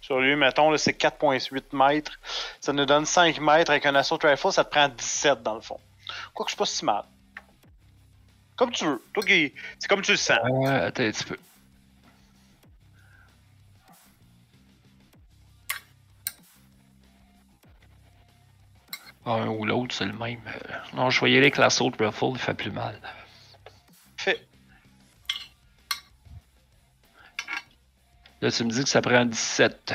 Sur 0.00 0.18
lui, 0.18 0.34
mettons, 0.34 0.76
c'est 0.76 1.00
4.8 1.00 1.62
mètres. 1.72 2.18
Ça 2.60 2.72
nous 2.72 2.84
donne 2.84 3.06
5 3.06 3.38
mètres 3.40 3.70
avec 3.70 3.86
un 3.86 3.94
assault 3.94 4.18
rifle, 4.22 4.50
ça 4.50 4.64
te 4.64 4.70
prend 4.70 4.88
17 4.88 5.42
dans 5.42 5.54
le 5.54 5.60
fond. 5.60 5.78
Quoique, 6.34 6.50
c'est 6.50 6.58
pas 6.58 6.66
si 6.66 6.84
mal. 6.84 7.04
Comme 8.56 8.72
tu 8.72 8.84
veux. 8.84 9.02
Toi 9.14 9.22
qui... 9.22 9.54
C'est 9.78 9.88
comme 9.88 10.02
tu 10.02 10.10
le 10.10 10.16
sens. 10.16 10.38
Ouais, 10.44 10.68
attends 10.68 11.04
un 11.04 11.10
petit 11.10 11.24
peu. 11.24 11.38
Un 19.26 19.48
ou 19.48 19.64
l'autre, 19.64 19.94
c'est 19.94 20.06
le 20.06 20.12
même. 20.12 20.40
Euh, 20.46 20.74
Non, 20.94 21.10
je 21.10 21.20
vais 21.24 21.30
y 21.30 21.34
aller 21.34 21.42
avec 21.46 21.58
l'assault 21.58 21.90
rifle, 21.98 22.24
il 22.32 22.38
fait 22.38 22.54
plus 22.54 22.70
mal. 22.70 22.98
Fait. 24.16 24.46
Là, 28.40 28.50
tu 28.50 28.64
me 28.64 28.70
dis 28.70 28.82
que 28.82 28.88
ça 28.88 29.02
prend 29.02 29.24
17. 29.24 29.92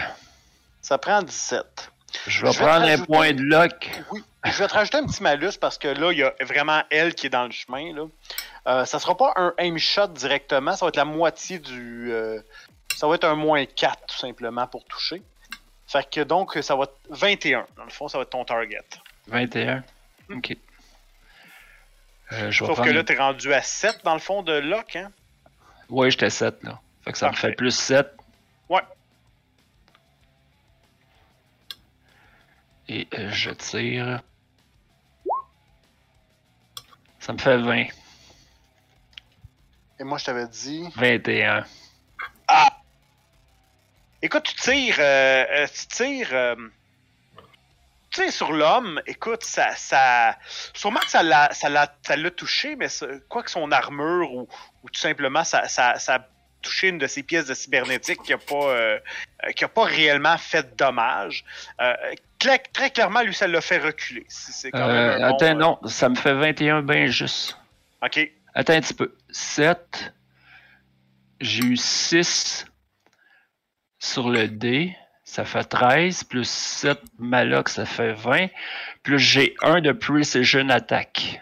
Ça 0.81 0.97
prend 0.99 1.21
17. 1.23 1.91
Je 2.27 2.45
vais 2.45 2.51
Je 2.51 2.59
vais 2.59 2.65
prendre 2.65 2.85
un 2.85 2.97
point 2.99 3.33
de 3.33 3.41
lock. 3.41 3.89
Oui, 4.11 4.23
je 4.45 4.51
vais 4.51 4.67
te 4.67 4.73
rajouter 4.73 4.97
un 4.99 5.05
petit 5.05 5.23
malus 5.23 5.57
parce 5.59 5.77
que 5.77 5.87
là, 5.87 6.11
il 6.11 6.19
y 6.19 6.23
a 6.23 6.33
vraiment 6.41 6.83
elle 6.91 7.15
qui 7.15 7.25
est 7.27 7.31
dans 7.31 7.45
le 7.45 7.51
chemin. 7.51 7.93
Là. 7.93 8.05
Euh, 8.67 8.85
ça 8.85 8.99
sera 8.99 9.17
pas 9.17 9.33
un 9.35 9.53
aim 9.57 9.77
shot 9.77 10.07
directement, 10.09 10.75
ça 10.75 10.85
va 10.85 10.89
être 10.89 10.95
la 10.95 11.05
moitié 11.05 11.59
du. 11.59 12.11
euh, 12.11 12.39
ça 12.95 13.07
va 13.07 13.15
être 13.15 13.25
un 13.25 13.35
moins 13.35 13.65
4 13.65 14.05
tout 14.07 14.15
simplement 14.17 14.67
pour 14.67 14.85
toucher. 14.85 15.21
Fait 15.87 16.07
que 16.09 16.21
donc, 16.21 16.57
ça 16.61 16.75
va 16.75 16.83
être 16.83 16.97
21. 17.09 17.65
Dans 17.75 17.83
le 17.83 17.89
fond, 17.89 18.07
ça 18.07 18.17
va 18.17 18.21
être 18.23 18.29
ton 18.29 18.45
target. 18.45 18.79
21. 19.27 19.83
Ok. 20.31 20.51
Euh, 22.31 22.51
je 22.51 22.59
vais 22.61 22.67
Sauf 22.67 22.75
prendre... 22.75 22.89
que 22.89 22.93
là, 22.95 23.03
t'es 23.03 23.15
rendu 23.17 23.53
à 23.53 23.61
7 23.61 24.01
dans 24.03 24.13
le 24.13 24.19
fond 24.19 24.41
de 24.43 24.53
lock, 24.53 24.95
hein? 24.95 25.11
Ouais, 25.89 26.09
j'étais 26.09 26.29
7 26.29 26.63
là. 26.63 26.79
Fait 27.03 27.11
que 27.11 27.17
ça 27.17 27.27
me 27.27 27.31
Parfait. 27.31 27.49
fait 27.49 27.55
plus 27.55 27.71
7. 27.77 28.07
Ouais. 28.69 28.81
Et 32.87 33.07
euh, 33.13 33.29
je 33.31 33.51
tire. 33.51 34.21
Ça 37.19 37.33
me 37.33 37.37
fait 37.37 37.57
20. 37.57 37.85
Et 39.99 40.03
moi, 40.03 40.17
je 40.17 40.25
t'avais 40.25 40.47
dit. 40.47 40.87
21. 40.95 41.63
Écoute, 44.21 44.43
tu 44.43 44.55
tires. 44.55 44.95
euh, 44.99 45.45
euh, 45.49 45.67
tu 45.67 45.85
tires. 45.87 46.55
Tu 48.15 48.21
tires 48.21 48.33
sur 48.33 48.53
l'homme. 48.53 49.01
Écoute, 49.05 49.43
ça. 49.43 49.75
ça 49.75 50.37
sûrement 50.73 50.99
que 50.99 51.09
ça 51.09 51.23
l'a, 51.23 51.51
ça 51.53 51.69
l'a, 51.69 51.93
ça 52.05 52.15
l'a 52.15 52.31
touché, 52.31 52.75
mais 52.75 52.87
quoi 53.29 53.43
que 53.43 53.51
son 53.51 53.71
armure 53.71 54.33
ou, 54.33 54.47
ou 54.83 54.89
tout 54.89 54.99
simplement 54.99 55.43
ça, 55.43 55.67
ça, 55.67 55.97
ça 55.99 56.15
a 56.15 56.19
touché 56.61 56.89
une 56.89 56.97
de 56.97 57.07
ses 57.07 57.23
pièces 57.23 57.45
de 57.45 57.53
cybernétique 57.53 58.21
qui 58.23 58.33
a 58.33 58.37
pas, 58.37 58.55
euh, 58.55 58.99
euh, 59.45 59.51
qui 59.51 59.63
a 59.63 59.67
pas 59.67 59.83
réellement 59.83 60.37
fait 60.37 60.63
de 60.71 60.75
dommages. 60.75 61.45
Euh, 61.79 61.93
très 62.73 62.89
clairement, 62.89 63.21
lui, 63.21 63.33
ça 63.33 63.47
l'a 63.47 63.61
fait 63.61 63.77
reculer. 63.77 64.25
C'est, 64.27 64.51
c'est 64.51 64.71
quand 64.71 64.87
même 64.87 64.95
Euh, 64.95 65.15
un 65.25 65.29
bon, 65.29 65.35
attends, 65.35 65.55
non, 65.55 65.79
ça 65.85 66.09
me 66.09 66.15
fait 66.15 66.33
21 66.33 66.81
bien 66.81 67.07
juste. 67.07 67.57
Ok. 68.03 68.19
Attends 68.53 68.73
un 68.73 68.81
petit 68.81 68.93
peu. 68.93 69.15
7. 69.29 70.13
J'ai 71.41 71.63
eu 71.63 71.77
6 71.77 72.65
sur 73.99 74.29
le 74.29 74.47
dé. 74.47 74.95
Ça 75.35 75.43
fait 75.43 75.65
13. 75.65 76.23
Plus 76.23 76.49
7 76.49 76.97
Maloc, 77.19 77.67
ça 77.67 77.85
fait 77.85 78.13
20. 78.13 78.47
Plus 79.03 79.19
j'ai 79.19 79.53
1 79.61 79.81
de 79.81 79.91
Precision 79.91 80.69
Attack. 80.69 81.41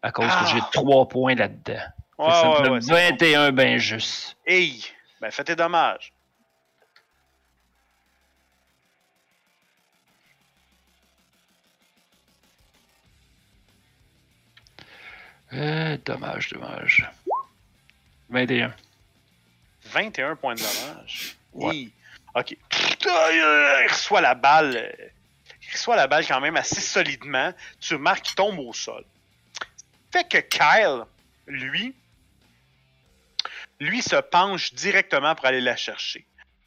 À 0.00 0.12
cause 0.12 0.28
Ah. 0.30 0.44
que 0.44 0.50
j'ai 0.50 0.60
3 0.72 1.08
points 1.08 1.34
là-dedans. 1.34 1.82
Ouais, 2.18 2.30
ça 2.30 2.44
me 2.44 2.50
ouais, 2.52 2.62
donne 2.62 2.72
ouais, 2.74 2.80
c'est 2.80 2.88
bon. 2.88 2.94
21 2.94 3.50
ben 3.50 3.78
juste. 3.78 4.36
Hey! 4.46 4.84
Ben, 5.20 5.32
fais 5.32 5.42
tes 5.42 5.56
dommages. 5.56 6.12
Euh, 15.52 15.96
dommage, 16.04 16.50
dommage. 16.50 17.10
21. 18.28 18.72
21 19.86 20.36
points 20.36 20.54
de 20.54 20.60
dommage. 20.60 21.36
Ouais. 21.52 21.74
Hi. 21.74 21.92
Ok. 22.34 22.56
Il 23.02 23.86
reçoit 23.88 24.20
la 24.20 24.34
balle. 24.34 24.76
euh, 24.76 25.08
Il 25.62 25.72
reçoit 25.72 25.96
la 25.96 26.06
balle 26.06 26.26
quand 26.26 26.40
même 26.40 26.56
assez 26.56 26.80
solidement. 26.80 27.52
Tu 27.80 27.94
remarques 27.94 28.22
qu'il 28.24 28.34
tombe 28.34 28.58
au 28.58 28.72
sol. 28.72 29.04
Fait 30.12 30.28
que 30.28 30.38
Kyle, 30.38 31.04
lui, 31.46 31.94
lui 33.78 34.02
se 34.02 34.16
penche 34.16 34.72
directement 34.74 35.34
pour 35.34 35.46
aller 35.46 35.60
la 35.60 35.76
chercher. 35.76 36.26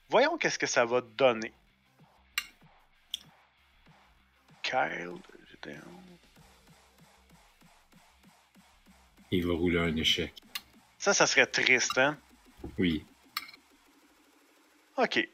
Voyons 0.09 0.37
qu'est-ce 0.37 0.59
que 0.59 0.67
ça 0.67 0.85
va 0.85 1.01
donner. 1.01 1.51
Kyle, 4.61 5.11
j'étais- 5.49 5.77
Il 9.31 9.45
va 9.47 9.53
rouler 9.53 9.79
un 9.79 9.95
échec. 9.97 10.33
ça, 10.97 11.13
ça 11.13 11.25
serait 11.27 11.47
triste, 11.47 11.97
hein? 11.97 12.17
Oui. 12.77 13.05
OK. 14.97 15.27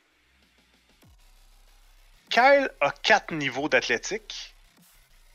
Kyle 2.30 2.70
a 2.82 2.92
4 2.92 3.34
niveaux 3.34 3.70
d'athlétique 3.70 4.54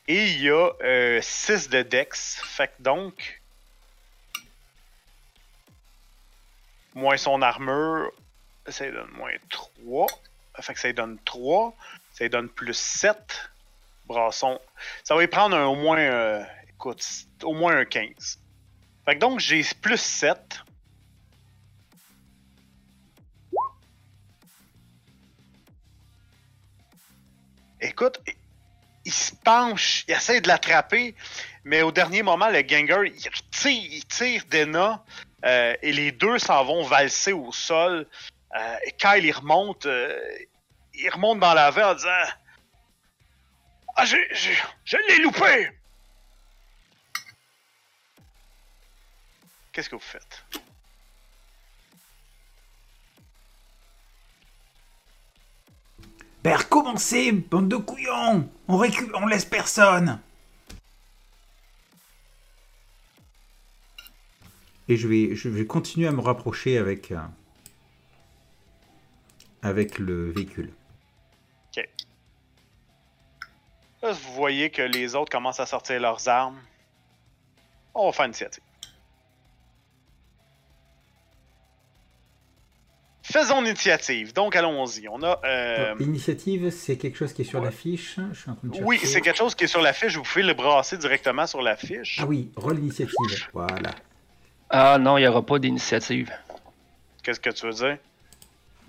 et 0.07 0.27
il 0.33 0.51
a 0.51 1.21
6 1.23 1.69
de 1.69 1.83
dex. 1.83 2.41
Fait 2.45 2.69
que 2.69 2.83
donc, 2.83 3.41
moins 6.95 7.17
son 7.17 7.43
armure, 7.43 8.13
ça 8.69 8.87
lui 8.87 8.93
donne 8.93 9.11
moins 9.13 9.33
3. 9.51 10.07
Fait 10.61 10.75
que 10.75 10.81
ça 10.81 10.89
lui 10.89 10.95
donne 10.95 11.19
3. 11.25 11.75
Ça 12.13 12.25
lui 12.25 12.31
donne 12.31 12.49
plus 12.49 12.75
7. 12.77 13.51
Brasson. 14.07 14.61
Ça 15.03 15.15
va 15.15 15.23
lui 15.23 15.29
prendre 15.29 15.57
un- 15.57 15.65
au 15.65 15.77
moins, 15.77 15.99
euh, 15.99 16.45
écoute, 16.69 17.03
au 17.43 17.55
moins 17.55 17.75
un 17.75 17.87
15. 17.87 18.39
Fait 19.07 19.15
que 19.15 19.19
donc, 19.19 19.41
j'ai 19.41 19.65
plus 19.81 19.97
7. 19.99 20.61
Écoute, 27.85 28.19
il- 29.05 29.13
se 29.13 29.33
penche, 29.45 30.05
il 30.09 30.15
essaie 30.15 30.41
de 30.41 30.49
l'attraper, 30.49 31.15
mais 31.65 31.83
au 31.83 31.93
dernier 31.93 32.23
moment, 32.23 32.49
le 32.49 32.63
Ganger, 32.63 33.13
il 33.15 33.31
tire, 33.51 33.71
il 33.71 34.05
tire 34.07 34.45
Dena, 34.47 35.05
euh, 35.45 35.77
et 35.83 35.93
les 35.93 36.11
deux 36.11 36.39
s'en 36.39 36.65
vont 36.65 36.85
valser 36.85 37.33
au 37.35 37.53
sol. 37.53 38.07
Euh, 38.57 38.77
et 38.87 38.93
Kyle, 38.93 39.25
il 39.25 39.33
remonte, 39.33 39.85
euh, 39.85 40.19
il 40.95 41.11
remonte 41.11 41.41
dans 41.41 41.53
la 41.53 41.71
veille 41.71 41.85
en 41.85 41.95
disant 41.95 42.25
Ah, 43.97 44.07
j'ai- 44.07 44.29
je 44.85 44.97
l'ai 45.09 45.19
loupé! 45.19 45.71
Qu'est-ce 49.73 49.89
que 49.91 49.95
vous 49.97 50.01
faites? 50.01 50.45
Ben 56.45 56.57
recommencez, 56.57 57.33
bande 57.33 57.71
de 57.71 57.77
couillons 57.77 58.51
On 58.69 58.77
récup... 58.77 59.11
on 59.15 59.27
laisse 59.27 59.47
personne 59.47 60.21
Et 64.87 64.99
je 64.99 65.09
vais, 65.09 65.35
je 65.35 65.49
vais 65.49 65.65
continuer 65.67 66.07
à 66.07 66.13
me 66.13 66.21
rapprocher 66.21 66.77
avec, 66.77 67.11
euh, 67.13 67.19
avec 69.63 69.99
le 69.99 70.31
véhicule. 70.33 70.71
Là, 74.03 74.13
vous 74.13 74.35
voyez 74.35 74.69
que 74.69 74.83
les 74.83 75.15
autres 75.15 75.33
commencent 75.33 75.61
à 75.61 75.65
sortir 75.65 75.99
leurs 75.99 76.29
armes. 76.29 76.61
On 77.95 78.05
va 78.09 78.13
faire 78.13 78.27
initiative. 78.27 78.63
Faisons 83.27 83.63
l'initiative. 83.63 84.35
Donc, 84.35 84.55
allons-y. 84.55 85.09
On 85.09 85.23
a. 85.23 85.41
euh, 85.45 85.95
L'initiative, 85.99 86.69
c'est 86.69 86.99
quelque 86.99 87.17
chose 87.17 87.33
qui 87.33 87.41
est 87.41 87.47
sur 87.47 87.63
la 87.63 87.71
fiche. 87.71 88.17
Je 88.33 88.39
suis 88.39 88.51
en 88.51 88.55
train 88.55 88.69
de 88.69 88.83
oui, 88.83 89.01
c'est 89.03 89.23
quelque 89.23 89.39
chose 89.39 89.55
qui 89.55 89.65
est 89.65 89.69
sur 89.69 89.81
la 89.81 89.95
fiche. 89.95 90.15
Vous 90.17 90.23
pouvez 90.23 90.43
le 90.45 90.53
brasser 90.53 90.99
directement 90.99 91.47
sur 91.47 91.63
la 91.63 91.75
fiche. 91.75 92.19
Ah 92.21 92.27
oui, 92.27 92.51
rôle 92.55 92.79
initiative. 92.79 93.15
Voilà. 93.55 93.91
Ah 94.69 94.99
non, 94.99 95.17
il 95.17 95.23
n'y 95.23 95.27
aura 95.27 95.41
pas 95.45 95.59
d'initiative. 95.59 96.31
Qu'est-ce 97.23 97.41
que 97.41 97.49
tu 97.49 97.65
veux 97.65 97.73
dire? 97.73 97.97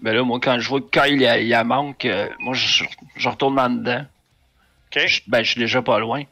Ben 0.01 0.13
là, 0.13 0.21
moi, 0.23 0.39
quand 0.43 0.59
je 0.59 0.67
vois 0.67 0.81
que 0.81 0.87
Kyle, 0.89 1.13
il 1.21 1.47
y 1.47 1.53
manque, 1.63 2.03
euh, 2.03 2.27
moi, 2.39 2.53
je, 2.53 2.83
je 3.15 3.29
retourne 3.29 3.57
en 3.57 3.69
dedans. 3.69 4.05
Ok. 4.93 5.07
Je- 5.07 5.21
ben, 5.27 5.43
je 5.43 5.51
suis 5.51 5.59
déjà 5.61 5.81
pas 5.81 5.97
loin. 5.99 6.23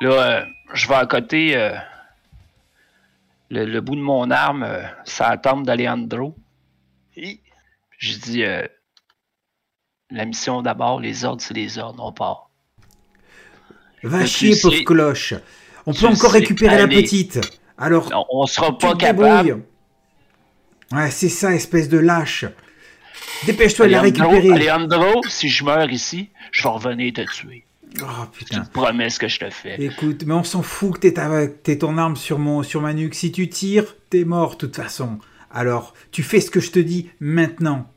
Là, 0.00 0.10
euh, 0.40 0.44
je 0.72 0.88
vais 0.88 0.94
à 0.94 1.04
côté, 1.04 1.54
euh, 1.54 1.74
le, 3.50 3.66
le 3.66 3.80
bout 3.82 3.96
de 3.96 4.00
mon 4.00 4.30
arme, 4.30 4.62
euh, 4.62 4.82
ça 5.04 5.28
d'Aleandro. 5.66 6.34
Hi. 7.16 7.38
Je 8.00 8.14
dis, 8.16 8.44
euh, 8.44 8.66
la 10.10 10.24
mission 10.24 10.62
d'abord, 10.62 11.00
les 11.00 11.24
ordres, 11.24 11.42
c'est 11.42 11.54
les 11.54 11.78
ordres, 11.78 12.02
on 12.04 12.12
part. 12.12 12.50
Va 14.02 14.24
chier, 14.24 14.56
pauvre 14.60 14.74
c'est- 14.74 14.84
cloche 14.84 15.34
On 15.84 15.92
peut 15.92 16.06
encore 16.06 16.32
récupérer 16.32 16.78
la 16.78 16.88
petite 16.88 17.38
Alors, 17.76 18.10
On, 18.14 18.40
on 18.42 18.46
sera 18.46 18.76
pas 18.76 18.96
capable. 18.96 19.62
Ouais, 20.92 21.10
c'est 21.10 21.28
ça, 21.28 21.54
espèce 21.54 21.88
de 21.90 21.98
lâche 21.98 22.46
Dépêche-toi 23.44 23.86
de 23.86 23.92
la 23.92 24.00
récupérer 24.00 24.50
Alejandro, 24.50 25.22
si 25.28 25.48
je 25.50 25.62
meurs 25.62 25.90
ici, 25.90 26.30
je 26.52 26.62
vais 26.62 26.68
revenir 26.70 27.12
te 27.12 27.20
tuer. 27.30 27.64
Oh 28.02 28.04
C'est 28.32 28.38
putain 28.38 28.58
une 28.58 28.66
promesse 28.68 29.18
que 29.18 29.28
je 29.28 29.38
te 29.40 29.50
fais. 29.50 29.82
Écoute, 29.82 30.24
mais 30.26 30.32
on 30.34 30.44
s'en 30.44 30.62
fout 30.62 30.98
que 30.98 31.08
t'aies 31.08 31.78
ton 31.78 31.98
arme 31.98 32.16
sur, 32.16 32.38
mon, 32.38 32.62
sur 32.62 32.80
ma 32.80 32.94
nuque. 32.94 33.14
Si 33.14 33.30
tu 33.30 33.48
tires, 33.48 33.94
t'es 34.08 34.24
mort 34.24 34.52
de 34.52 34.56
toute 34.56 34.76
façon. 34.76 35.18
Alors, 35.50 35.94
tu 36.12 36.22
fais 36.22 36.40
ce 36.40 36.50
que 36.50 36.60
je 36.60 36.70
te 36.70 36.78
dis 36.78 37.10
maintenant. 37.20 37.90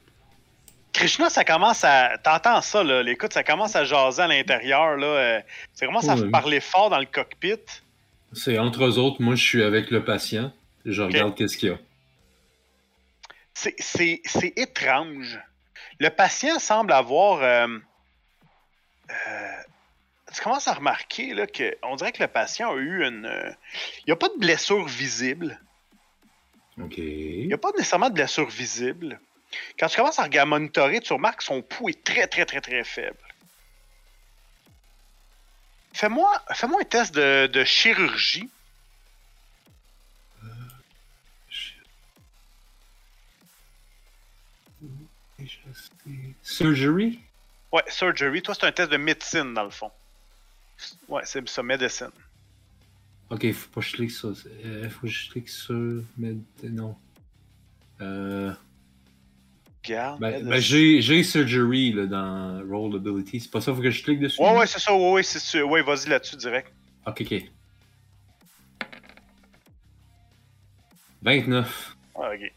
Krishna, 0.91 1.29
ça 1.29 1.43
commence 1.43 1.83
à. 1.83 2.17
T'entends 2.19 2.61
ça, 2.61 2.83
là. 2.83 3.01
Écoute, 3.09 3.33
ça 3.33 3.43
commence 3.43 3.75
à 3.75 3.83
jaser 3.83 4.21
à 4.21 4.27
l'intérieur, 4.27 4.95
là. 4.97 5.07
euh, 5.07 5.41
Ça 5.73 5.85
commence 5.85 6.07
à 6.09 6.15
parler 6.31 6.59
fort 6.59 6.89
dans 6.89 6.99
le 6.99 7.05
cockpit. 7.05 7.55
C'est 8.33 8.57
entre 8.57 8.83
eux 8.85 8.97
autres, 8.97 9.21
moi 9.21 9.35
je 9.35 9.43
suis 9.43 9.63
avec 9.63 9.91
le 9.91 10.03
patient. 10.03 10.51
Je 10.85 11.01
regarde 11.03 11.35
qu'est-ce 11.35 11.57
qu'il 11.57 11.69
y 11.69 11.71
a. 11.71 11.77
C'est- 13.53 13.75
C'est 13.79 14.21
c'est 14.25 14.53
étrange. 14.57 15.39
Le 15.99 16.09
patient 16.09 16.57
semble 16.59 16.91
avoir. 16.93 17.41
euh, 17.43 17.67
euh, 19.09 19.51
tu 20.33 20.41
commences 20.41 20.67
à 20.67 20.73
remarquer 20.73 21.33
là, 21.35 21.45
que 21.45 21.75
on 21.83 21.95
dirait 21.95 22.11
que 22.11 22.21
le 22.23 22.27
patient 22.27 22.71
a 22.73 22.75
eu 22.77 23.05
une. 23.07 23.25
euh, 23.25 23.51
il 23.99 24.03
n'y 24.07 24.13
a 24.13 24.15
pas 24.15 24.29
de 24.29 24.39
blessure 24.39 24.85
visible. 24.87 25.59
Il 26.77 27.47
n'y 27.47 27.53
a 27.53 27.57
pas 27.57 27.71
nécessairement 27.71 28.09
de 28.09 28.15
blessure 28.15 28.49
visible. 28.49 29.19
Quand 29.77 29.87
tu 29.87 29.97
commences 29.97 30.19
à 30.19 30.23
regarder 30.23 30.49
monitorer, 30.49 30.99
tu 30.99 31.13
remarques 31.13 31.39
que 31.39 31.43
son 31.43 31.61
pouls 31.61 31.89
est 31.89 32.03
très, 32.03 32.27
très, 32.27 32.45
très, 32.45 32.61
très 32.61 32.83
faible. 32.83 33.17
Fais-moi 35.93 36.41
fais 36.53 36.65
un 36.65 36.83
test 36.83 37.13
de, 37.13 37.47
de 37.47 37.63
chirurgie. 37.63 38.49
Surgery? 46.41 47.19
Ouais, 47.71 47.83
surgery. 47.87 48.41
Toi, 48.41 48.55
c'est 48.55 48.65
un 48.65 48.71
test 48.71 48.89
de 48.91 48.97
médecine, 48.97 49.53
dans 49.53 49.63
le 49.63 49.69
fond. 49.69 49.91
Ouais, 51.07 51.21
c'est 51.25 51.47
ça, 51.47 51.61
médecine. 51.61 52.11
Ok, 53.29 53.51
faut 53.51 53.69
pas 53.69 53.81
que 53.81 53.87
je 53.87 53.93
clique 53.93 54.11
sur. 54.11 54.33
euh, 54.65 54.89
faut 54.89 55.01
que 55.01 55.07
je 55.07 55.29
clique 55.31 55.49
sur. 55.49 56.03
Mais 56.17 56.35
non. 56.63 56.95
Euh, 58.01 58.53
Garde. 59.83 60.19
ben, 60.19 60.45
ben, 60.45 60.59
j'ai, 60.61 61.23
surgery 61.23 61.91
là, 61.91 62.05
dans 62.05 62.63
Roll 62.69 62.95
Ability. 62.95 63.41
C'est 63.41 63.51
pas 63.51 63.59
ça, 63.59 63.73
faut 63.73 63.81
que 63.81 63.91
je 63.91 64.03
clique 64.03 64.19
dessus? 64.19 64.41
Ouais, 64.41 64.55
ouais, 64.55 64.67
c'est 64.67 64.79
ça. 64.79 64.93
Ouais, 64.93 65.11
ouais, 65.11 65.23
c'est 65.23 65.39
sûr. 65.39 65.69
Ouais, 65.69 65.81
vas-y 65.81 66.09
là-dessus 66.09 66.37
direct. 66.37 66.71
Ok, 67.05 67.21
ok. 67.21 67.43
29. 71.21 71.95
Ah, 72.15 72.31
ok. 72.33 72.53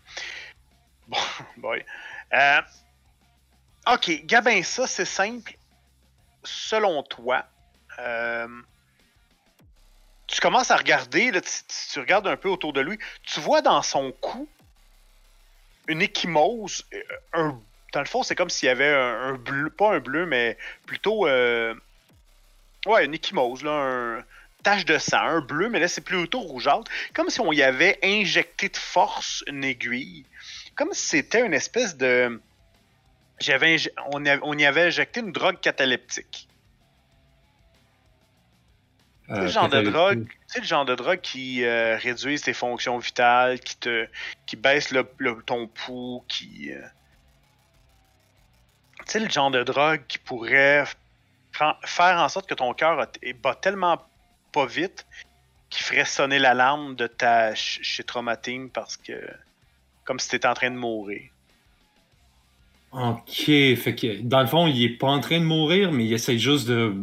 Bon, 1.09 1.19
boy. 1.57 1.85
Euh, 2.33 2.61
ok, 3.93 4.23
Gabin, 4.25 4.63
ça, 4.63 4.87
c'est 4.87 5.05
simple. 5.05 5.57
Selon 6.45 7.03
toi, 7.03 7.45
euh, 7.99 8.47
tu 10.27 10.41
commences 10.41 10.71
à 10.71 10.77
regarder, 10.77 11.31
là, 11.31 11.41
tu, 11.41 11.51
tu- 11.93 12.01
regardes 12.01 12.27
un 12.27 12.37
peu 12.37 12.49
autour 12.49 12.73
de 12.73 12.81
lui, 12.81 12.99
tu 13.23 13.41
vois 13.41 13.63
dans 13.63 13.83
son 13.83 14.13
cou 14.13 14.49
une 15.89 16.03
échymose, 16.03 16.85
euh, 17.37 17.53
dans 17.93 18.01
le 18.01 18.07
fond, 18.07 18.23
c'est 18.23 18.35
comme 18.35 18.51
s'il 18.51 18.67
y 18.67 18.71
avait 18.71 18.93
un, 18.93 19.35
bleu, 19.35 19.71
pas 19.71 19.95
un 19.95 20.01
bleu, 20.01 20.27
mais 20.27 20.59
plutôt, 20.85 21.27
euh, 21.29 21.75
ouais, 22.87 23.05
une 23.05 23.15
échymose, 23.15 23.63
là, 23.63 23.71
un 23.71 24.25
tache 24.65 24.85
de 24.85 24.99
sang, 24.99 25.19
un 25.21 25.41
bleu, 25.41 25.69
mais 25.69 25.79
là, 25.79 25.87
c'est 25.87 26.01
plutôt 26.01 26.41
rougeâtre, 26.41 26.91
comme 27.15 27.31
si 27.31 27.41
on 27.41 27.53
y 27.53 27.63
avait 27.63 28.01
injecté 28.03 28.69
de 28.69 28.77
force 28.77 29.45
une 29.47 29.63
aiguille, 29.63 30.27
comme 30.75 30.93
si 30.93 31.07
c'était 31.07 31.47
une 31.47 31.55
espèce 31.55 31.97
de... 31.97 32.41
J'avais, 33.39 33.77
on, 34.13 34.25
on 34.43 34.59
y 34.59 34.67
avait 34.67 34.87
injecté 34.87 35.21
une 35.21 35.31
drogue 35.31 35.61
cataleptique. 35.61 36.49
C'est 39.29 39.35
le 39.41 39.43
Euh, 39.47 39.49
genre 39.49 39.69
de 39.69 39.81
drogue, 39.91 40.27
c'est 40.47 40.61
le 40.61 40.67
genre 40.67 40.85
de 40.85 40.95
drogue 40.95 41.21
qui 41.21 41.65
euh, 41.65 41.97
réduise 41.97 42.43
tes 42.43 42.53
fonctions 42.53 42.99
vitales, 42.99 43.59
qui 43.61 43.77
te, 43.77 44.07
qui 44.47 44.55
baisse 44.57 44.91
le, 44.93 45.09
le- 45.19 45.43
ton 45.45 45.67
pouls, 45.67 46.23
qui, 46.29 46.71
euh, 46.73 46.81
tu 48.99 49.05
sais 49.13 49.21
le 49.21 49.29
genre 49.29 49.51
de 49.51 49.63
drogue 49.65 50.03
qui 50.09 50.19
pourrait 50.19 50.85
faire 51.85 52.19
en 52.19 52.29
sorte 52.29 52.49
que 52.49 52.55
ton 52.55 52.73
cœur 52.75 52.97
bat 53.43 53.55
tellement 53.57 54.01
pas 54.53 54.67
vite 54.67 55.07
qu'il 55.71 55.83
ferait 55.85 56.05
sonner 56.05 56.39
l'alarme 56.39 56.95
de 56.95 57.07
ta 57.07 57.49
ch- 57.57 57.81
chez 57.83 58.05
Traumatine 58.05 58.71
parce 58.71 58.97
que 58.97 59.13
comme 60.05 60.21
si 60.21 60.29
t'étais 60.29 60.47
en 60.47 60.55
train 60.55 60.71
de 60.71 60.77
mourir. 60.77 61.23
Ok, 62.93 63.35
fait 63.35 63.95
que 64.01 64.21
dans 64.23 64.41
le 64.41 64.47
fond, 64.47 64.67
il 64.69 64.83
est 64.85 64.97
pas 64.97 65.09
en 65.09 65.21
train 65.21 65.41
de 65.41 65.45
mourir, 65.45 65.91
mais 65.93 66.05
il 66.07 66.13
essaie 66.13 66.39
juste 66.39 66.69
de. 66.69 66.95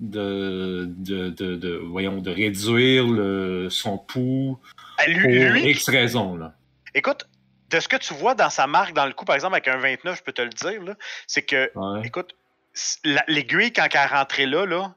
De. 0.00 0.86
de. 0.88 1.30
de, 1.30 1.56
de- 1.56 1.76
voyons, 1.76 2.18
de 2.20 2.30
réduire 2.30 3.06
le, 3.06 3.68
son 3.70 3.98
pouls 3.98 4.58
Ah, 4.98 5.04
pour 5.22 5.30
X 5.56 5.88
raisons, 5.88 6.36
là. 6.36 6.54
écoute, 6.94 7.28
de 7.70 7.80
ce 7.80 7.88
que 7.88 7.96
tu 7.96 8.14
vois 8.14 8.34
dans 8.34 8.50
sa 8.50 8.66
marque 8.66 8.94
dans 8.94 9.06
le 9.06 9.12
coup, 9.12 9.24
par 9.24 9.34
exemple 9.34 9.54
avec 9.54 9.68
un 9.68 9.76
29, 9.78 10.16
je 10.18 10.22
peux 10.22 10.32
te 10.32 10.42
le 10.42 10.48
dire, 10.50 10.82
là, 10.82 10.94
c'est 11.26 11.42
que 11.42 11.70
Ouais. 11.74 12.00
Écoute, 12.06 12.34
l'aiguille, 13.26 13.72
quand 13.72 13.86
elle 13.92 14.08
rentrait 14.08 14.46
là, 14.46 14.64
là, 14.66 14.94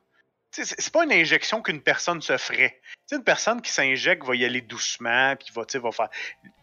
c'est 0.52 0.91
pas 0.91 1.06
une 1.06 1.14
injection 1.14 1.62
qu'une 1.62 1.82
personne 1.82 2.22
se 2.22 2.36
ferait. 2.38 2.80
Une 3.14 3.24
personne 3.24 3.62
qui 3.62 3.72
s'injecte 3.72 4.26
va 4.26 4.36
y 4.36 4.43
aller 4.45 4.62
doucement, 4.62 5.36
puis 5.38 5.47
va, 5.54 5.64
va 5.80 5.91
faire. 5.91 6.10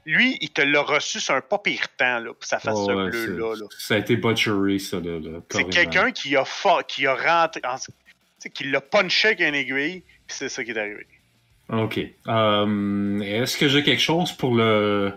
Lui, 0.07 0.39
il 0.41 0.51
te 0.51 0.61
l'a 0.63 0.81
reçu 0.83 1.21
sur 1.21 1.35
un 1.35 1.41
pas 1.41 1.59
pire 1.59 1.89
temps, 1.97 2.19
là, 2.19 2.33
pour 2.35 2.45
ça 2.45 2.59
fasse 2.59 2.75
Ouais, 2.79 2.85
ce 2.87 2.93
ouais, 2.93 3.11
bleu-là. 3.11 3.55
c'est- 3.55 3.61
là. 3.63 3.67
Ça 3.79 3.95
a 3.95 3.99
été 3.99 4.17
butchery, 4.17 4.79
ça, 4.81 4.99
là. 5.01 5.19
là, 5.19 5.41
C'est 5.51 5.69
quelqu'un 5.69 6.11
qui 6.11 6.37
a 6.37 6.45
fa- 6.45 6.83
qui 6.87 7.07
a 7.07 7.15
rentré. 7.15 7.61
Sais, 8.39 8.51
qui 8.51 8.65
l'a 8.65 8.81
punché 8.81 9.29
avec 9.29 9.41
une 9.41 9.55
aiguille, 9.55 10.03
puis 10.27 10.37
c'est 10.37 10.49
ça 10.49 10.65
qui 10.65 10.71
est 10.73 10.79
arrivé. 10.79 11.07
Ok. 11.71 11.99
Euh, 12.29 13.21
Est-ce 13.21 13.57
que 13.57 13.69
j'ai 13.69 13.83
quelque 13.83 14.01
chose 14.01 14.33
pour 14.33 14.55
le. 14.55 15.13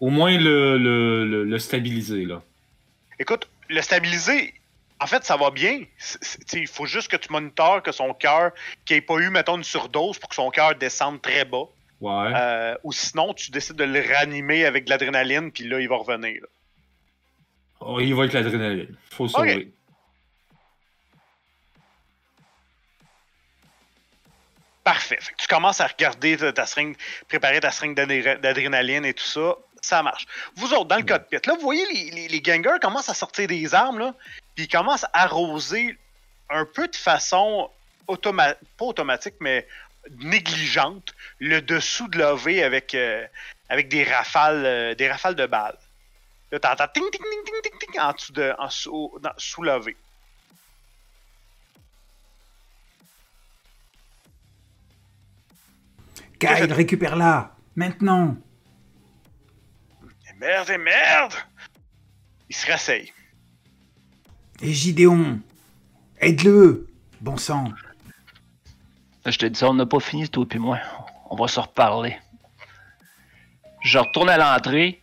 Au 0.00 0.10
moins 0.10 0.36
le, 0.36 0.76
le, 0.78 1.24
le, 1.24 1.44
le 1.44 1.58
stabiliser, 1.58 2.24
là? 2.24 2.42
Écoute, 3.20 3.48
le 3.68 3.80
stabiliser, 3.82 4.52
en 5.00 5.06
fait, 5.06 5.22
ça 5.22 5.36
va 5.36 5.52
bien. 5.52 5.82
Il 6.54 6.66
faut 6.66 6.86
juste 6.86 7.08
que 7.08 7.16
tu 7.16 7.30
monitores 7.32 7.82
que 7.84 7.92
son 7.92 8.12
cœur, 8.14 8.50
qu'il 8.84 8.96
n'ait 8.96 9.00
pas 9.00 9.18
eu, 9.18 9.30
mettons, 9.30 9.56
une 9.56 9.62
surdose 9.64 10.18
pour 10.18 10.28
que 10.28 10.34
son 10.34 10.50
cœur 10.50 10.74
descende 10.74 11.22
très 11.22 11.44
bas. 11.44 11.66
Ouais. 12.00 12.32
Euh, 12.34 12.74
ou 12.82 12.92
sinon, 12.92 13.32
tu 13.32 13.52
décides 13.52 13.76
de 13.76 13.84
le 13.84 14.00
réanimer 14.00 14.64
avec 14.64 14.86
de 14.86 14.90
l'adrénaline, 14.90 15.52
puis 15.52 15.68
là, 15.68 15.78
il 15.78 15.88
va 15.88 15.96
revenir. 15.98 16.40
là. 16.42 16.48
Oh, 17.78 18.00
il 18.00 18.12
va 18.12 18.22
avec 18.22 18.32
l'adrénaline. 18.32 18.96
Faut 19.10 19.24
le 19.24 19.28
sauver. 19.28 19.72
Parfait. 24.84 25.18
Fait 25.20 25.32
que 25.32 25.38
tu 25.38 25.46
commences 25.46 25.80
à 25.80 25.86
regarder 25.86 26.36
ta, 26.36 26.52
ta 26.52 26.66
seringue, 26.66 26.96
préparer 27.28 27.60
ta 27.60 27.70
seringue 27.70 27.94
d'adré- 27.94 28.38
d'adrénaline 28.38 29.04
et 29.04 29.14
tout 29.14 29.24
ça. 29.24 29.54
Ça 29.80 30.02
marche. 30.02 30.26
Vous 30.56 30.72
autres, 30.74 30.86
dans 30.86 30.96
le 30.96 31.02
cockpit, 31.02 31.38
là, 31.44 31.54
vous 31.54 31.60
voyez, 31.60 31.84
les, 31.92 32.10
les, 32.10 32.28
les 32.28 32.40
gangers 32.40 32.78
commencent 32.80 33.08
à 33.08 33.14
sortir 33.14 33.48
des 33.48 33.74
armes, 33.74 33.98
là, 33.98 34.14
puis 34.54 34.64
ils 34.64 34.68
commencent 34.68 35.04
à 35.04 35.10
arroser 35.24 35.96
un 36.50 36.64
peu 36.64 36.86
de 36.86 36.94
façon 36.96 37.68
automa 38.06 38.54
pas 38.76 38.84
automatique, 38.84 39.34
mais 39.40 39.66
négligente, 40.18 41.14
le 41.38 41.60
dessous 41.60 42.08
de 42.08 42.18
l'OV 42.18 42.62
avec, 42.62 42.94
euh, 42.94 43.26
avec 43.68 43.88
des 43.88 44.04
rafales, 44.04 44.64
euh, 44.64 44.94
des 44.94 45.10
rafales 45.10 45.34
de 45.36 45.46
balles. 45.46 45.78
Là, 46.50 46.58
t'entends 46.60 46.88
ting, 46.88 47.04
ting, 47.10 47.20
ting, 47.22 47.44
ting, 47.44 47.62
ting, 47.62 47.78
ting, 47.92 48.00
en 48.00 48.12
dessous 48.12 48.32
de, 48.32 48.54
en 48.58 48.68
sous, 48.70 49.12
dans- 49.20 49.32
sous 49.38 49.62
l'OV. 49.62 49.90
Kyle, 56.42 56.72
récupère-la 56.72 57.54
Maintenant 57.76 58.36
Et 60.28 60.34
merde, 60.40 60.70
et 60.70 60.78
merde! 60.78 61.34
Il 62.48 62.56
se 62.56 62.70
rasseye. 62.70 63.12
Et 64.60 64.72
Gideon 64.72 65.40
Aide-le 66.20 66.88
Bon 67.20 67.36
sang 67.36 67.72
Je 69.24 69.38
te 69.38 69.46
dis 69.46 69.58
ça, 69.58 69.70
on 69.70 69.74
n'a 69.74 69.86
pas 69.86 70.00
fini, 70.00 70.28
toi 70.28 70.44
puis 70.48 70.58
moi. 70.58 70.80
On 71.30 71.36
va 71.36 71.46
se 71.46 71.60
reparler. 71.60 72.18
Je 73.82 73.98
retourne 73.98 74.28
à 74.28 74.36
l'entrée, 74.36 75.00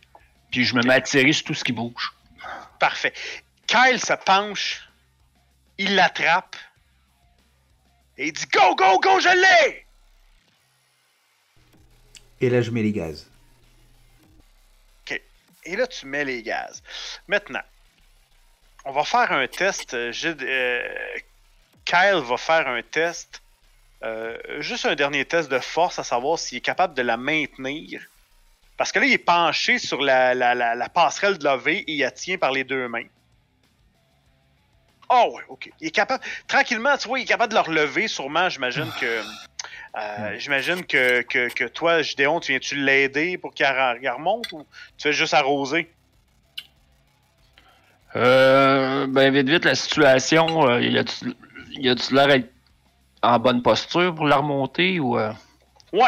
puis 0.50 0.64
je 0.64 0.74
me 0.74 0.82
mets 0.82 0.94
à 0.94 1.00
tirer 1.00 1.32
sur 1.32 1.46
tout 1.46 1.54
ce 1.54 1.64
qui 1.64 1.72
bouge. 1.72 2.12
Parfait. 2.78 3.14
Kyle 3.66 3.98
se 3.98 4.12
penche, 4.24 4.88
il 5.78 5.94
l'attrape 5.94 6.56
et 8.18 8.28
il 8.28 8.32
dit 8.32 8.46
Go, 8.52 8.74
go, 8.76 9.00
go, 9.00 9.20
je 9.20 9.28
l'ai! 9.28 9.86
Et 12.40 12.48
là, 12.50 12.62
je 12.62 12.70
mets 12.70 12.82
les 12.82 12.92
gaz. 12.92 13.28
Et 15.66 15.76
là, 15.76 15.86
tu 15.86 16.06
mets 16.06 16.24
les 16.24 16.42
gaz. 16.42 16.82
Maintenant, 17.28 17.60
on 18.86 18.92
va 18.92 19.04
faire 19.04 19.30
un 19.30 19.46
test. 19.46 19.92
euh, 19.92 20.10
euh, 20.24 20.88
Kyle 21.84 22.22
va 22.24 22.36
faire 22.38 22.66
un 22.66 22.82
test. 22.82 23.42
euh, 24.02 24.38
juste 24.62 24.86
un 24.86 24.94
dernier 24.94 25.26
test 25.26 25.50
de 25.50 25.58
force, 25.58 25.98
à 25.98 26.02
savoir 26.04 26.38
s'il 26.38 26.56
est 26.56 26.62
capable 26.62 26.94
de 26.94 27.02
la 27.02 27.18
maintenir. 27.18 28.00
Parce 28.78 28.90
que 28.90 28.98
là, 29.00 29.04
il 29.04 29.12
est 29.12 29.18
penché 29.18 29.78
sur 29.78 30.00
la, 30.00 30.32
la- 30.34 30.54
la- 30.54 30.74
la 30.74 30.88
passerelle 30.88 31.36
de 31.36 31.44
l'OV 31.44 31.68
et 31.68 31.84
il 31.92 31.98
la 31.98 32.10
tient 32.10 32.38
par 32.38 32.52
les 32.52 32.64
deux 32.64 32.88
mains. 32.88 33.04
Oh, 35.10 35.34
ouais, 35.36 35.44
ok. 35.50 35.70
Il 35.82 35.88
est 35.88 35.90
capable. 35.90 36.24
Tranquillement, 36.48 36.96
tu 36.96 37.06
vois, 37.08 37.18
il 37.18 37.24
est 37.24 37.26
capable 37.26 37.52
de 37.52 37.58
le 37.58 37.62
relever, 37.62 38.08
sûrement. 38.08 38.48
J'imagine 38.48 38.90
que. 38.98 39.22
Euh, 39.96 40.38
J'imagine 40.38 40.84
que, 40.84 41.22
que, 41.22 41.48
que 41.52 41.64
toi, 41.64 42.02
Gideon, 42.02 42.40
tu 42.40 42.52
viens-tu 42.52 42.76
l'aider 42.76 43.38
pour 43.38 43.52
qu'il 43.54 43.66
remonte 43.66 44.50
ou 44.52 44.62
tu 44.96 45.02
fais 45.08 45.12
juste 45.12 45.34
arroser? 45.34 45.90
Euh, 48.16 49.06
ben, 49.06 49.32
vite, 49.32 49.48
vite, 49.48 49.64
la 49.64 49.74
situation, 49.74 50.68
euh, 50.68 50.80
y 50.80 50.98
a-tu 51.88 52.14
l'air 52.14 52.26
d'être 52.26 52.50
en 53.22 53.38
bonne 53.38 53.62
posture 53.62 54.14
pour 54.14 54.26
la 54.26 54.36
remonter 54.36 54.98
ou. 54.98 55.18
euh, 55.18 55.32
Ouais. 55.92 56.02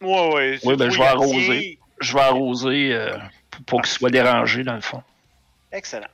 Ouais, 0.00 0.34
ouais. 0.34 0.58
Oui, 0.62 0.76
ben, 0.76 0.90
je 0.90 0.98
vais 0.98 1.04
arroser. 1.06 1.78
je 2.00 2.14
vais 2.14 2.20
arroser 2.20 2.96
pour, 3.66 3.82
qu'il 3.82 3.90
soit 3.92 4.10
dérangé, 4.10 4.62
dans 4.62 4.74
le 4.76 4.80
fond. 4.80 5.02
Excellent. 5.72 6.06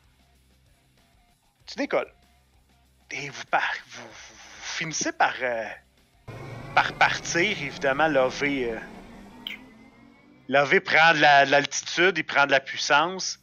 Tu 1.67 1.75
décolles. 1.77 2.11
Et 3.11 3.29
vous, 3.29 3.45
par- 3.51 3.75
vous, 3.89 4.03
vous- 4.03 4.09
vous 4.35 4.77
finissez 4.79 5.13
par, 5.13 5.35
par 6.75 6.93
partir, 6.95 7.63
évidemment, 7.63 8.09
l'OV. 8.09 8.43
Euh, 8.43 8.79
L'OV 10.49 10.81
prend 10.81 11.15
de 11.15 11.21
la- 11.21 11.47
de 11.47 11.51
l'altitude, 11.51 12.19
il 12.19 12.25
prend 12.25 12.45
de 12.45 12.51
la 12.51 12.61
puissance. 12.61 13.39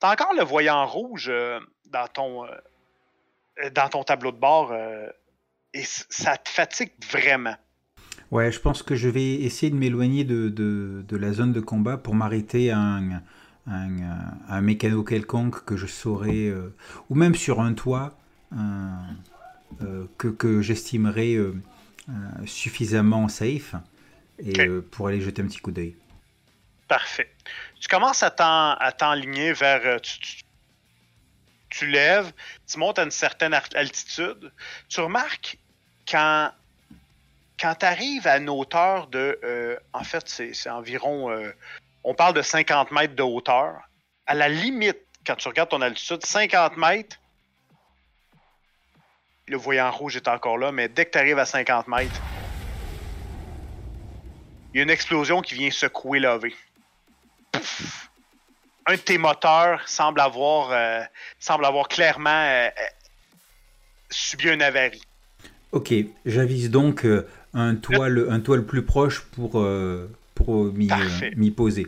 T'as 0.00 0.12
encore 0.12 0.32
le 0.34 0.42
voyant 0.42 0.86
rouge 0.86 1.26
euh, 1.28 1.60
dans, 1.90 2.06
ton, 2.08 2.46
euh, 2.46 3.68
dans 3.74 3.90
ton 3.90 4.02
tableau 4.02 4.32
de 4.32 4.38
bord 4.38 4.72
euh, 4.72 5.06
et 5.74 5.82
ça 5.84 6.38
te 6.38 6.48
fatigue 6.48 6.92
vraiment. 7.10 7.56
Ouais, 8.30 8.50
je 8.50 8.60
pense 8.60 8.82
que 8.82 8.94
je 8.94 9.10
vais 9.10 9.34
essayer 9.34 9.70
de 9.70 9.76
m'éloigner 9.76 10.24
de, 10.24 10.48
de, 10.48 11.16
la 11.16 11.32
zone 11.34 11.52
de 11.52 11.60
combat 11.60 11.98
pour 11.98 12.14
m'arrêter 12.14 12.70
à 12.70 12.78
un, 12.78 13.22
un, 13.66 14.60
mécano 14.62 15.04
quelconque 15.04 15.64
que 15.66 15.76
je 15.76 15.86
saurais, 15.86 16.50
ou 17.10 17.14
même 17.14 17.34
sur 17.34 17.60
un 17.60 17.74
toit, 17.74 18.16
que, 20.18 20.28
que 20.28 20.62
j'estimerais 20.62 21.36
suffisamment 22.46 23.28
safe 23.28 23.74
et 24.38 24.60
euh, 24.60 24.80
pour 24.90 25.08
aller 25.08 25.20
jeter 25.20 25.42
un 25.42 25.46
petit 25.46 25.58
coup 25.60 25.70
d'œil. 25.70 25.96
Parfait. 26.88 27.32
Tu 27.80 27.88
commences 27.88 28.22
à 28.22 28.30
t'en- 28.30 28.72
à 28.74 28.92
t'enligner 28.92 29.52
vers. 29.52 29.80
euh, 29.84 29.98
Tu, 29.98 30.18
tu- 30.18 30.42
tu 31.70 31.86
lèves, 31.86 32.32
tu 32.70 32.78
montes 32.78 32.98
à 32.98 33.02
une 33.04 33.10
certaine 33.10 33.52
altitude. 33.54 34.52
Tu 34.88 35.00
remarques 35.00 35.58
quand, 36.08 36.52
quand 37.60 37.74
tu 37.74 37.86
arrives 37.86 38.26
à 38.26 38.36
une 38.38 38.48
hauteur 38.48 39.06
de. 39.08 39.38
euh, 39.42 39.76
en 39.92 40.04
fait, 40.04 40.28
c'est 40.28 40.52
c'est 40.54 40.70
environ. 40.70 41.30
euh, 41.30 41.50
on 42.04 42.14
parle 42.14 42.34
de 42.34 42.42
50 42.42 42.90
mètres 42.92 43.14
de 43.16 43.22
hauteur. 43.22 43.80
À 44.26 44.34
la 44.34 44.48
limite, 44.48 44.98
quand 45.26 45.36
tu 45.36 45.48
regardes 45.48 45.70
ton 45.70 45.80
altitude, 45.80 46.24
50 46.24 46.76
mètres, 46.76 47.16
le 49.46 49.56
voyant 49.56 49.90
rouge 49.90 50.16
est 50.16 50.28
encore 50.28 50.58
là, 50.58 50.72
mais 50.72 50.88
dès 50.88 51.04
que 51.04 51.12
tu 51.12 51.18
arrives 51.18 51.38
à 51.38 51.44
50 51.44 51.88
mètres, 51.88 52.20
il 54.72 54.78
y 54.78 54.80
a 54.80 54.82
une 54.82 54.90
explosion 54.90 55.42
qui 55.42 55.54
vient 55.54 55.70
secouer 55.70 56.18
Lové. 56.18 56.54
Pouf! 57.52 58.10
Un 58.86 58.94
de 58.94 59.00
tes 59.00 59.18
moteurs 59.18 59.88
semble 59.88 60.20
avoir, 60.20 60.70
euh, 60.72 61.02
semble 61.38 61.64
avoir 61.64 61.88
clairement 61.88 62.30
euh, 62.30 62.66
euh, 62.66 62.70
subi 64.10 64.48
une 64.48 64.62
avarie. 64.62 65.02
Ok, 65.72 65.92
j'avise 66.26 66.70
donc 66.70 67.04
euh, 67.04 67.26
un 67.54 67.76
toit, 67.76 68.08
le, 68.08 68.30
un 68.30 68.40
toit 68.40 68.56
le 68.56 68.66
plus 68.66 68.84
proche 68.84 69.22
pour, 69.22 69.66
pour 70.34 70.64
m'y 70.64 71.50
poser. 71.50 71.86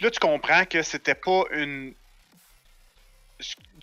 Là, 0.00 0.10
tu 0.10 0.20
comprends 0.20 0.64
que 0.64 0.82
c'était 0.82 1.14
pas 1.14 1.44
une. 1.52 1.94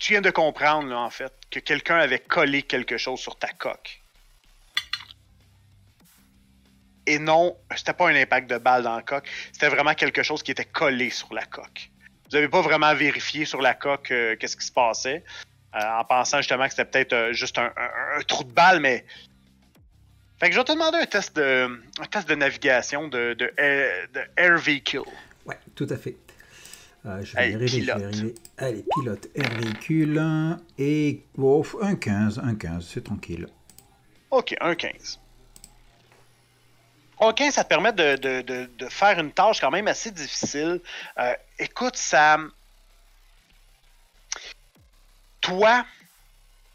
Tu 0.02 0.14
viens 0.14 0.20
de 0.20 0.30
comprendre, 0.30 0.92
en 0.92 1.10
fait, 1.10 1.32
que 1.48 1.60
quelqu'un 1.60 1.98
avait 1.98 2.18
collé 2.18 2.64
quelque 2.64 2.98
chose 2.98 3.20
sur 3.20 3.38
ta 3.38 3.46
coque. 3.46 4.02
Et 7.06 7.20
non, 7.20 7.56
c'était 7.76 7.92
pas 7.92 8.08
un 8.08 8.16
impact 8.16 8.50
de 8.50 8.58
balle 8.58 8.82
dans 8.82 8.96
la 8.96 9.02
coque, 9.02 9.28
c'était 9.52 9.68
vraiment 9.68 9.94
quelque 9.94 10.24
chose 10.24 10.42
qui 10.42 10.50
était 10.50 10.64
collé 10.64 11.10
sur 11.10 11.32
la 11.32 11.44
coque. 11.44 11.88
Vous 12.28 12.34
avez 12.34 12.48
pas 12.48 12.62
vraiment 12.62 12.92
vérifié 12.96 13.44
sur 13.44 13.62
la 13.62 13.74
coque 13.74 14.10
euh, 14.10 14.34
qu'est-ce 14.34 14.56
qui 14.56 14.66
se 14.66 14.72
passait, 14.72 15.22
euh, 15.76 15.78
en 15.78 16.04
pensant 16.04 16.38
justement 16.38 16.64
que 16.64 16.70
c'était 16.70 16.84
peut-être 16.84 17.12
euh, 17.12 17.32
juste 17.32 17.58
un, 17.58 17.70
trou 18.26 18.42
de 18.42 18.52
balle, 18.52 18.80
mais. 18.80 19.06
Fait 20.40 20.48
que 20.48 20.54
je 20.54 20.58
vais 20.58 20.64
te 20.64 20.72
demander 20.72 20.98
un 20.98 21.06
test 21.06 21.36
de, 21.36 22.34
navigation 22.34 23.06
de, 23.06 23.34
de, 23.34 23.54
air, 23.56 24.08
de 24.12 24.20
air 24.36 24.58
vehicle. 24.58 25.02
Ouais, 25.46 25.58
tout 25.76 25.86
à 25.90 25.96
fait. 25.96 26.16
Euh, 27.04 27.22
je 27.24 27.32
vais 27.34 27.38
Allez, 27.42 27.50
y 27.50 27.54
arriver, 27.54 27.68
je 27.68 27.76
vais 27.76 27.82
y 27.82 27.84
pilote. 27.84 28.02
arriver. 28.04 28.34
Allez, 28.58 28.84
pilote, 28.94 29.28
air 29.34 29.50
véhicule. 29.58 30.22
Et 30.78 31.24
oh, 31.36 31.64
un 31.80 31.96
15, 31.96 32.38
un 32.44 32.54
15, 32.54 32.86
c'est 32.92 33.04
tranquille. 33.04 33.48
OK, 34.30 34.54
un 34.60 34.74
15. 34.74 35.18
Un 37.20 37.32
15, 37.32 37.54
ça 37.54 37.64
te 37.64 37.68
permet 37.68 37.92
de, 37.92 38.16
de- 38.16 38.40
de- 38.42 38.70
de 38.78 38.88
faire 38.88 39.18
une 39.20 39.32
tâche 39.32 39.60
quand 39.60 39.70
même 39.70 39.88
assez 39.88 40.10
difficile. 40.10 40.80
Euh, 41.18 41.34
écoute, 41.58 41.96
Sam, 41.96 42.50
toi, 45.40 45.84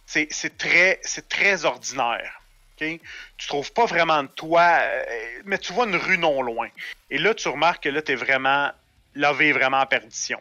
c'est 0.05 0.57
très, 0.57 0.99
très 1.29 1.65
ordinaire. 1.65 2.41
ok? 2.79 2.99
Tu 3.37 3.47
trouves 3.47 3.71
pas 3.73 3.85
vraiment 3.85 4.23
de 4.23 4.27
toi, 4.29 4.79
euh, 4.81 5.41
mais 5.45 5.57
tu 5.57 5.73
vois 5.73 5.85
une 5.87 5.95
rue 5.95 6.17
non 6.17 6.41
loin. 6.41 6.69
Et 7.09 7.17
là, 7.17 7.33
tu 7.33 7.47
remarques 7.47 7.83
que 7.83 7.89
là, 7.89 8.01
tu 8.01 8.11
es 8.11 8.15
vraiment. 8.15 8.71
Est 9.17 9.51
vraiment 9.51 9.79
en 9.79 9.85
perdition. 9.85 10.39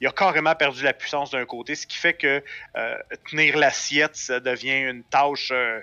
Il 0.00 0.06
a 0.06 0.10
carrément 0.10 0.54
perdu 0.54 0.82
la 0.82 0.92
puissance 0.92 1.30
d'un 1.30 1.44
côté, 1.44 1.74
ce 1.74 1.86
qui 1.86 1.96
fait 1.96 2.14
que 2.14 2.42
euh, 2.76 2.96
tenir 3.30 3.56
l'assiette, 3.56 4.16
ça 4.16 4.40
devient 4.40 4.80
une 4.80 5.04
tâche 5.04 5.50
euh, 5.52 5.80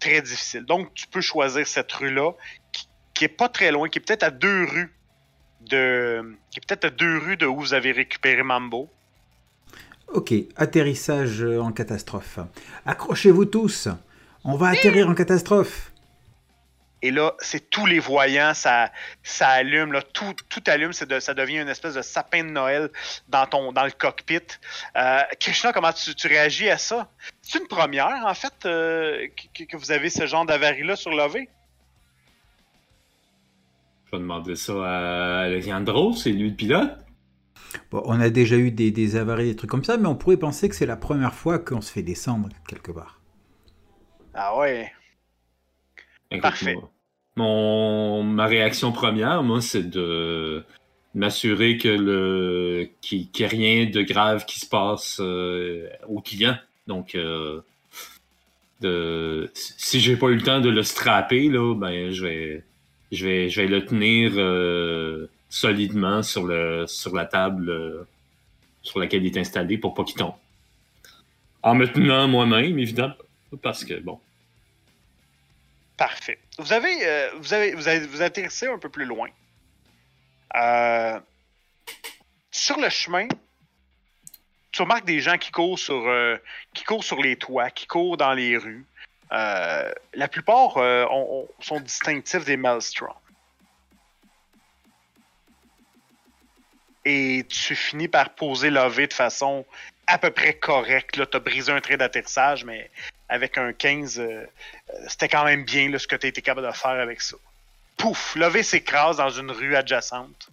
très 0.00 0.20
difficile. 0.20 0.64
Donc, 0.64 0.92
tu 0.94 1.06
peux 1.06 1.20
choisir 1.20 1.66
cette 1.66 1.92
rue-là, 1.92 2.32
qui, 2.72 2.88
qui 3.14 3.24
est 3.24 3.28
pas 3.36 3.48
très 3.48 3.70
loin, 3.70 3.88
qui 3.88 3.98
est 3.98 4.02
peut-être 4.02 4.24
à 4.24 4.30
deux 4.30 4.64
rues 4.64 4.94
de. 5.60 6.36
qui 6.50 6.58
est 6.58 6.66
peut-être 6.66 6.84
à 6.84 6.90
deux 6.90 7.18
rues 7.18 7.36
de 7.36 7.46
où 7.46 7.58
vous 7.58 7.74
avez 7.74 7.92
récupéré 7.92 8.42
Mambo. 8.42 8.90
Ok, 10.08 10.34
atterrissage 10.56 11.42
en 11.42 11.72
catastrophe. 11.72 12.38
Accrochez-vous 12.84 13.46
tous. 13.46 13.88
On 14.44 14.56
va 14.56 14.68
atterrir 14.68 15.08
en 15.08 15.14
catastrophe. 15.14 15.93
Et 17.04 17.10
là, 17.10 17.34
c'est 17.38 17.68
tous 17.68 17.84
les 17.84 17.98
voyants, 17.98 18.54
ça, 18.54 18.90
ça 19.22 19.48
allume, 19.48 19.92
là, 19.92 20.00
tout, 20.00 20.32
tout 20.48 20.62
allume, 20.68 20.92
de- 20.92 21.20
ça 21.20 21.34
devient 21.34 21.58
une 21.58 21.68
espèce 21.68 21.92
de 21.92 22.00
sapin 22.00 22.42
de 22.44 22.48
Noël 22.48 22.90
dans, 23.28 23.44
ton, 23.44 23.72
dans 23.72 23.84
le 23.84 23.90
cockpit. 23.90 24.40
Euh, 24.96 25.20
Krishna, 25.38 25.74
comment 25.74 25.92
tu, 25.92 26.14
tu 26.14 26.28
réagis 26.28 26.70
à 26.70 26.78
ça? 26.78 27.10
C'est 27.42 27.58
une 27.58 27.66
première, 27.66 28.24
en 28.24 28.32
fait, 28.32 28.54
euh, 28.64 29.26
que, 29.54 29.64
que 29.64 29.76
vous 29.76 29.92
avez 29.92 30.08
ce 30.08 30.26
genre 30.26 30.46
d'avarie-là 30.46 30.96
sur 30.96 31.10
l'OV? 31.10 31.34
Je 34.06 34.10
vais 34.12 34.18
demander 34.18 34.56
ça 34.56 34.72
à 34.72 35.40
Alejandro, 35.42 36.14
c'est 36.14 36.30
lui 36.30 36.48
le 36.48 36.56
pilote. 36.56 36.90
Bon, 37.90 38.02
on 38.06 38.18
a 38.18 38.30
déjà 38.30 38.56
eu 38.56 38.70
des, 38.70 38.90
des 38.90 39.16
avaries, 39.16 39.50
des 39.50 39.56
trucs 39.56 39.70
comme 39.70 39.84
ça, 39.84 39.98
mais 39.98 40.08
on 40.08 40.14
pourrait 40.16 40.38
penser 40.38 40.70
que 40.70 40.74
c'est 40.74 40.86
la 40.86 40.96
première 40.96 41.34
fois 41.34 41.58
qu'on 41.58 41.82
se 41.82 41.92
fait 41.92 42.02
descendre 42.02 42.48
quelque 42.66 42.92
part. 42.92 43.20
Ah 44.32 44.56
ouais. 44.56 44.90
Parfait. 46.40 46.74
moi, 46.74 46.90
Mon, 47.36 48.22
ma 48.22 48.46
réaction 48.46 48.92
première, 48.92 49.42
moi, 49.42 49.60
c'est 49.60 49.90
de 49.90 50.64
m'assurer 51.14 51.78
que 51.78 51.88
le 51.88 52.88
qu'il 53.00 53.28
n'y 53.38 53.46
rien 53.46 53.86
de 53.86 54.02
grave 54.02 54.44
qui 54.46 54.60
se 54.60 54.66
passe 54.66 55.18
euh, 55.20 55.88
au 56.08 56.20
client. 56.20 56.56
Donc, 56.86 57.14
euh, 57.14 57.60
de, 58.80 59.50
si 59.54 60.00
j'ai 60.00 60.16
pas 60.16 60.28
eu 60.28 60.36
le 60.36 60.42
temps 60.42 60.60
de 60.60 60.68
le 60.68 60.82
strapper, 60.82 61.48
là, 61.48 61.74
ben, 61.74 62.10
je 62.10 62.24
vais, 62.24 62.64
je 63.12 63.26
vais, 63.26 63.48
je 63.48 63.62
vais 63.62 63.68
le 63.68 63.84
tenir 63.84 64.32
euh, 64.36 65.26
solidement 65.48 66.22
sur 66.22 66.44
le, 66.46 66.86
sur 66.86 67.14
la 67.14 67.24
table 67.24 67.70
euh, 67.70 68.06
sur 68.82 68.98
laquelle 68.98 69.24
il 69.24 69.36
est 69.36 69.40
installé 69.40 69.78
pour 69.78 69.94
pas 69.94 70.04
qu'il 70.04 70.16
tombe. 70.16 70.34
En 71.62 71.74
me 71.74 71.86
tenant 71.86 72.28
moi-même, 72.28 72.78
évidemment, 72.78 73.14
parce 73.62 73.84
que 73.84 73.98
bon. 74.00 74.18
Parfait. 75.96 76.38
Vous 76.58 76.72
avez, 76.72 77.06
euh, 77.06 77.30
vous 77.36 77.52
avez, 77.54 77.74
vous 77.74 77.86
avez, 77.88 78.06
vous 78.06 78.22
atterrissez 78.22 78.66
un 78.66 78.78
peu 78.78 78.88
plus 78.88 79.04
loin. 79.04 79.28
Euh, 80.56 81.20
sur 82.50 82.78
le 82.80 82.88
chemin, 82.88 83.28
tu 84.72 84.82
remarques 84.82 85.04
des 85.04 85.20
gens 85.20 85.38
qui 85.38 85.50
courent 85.52 85.78
sur, 85.78 86.06
euh, 86.08 86.36
qui 86.74 86.82
courent 86.84 87.04
sur 87.04 87.22
les 87.22 87.36
toits, 87.36 87.70
qui 87.70 87.86
courent 87.86 88.16
dans 88.16 88.32
les 88.32 88.56
rues. 88.56 88.84
La 89.30 90.28
plupart 90.30 90.76
ont- 90.76 91.42
ont- 91.42 91.48
sont 91.60 91.80
distinctifs 91.80 92.44
des 92.44 92.56
Maelstrom. 92.56 93.14
Et 97.04 97.44
tu 97.48 97.74
finis 97.74 98.08
par 98.08 98.30
poser 98.30 98.70
l'OV 98.70 99.08
de 99.08 99.12
façon 99.12 99.66
à 100.06 100.18
peu 100.18 100.30
près 100.30 100.54
correcte. 100.54 101.28
Tu 101.30 101.36
as 101.36 101.40
brisé 101.40 101.72
un 101.72 101.80
trait 101.80 101.96
d'atterrissage, 101.96 102.64
mais 102.64 102.90
avec 103.34 103.58
un 103.58 103.72
15, 103.72 104.20
euh, 104.20 104.22
euh, 104.22 104.46
c'était 105.08 105.28
quand 105.28 105.44
même 105.44 105.64
bien 105.64 105.90
là, 105.90 105.98
ce 105.98 106.06
que 106.06 106.14
tu 106.14 106.26
été 106.28 106.40
capable 106.40 106.66
de 106.68 106.72
faire 106.72 106.90
avec 106.90 107.20
ça. 107.20 107.36
Pouf, 107.96 108.36
l'OV 108.36 108.62
s'écrase 108.62 109.16
dans 109.16 109.30
une 109.30 109.50
rue 109.50 109.74
adjacente. 109.74 110.48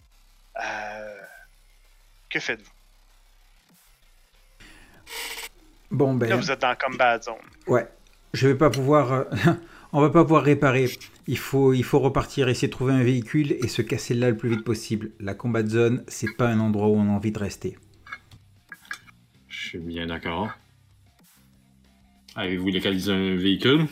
Euh, 0.64 1.22
que 2.30 2.40
faites-vous? 2.40 2.72
Bon, 5.92 6.16
ben. 6.16 6.30
Là, 6.30 6.36
vous 6.38 6.50
êtes 6.52 6.62
dans 6.62 6.76
combat 6.76 7.22
zone. 7.22 7.36
Ouais, 7.68 7.88
je 8.34 8.48
vais 8.48 8.56
pas 8.56 8.70
pouvoir. 8.70 9.12
euh, 9.12 9.24
on 9.94 10.02
va 10.02 10.10
pas 10.10 10.24
pouvoir 10.24 10.44
réparer. 10.44 10.90
Il 11.28 11.38
faut, 11.38 11.74
il 11.74 11.84
faut 11.84 12.00
repartir, 12.00 12.50
essayer 12.50 12.68
de 12.68 12.74
trouver 12.74 12.94
un 12.94 13.04
véhicule 13.04 13.52
et 13.52 13.68
se 13.68 13.84
casser 13.84 14.16
là 14.16 14.30
le 14.32 14.38
plus 14.38 14.50
vite 14.50 14.64
possible. 14.64 15.12
La 15.20 15.36
combat 15.36 15.64
zone, 15.66 16.04
c'est 16.08 16.36
pas 16.36 16.48
un 16.48 16.60
endroit 16.60 16.88
où 16.88 16.96
on 16.96 17.10
a 17.10 17.12
envie 17.12 17.32
de 17.32 17.40
rester. 17.40 17.78
Je 19.48 19.68
suis 19.68 19.80
bien 19.80 20.08
d'accord. 20.08 20.50
Avez-vous 22.36 22.70
localisé 22.72 23.12
un 23.12 23.36
véhicule? 23.36 23.88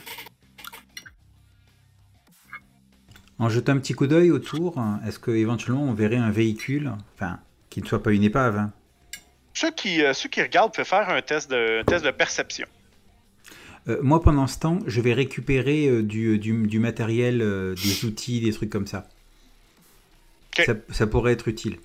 En 3.37 3.49
jetant 3.49 3.73
un 3.73 3.79
petit 3.79 3.93
coup 3.93 4.07
d'œil 4.07 4.31
autour, 4.31 4.81
est-ce 5.07 5.17
que 5.19 5.31
éventuellement 5.31 5.83
on 5.83 5.93
verrait 5.93 6.17
un 6.17 6.31
véhicule, 6.31 6.91
enfin, 7.15 7.39
qui 7.69 7.81
ne 7.81 7.87
soit 7.87 8.03
pas 8.03 8.11
une 8.11 8.23
épave 8.23 8.57
hein 8.57 8.73
Ceux 9.53 9.71
qui, 9.71 10.01
euh, 10.03 10.13
ceux 10.13 10.27
qui 10.29 10.41
regardent 10.41 10.73
peuvent 10.73 10.85
faire 10.85 11.09
un 11.09 11.21
test 11.21 11.49
de, 11.49 11.79
un 11.79 11.83
test 11.85 12.03
de 12.03 12.11
perception. 12.11 12.67
Euh, 13.87 13.99
Moi, 14.01 14.21
pendant 14.21 14.45
ce 14.47 14.59
temps, 14.59 14.79
je 14.87 14.99
vais 14.99 15.13
récupérer 15.13 15.87
euh, 15.87 16.03
du, 16.03 16.37
du- 16.37 16.67
du 16.67 16.79
matériel, 16.79 17.41
euh, 17.41 17.75
des 17.75 18.03
outils, 18.05 18.41
des 18.41 18.51
trucs 18.51 18.69
comme 18.69 18.87
ça. 18.87 19.07
Ça. 20.57 20.73
ça 20.89 21.07
pourrait 21.07 21.31
être 21.31 21.47
utile. 21.47 21.77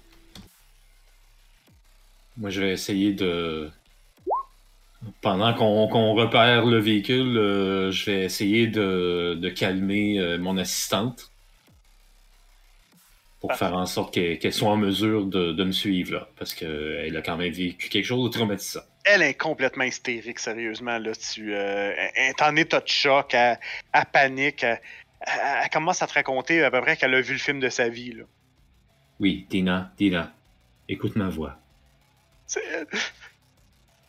Moi, 2.36 2.50
je 2.50 2.60
vais 2.62 2.72
essayer 2.72 3.12
de. 3.12 3.70
Pendant 5.20 5.54
qu'on 5.54 6.14
repère 6.14 6.64
le 6.66 6.78
véhicule, 6.78 7.36
euh, 7.36 7.90
je 7.90 8.06
vais 8.06 8.24
essayer 8.24 8.66
de, 8.66 9.38
de 9.40 9.48
calmer 9.48 10.18
euh, 10.18 10.38
mon 10.38 10.56
assistante. 10.56 11.30
Pour 13.40 13.48
Parfait. 13.48 13.66
faire 13.66 13.76
en 13.76 13.84
sorte 13.84 14.14
qu'elle 14.14 14.52
soit 14.54 14.70
en 14.70 14.78
mesure 14.78 15.26
de, 15.26 15.52
de 15.52 15.64
me 15.64 15.72
suivre, 15.72 16.14
là. 16.14 16.28
Parce 16.38 16.54
qu'elle 16.54 17.14
a 17.14 17.20
quand 17.20 17.36
même 17.36 17.52
vécu 17.52 17.90
quelque 17.90 18.06
chose 18.06 18.24
de 18.24 18.34
traumatisant. 18.34 18.80
Elle 19.04 19.20
est 19.20 19.34
complètement 19.34 19.84
hystérique, 19.84 20.38
sérieusement. 20.38 20.98
Là, 20.98 21.12
tu, 21.14 21.54
euh, 21.54 21.92
elle 22.14 22.30
est 22.30 22.40
en 22.40 22.56
état 22.56 22.80
de 22.80 22.88
choc, 22.88 23.34
elle, 23.34 23.58
elle 23.92 24.06
panique, 24.10 24.64
elle 24.64 25.68
commence 25.70 26.00
à 26.00 26.06
te 26.06 26.14
raconter 26.14 26.64
à 26.64 26.70
peu 26.70 26.80
près 26.80 26.96
qu'elle 26.96 27.14
a 27.14 27.20
vu 27.20 27.34
le 27.34 27.38
film 27.38 27.60
de 27.60 27.68
sa 27.68 27.90
vie. 27.90 28.12
Là. 28.12 28.24
Oui, 29.20 29.46
Tina, 29.50 29.92
Tina, 29.98 30.32
écoute 30.88 31.14
ma 31.16 31.28
voix. 31.28 31.58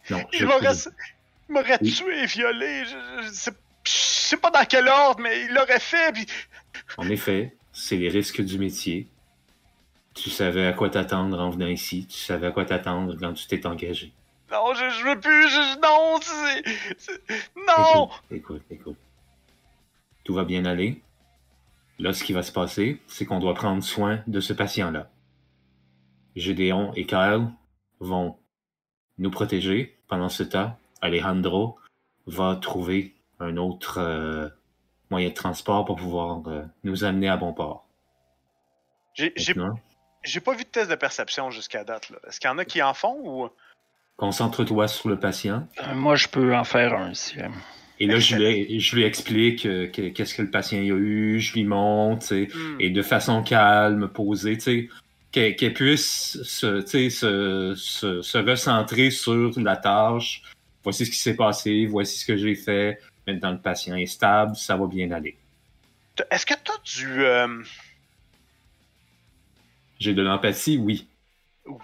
Non, 0.09 0.23
Il 0.33 0.45
m'aurait, 0.45 0.73
m'aurait 1.49 1.77
Oui. 1.81 1.91
tué, 1.93 2.25
violé. 2.25 2.85
Je, 2.85 2.89
je, 2.91 3.27
je 3.27 3.31
sais, 3.33 3.51
je 3.85 3.91
sais 3.91 4.37
pas 4.37 4.51
dans 4.51 4.65
quel 4.65 4.87
ordre, 4.87 5.21
mais 5.21 5.45
il 5.45 5.53
l'aurait 5.53 5.79
fait. 5.79 6.11
Puis... 6.13 6.25
En 6.97 7.09
effet, 7.09 7.55
c'est 7.71 7.97
les 7.97 8.09
risques 8.09 8.41
du 8.41 8.57
métier. 8.59 9.07
Tu 10.13 10.29
savais 10.29 10.65
à 10.67 10.73
quoi 10.73 10.89
t'attendre 10.89 11.39
en 11.39 11.49
venant 11.49 11.67
ici. 11.67 12.07
Tu 12.07 12.17
savais 12.17 12.47
à 12.47 12.51
quoi 12.51 12.65
t'attendre 12.65 13.15
quand 13.19 13.33
tu 13.33 13.47
t'es 13.47 13.65
engagé. 13.65 14.13
Non, 14.51 14.73
je, 14.73 14.89
je 14.89 15.03
veux 15.03 15.19
plus. 15.19 15.49
Je, 15.49 15.79
non, 15.81 16.19
c'est, 16.21 16.97
c'est- 16.97 17.51
non. 17.55 18.09
Écoute, 18.09 18.21
écoute, 18.31 18.61
écoute. 18.71 18.97
Tout 20.23 20.33
va 20.33 20.45
bien 20.45 20.65
aller. 20.65 21.01
Là, 21.99 22.13
ce 22.13 22.23
qui 22.23 22.33
va 22.33 22.43
se 22.43 22.51
passer, 22.51 23.01
c'est 23.07 23.25
qu'on 23.25 23.39
doit 23.39 23.53
prendre 23.55 23.83
soin 23.83 24.21
de 24.27 24.39
ce 24.39 24.53
patient-là. 24.53 25.09
Gédéon 26.35 26.93
et 26.95 27.05
Kyle 27.05 27.47
vont 27.99 28.37
nous 29.17 29.31
protéger. 29.31 29.94
Pendant 30.07 30.29
ce 30.29 30.43
temps, 30.43 30.77
Alejandro 31.01 31.77
va 32.27 32.55
trouver 32.61 33.15
un 33.39 33.57
autre 33.57 33.97
euh, 33.99 34.49
moyen 35.09 35.29
de 35.29 35.33
transport 35.33 35.85
pour 35.85 35.95
pouvoir 35.97 36.41
euh, 36.47 36.63
nous 36.83 37.03
amener 37.03 37.27
à 37.29 37.37
bon 37.37 37.53
port. 37.53 37.87
J'ai 39.15 40.39
pas 40.39 40.53
vu 40.55 40.63
de 40.63 40.69
test 40.69 40.89
de 40.89 40.95
perception 40.95 41.49
jusqu'à 41.51 41.83
date. 41.83 42.11
Est-ce 42.27 42.39
qu'il 42.39 42.49
y 42.49 42.53
en 42.53 42.57
a 42.57 42.65
qui 42.65 42.81
en 42.81 42.93
font 42.93 43.17
ou? 43.23 43.49
Concentre-toi 44.17 44.87
sur 44.87 45.09
le 45.09 45.19
patient. 45.19 45.67
Euh, 45.83 45.93
moi, 45.93 46.15
je 46.15 46.27
peux 46.27 46.55
en 46.55 46.63
faire 46.63 46.93
un 46.93 47.13
si. 47.13 47.35
Et 47.99 48.07
là, 48.07 48.19
je 48.19 48.35
lui, 48.35 48.79
je 48.79 48.95
lui 48.95 49.03
explique 49.03 49.65
euh, 49.65 49.87
que- 49.87 50.09
qu'est-ce 50.09 50.35
que 50.35 50.41
le 50.41 50.49
patient 50.51 50.79
a 50.79 50.83
eu, 50.83 51.39
je 51.39 51.53
lui 51.53 51.63
montre, 51.63 52.33
Hmm. 52.33 52.77
et 52.79 52.89
de 52.89 53.01
façon 53.01 53.41
calme, 53.43 54.07
posée, 54.09 54.55
tu 54.57 54.61
sais, 54.61 54.89
qu'elle 55.55 55.73
puisse 55.73 56.41
se, 56.43 56.85
se, 56.85 57.73
se, 57.75 58.21
se 58.21 58.37
recentrer 58.37 59.11
sur 59.11 59.51
la 59.59 59.75
tâche. 59.77 60.41
Voici 60.83 61.05
ce 61.05 61.11
qui 61.11 61.17
s'est 61.17 61.35
passé, 61.35 61.85
voici 61.87 62.17
ce 62.19 62.25
que 62.25 62.37
j'ai 62.37 62.55
fait. 62.55 62.99
Maintenant, 63.27 63.51
le 63.51 63.59
patient 63.59 63.95
est 63.95 64.05
stable, 64.05 64.55
ça 64.55 64.77
va 64.77 64.85
bien 64.87 65.11
aller. 65.11 65.37
Est-ce 66.31 66.45
que 66.45 66.53
tu 66.53 66.71
as 66.71 66.77
du. 66.85 67.23
euh, 67.25 67.63
J'ai 69.99 70.13
de 70.13 70.21
l'empathie, 70.21 70.77
oui. 70.77 71.07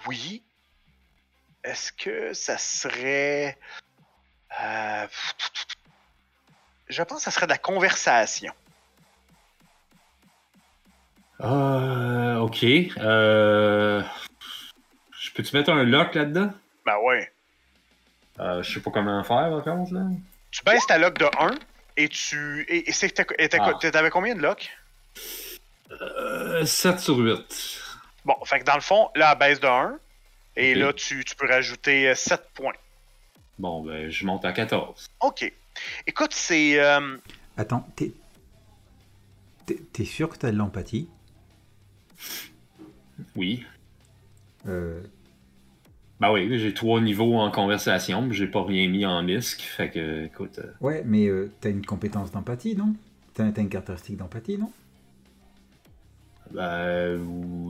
Oui. 0.06 0.42
Est-ce 1.64 1.92
que 1.92 2.32
ça 2.32 2.56
serait. 2.58 3.58
euh, 4.62 5.06
Je 6.88 7.02
pense 7.02 7.18
que 7.18 7.24
ça 7.24 7.30
serait 7.30 7.46
de 7.46 7.52
la 7.52 7.58
conversation. 7.58 8.52
Euh, 11.42 12.36
ok. 12.38 12.64
Euh, 12.98 14.02
je 15.18 15.30
peux-tu 15.32 15.56
mettre 15.56 15.70
un 15.70 15.82
lock 15.84 16.14
là-dedans? 16.14 16.52
Ben 16.86 16.96
ouais. 17.04 17.30
Euh, 18.40 18.62
je 18.62 18.72
sais 18.74 18.80
pas 18.80 18.90
comment 18.90 19.22
faire, 19.24 19.50
par 19.50 19.62
contre, 19.64 19.92
là. 19.94 20.02
Tu 20.50 20.62
baisses 20.64 20.86
ta 20.86 20.98
lock 20.98 21.18
de 21.18 21.26
1 21.38 21.54
et 21.96 22.08
tu. 22.08 22.64
Et, 22.68 22.88
et 22.88 22.92
Ah. 23.58 23.90
t'avais 23.90 24.10
combien 24.10 24.34
de 24.34 24.40
lock? 24.42 24.70
Euh, 26.00 26.64
7 26.64 27.00
sur 27.00 27.16
8. 27.18 27.80
Bon, 28.24 28.34
fait 28.44 28.60
que 28.60 28.64
dans 28.64 28.74
le 28.74 28.80
fond, 28.80 29.10
là, 29.14 29.32
elle 29.32 29.38
baisse 29.38 29.60
de 29.60 29.66
1. 29.66 29.98
Et 30.54 30.74
là, 30.74 30.92
tu, 30.92 31.24
tu 31.24 31.34
peux 31.34 31.48
rajouter 31.48 32.14
7 32.14 32.42
points. 32.54 32.74
Bon, 33.58 33.82
ben, 33.82 34.10
je 34.10 34.24
monte 34.26 34.44
à 34.44 34.52
14. 34.52 35.06
Ok. 35.20 35.50
Écoute, 36.06 36.32
c'est. 36.34 36.78
euh, 36.78 37.16
Attends, 37.56 37.86
t'es- 37.96 38.12
T'es 39.92 40.04
sûr 40.04 40.28
que 40.28 40.36
t'as 40.36 40.50
de 40.50 40.56
l'empathie? 40.56 41.08
Oui. 43.36 43.64
Euh, 44.68 45.02
Ben 46.20 46.32
oui, 46.32 46.58
j'ai 46.58 46.72
trois 46.72 47.02
niveaux 47.02 47.36
en 47.38 47.50
conversation, 47.50 48.22
mais 48.22 48.32
j'ai 48.34 48.46
pas 48.46 48.64
rien 48.64 48.88
mis 48.88 49.04
en 49.04 49.22
misc. 49.22 49.60
Fait 49.60 49.90
que, 49.90 50.24
écoute. 50.24 50.58
euh, 50.58 50.72
Ouais, 50.80 51.02
mais 51.06 51.28
euh, 51.28 51.50
t'as 51.60 51.70
une 51.70 51.84
compétence 51.86 52.30
d'empathie, 52.30 52.76
non? 52.76 52.94
T'as 53.34 53.50
t'as 53.52 53.62
une 53.62 53.68
caractéristique 53.70 54.16
d'empathie, 54.18 54.58
non? 54.58 54.70
Ben, 56.50 57.18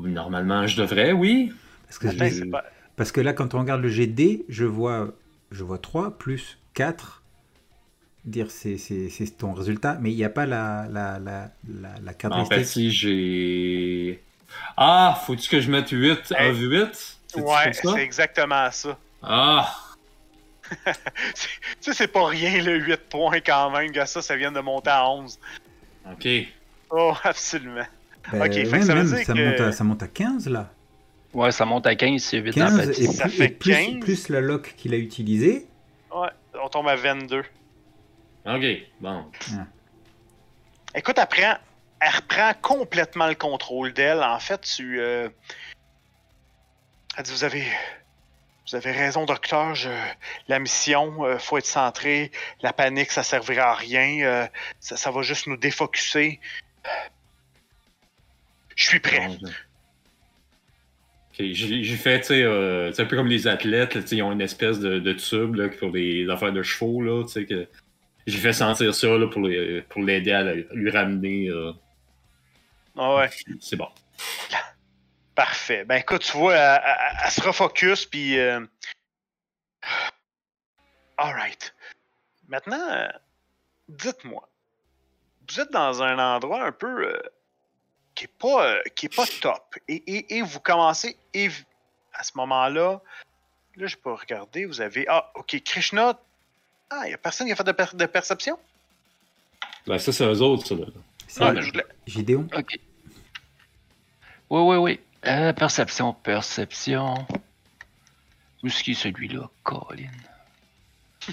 normalement, 0.09 0.67
je 0.67 0.77
devrais, 0.81 1.13
oui. 1.13 1.53
parce 1.87 1.99
que, 1.99 2.09
attends, 2.09 2.29
je- 2.29 2.31
c'est 2.31 2.51
pas- 2.51 2.65
parce 2.97 3.13
que 3.13 3.21
là, 3.21 3.33
quand 3.33 3.55
on 3.55 3.61
regarde 3.61 3.83
le 3.83 3.89
GD, 3.89 4.45
je 4.49 4.65
vois, 4.65 5.15
je 5.51 5.65
vois 5.65 5.79
3 5.79 6.19
plus 6.19 6.59
4. 6.75 7.23
Dire 8.25 8.51
c'est 8.53 8.77
ton 9.37 9.53
résultat, 9.53 9.99
mais 10.01 10.13
il 10.13 10.17
n'y 10.17 10.25
a 10.25 10.31
pas 10.31 10.47
la, 10.47 10.89
la, 10.89 11.19
la, 11.19 11.53
la, 11.69 11.99
la 12.01 12.15
En 12.31 12.45
caractéristique. 12.45 12.91
j'ai. 12.91 14.23
Ah, 14.77 15.21
faut-tu 15.27 15.49
que 15.49 15.61
je 15.61 15.71
mette 15.71 15.91
8 15.91 16.33
Hey. 16.37 16.51
of 16.51 16.59
8? 16.59 16.89
C'est-tu 17.29 17.43
Ouais, 17.45 17.73
c'est 17.73 18.01
exactement 18.03 18.71
ça. 18.71 18.99
Ah! 19.23 19.75
Tu 20.87 21.49
sais, 21.81 21.93
c'est 21.95 22.09
pas 22.09 22.27
rien, 22.27 22.63
le 22.63 22.77
8 22.79 23.09
points 23.11 23.41
quand 23.41 23.71
même. 23.71 23.91
Gars, 23.91 24.07
ça, 24.07 24.23
ça 24.23 24.37
vient 24.37 24.53
de 24.53 24.61
monter 24.61 24.89
à 24.91 25.07
11. 25.11 25.39
Ok. 26.11 26.27
Oh, 26.91 27.13
absolument. 27.25 27.85
Ben, 28.33 28.47
ok, 28.47 28.53
fait 28.55 28.63
que 28.65 28.69
ouais, 28.71 28.83
ça 28.83 28.95
veut 28.95 29.03
même, 29.03 29.07
dire 29.15 29.27
ça, 29.27 29.33
que- 29.35 29.51
monte 29.51 29.61
à, 29.61 29.73
ça 29.73 29.85
monte 29.85 30.03
à 30.03 30.09
15 30.09 30.49
là. 30.49 30.71
Ouais, 31.35 31.51
ça 31.53 31.65
monte 31.65 31.87
à 31.87 31.95
15 31.97 32.23
c'est 32.23 32.39
8 32.39 32.53
15 32.55 32.73
d'empathie. 32.79 33.05
et, 33.05 33.07
Ça 33.09 33.25
plus, 33.25 33.33
fait 33.33 33.45
et 33.45 33.49
plus, 33.49 33.73
15. 33.73 34.01
plus 34.01 34.29
la 34.29 34.41
lock 34.41 34.75
qu'il 34.77 34.95
a 34.95 34.97
utilisée. 34.97 35.67
Ouais, 36.15 36.29
on 36.63 36.69
tombe 36.69 36.89
à 36.89 36.97
22. 36.97 37.43
Ok, 38.47 38.63
bon. 39.01 39.25
Écoute, 40.95 41.17
elle, 41.19 41.27
prend- 41.27 41.59
elle 42.03 42.17
reprend 42.17 42.53
complètement 42.61 43.29
le 43.29 43.35
contrôle 43.35 43.93
d'elle. 43.93 44.23
En 44.23 44.41
fait, 44.41 44.61
tu. 44.61 45.01
euh, 45.01 45.29
Elle 47.17 47.25
dit 47.25 47.31
Vous 47.31 47.45
avez. 47.45 47.65
Vous 48.71 48.77
avez 48.77 48.93
raison, 48.93 49.25
docteur. 49.25 49.75
La 50.49 50.59
mission, 50.59 51.25
euh, 51.25 51.39
faut 51.39 51.59
être 51.59 51.67
centré. 51.67 52.31
La 52.63 52.73
panique, 52.73 53.11
ça 53.11 53.23
servira 53.23 53.71
à 53.71 53.75
rien. 53.75 54.25
euh, 54.25 54.47
ça, 54.81 55.11
va 55.11 55.23
juste 55.23 55.47
nous 55.47 55.57
défocuser. 55.57 56.41
Je 58.77 58.85
suis 58.85 59.01
prêt. 59.01 59.29
Ok, 61.33 61.47
j'ai 61.53 61.97
fait, 61.97 62.21
tu 62.21 62.27
sais, 62.29 62.43
euh, 62.43 62.93
c'est 62.93 63.03
un 63.03 63.07
peu 63.07 63.17
comme 63.17 63.27
les 63.27 63.47
athlètes, 63.47 63.97
ils 64.13 64.23
ont 64.23 64.33
une 64.33 64.41
espèce 64.41 64.79
de, 64.79 65.13
tube 65.13 65.57
pour 65.79 65.91
les 65.91 66.29
affaires 66.29 66.53
de 66.53 66.63
chevaux, 66.63 67.27
j'ai 68.27 68.39
fait 68.39 68.53
sentir 68.53 68.95
ça 68.95 69.09
pour 69.89 70.03
l'aider 70.03 70.33
à 70.33 70.55
lui 70.55 70.91
ramener. 70.91 71.51
Ah 72.97 73.15
ouais. 73.17 73.31
c'est 73.61 73.77
bon. 73.77 73.89
Parfait. 75.35 75.85
Ben 75.85 75.97
écoute, 75.97 76.23
tu 76.23 76.37
vois, 76.37 76.55
elle, 76.55 76.83
elle- 76.85 77.19
elle 77.25 77.31
se 77.31 77.41
refocus, 77.41 78.05
puis... 78.07 78.39
Euh... 78.39 78.65
Alright. 81.17 81.75
Maintenant, 82.49 82.87
euh, 82.91 83.09
dites-moi, 83.89 84.49
vous 85.49 85.61
êtes 85.61 85.71
dans 85.73 86.03
un 86.03 86.19
endroit 86.19 86.63
un 86.65 86.73
peu 86.73 87.07
euh, 87.09 87.19
qui 88.15 88.25
est 88.25 88.39
pas 88.39 88.67
euh, 88.67 88.83
qui 88.95 89.07
est 89.07 89.15
pas 89.15 89.25
top, 89.41 89.77
et, 89.89 89.95
et- 90.07 90.37
et 90.37 90.43
vous 90.43 90.61
commencez, 90.61 91.17
et 91.35 91.49
à 92.15 92.23
ce 92.25 92.33
moment-là, 92.37 93.01
là 93.77 93.87
je 93.87 93.97
peux 93.97 94.13
regarder, 94.13 94.67
vous 94.67 94.81
avez... 94.81 95.07
Ah, 95.09 95.31
ok, 95.35 95.63
Krishna... 95.65 96.19
Ah, 96.91 97.03
il 97.07 97.11
y 97.13 97.15
a 97.15 97.19
personne 97.19 97.47
qui 97.47 97.53
a 97.55 97.57
fait 97.57 97.65
de, 97.65 97.73
per- 97.73 97.95
de 97.95 98.05
perception? 98.07 98.59
Ben, 99.87 99.99
ça, 99.99 100.13
c'est 100.13 100.25
eux 100.27 100.43
autres, 100.43 100.67
ça. 100.67 100.75
Là. 100.75 100.85
C'est 101.27 101.43
Ah, 101.43 101.55
je 101.59 101.71
voulais- 101.71 101.87
Gideon. 102.07 102.49
Ok. 102.57 102.79
Oui, 104.51 104.61
oui, 104.61 104.77
oui. 104.77 105.01
Euh, 105.27 105.53
perception, 105.53 106.13
perception. 106.15 107.27
Où 108.63 108.67
est-ce 108.67 108.83
qu'il 108.83 108.93
est 108.93 108.97
celui-là, 108.97 109.49
Colin? 109.63 110.11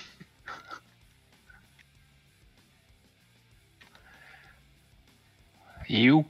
Il 5.90 6.06
est 6.06 6.12
où? 6.12 6.26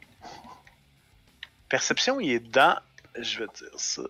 Perception, 1.67 2.19
il 2.19 2.31
est 2.31 2.39
dans... 2.39 2.79
Je 3.19 3.39
vais 3.39 3.47
te 3.47 3.59
dire 3.65 3.79
ça. 3.79 4.03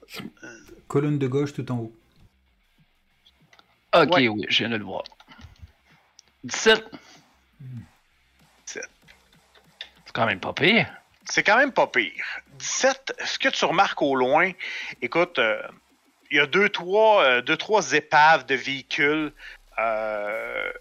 Colonne 0.88 1.18
de 1.20 1.28
gauche 1.28 1.54
tout 1.54 1.70
en 1.72 1.78
haut. 1.80 1.96
Ok, 3.94 4.12
Ouais. 4.14 4.28
oui, 4.28 4.46
je 4.50 4.60
viens 4.60 4.70
de 4.70 4.76
le 4.78 4.84
voir. 4.84 5.04
17. 6.44 6.84
17. 6.84 7.00
C'est 10.10 10.16
quand 10.16 10.26
même 10.26 10.40
pas 10.40 10.54
pire. 10.54 10.92
C'est 11.26 11.44
quand 11.44 11.58
même 11.58 11.72
pas 11.72 11.86
pire. 11.86 12.26
17, 12.58 13.14
ce 13.24 13.38
que 13.38 13.50
tu 13.50 13.64
remarques 13.64 14.02
au 14.02 14.16
loin, 14.16 14.52
écoute, 15.04 15.38
euh, 15.38 15.62
il 16.32 16.38
y 16.38 16.40
a 16.40 16.48
deux 16.48 16.68
trois, 16.70 17.24
euh, 17.24 17.92
épaves 17.94 18.48
de 18.48 18.56
véhicules. 18.56 19.32
euh, 19.78 20.72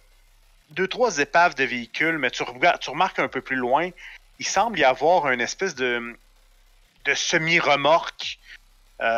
deux, 0.71 0.89
trois 0.89 1.19
épaves 1.19 1.55
de 1.57 1.65
véhicules, 1.65 2.17
mais 2.17 2.31
tu, 2.31 2.43
regardes- 2.43 2.83
remarques 2.85 3.19
un 3.19 3.29
peu 3.29 3.43
plus 3.43 3.57
loin, 3.57 3.91
il 4.39 4.47
semble 4.47 4.79
y 4.79 4.85
avoir 4.85 5.31
une 5.31 5.43
espèce 5.43 5.75
de, 5.75 6.17
semi-remorque 7.15 8.39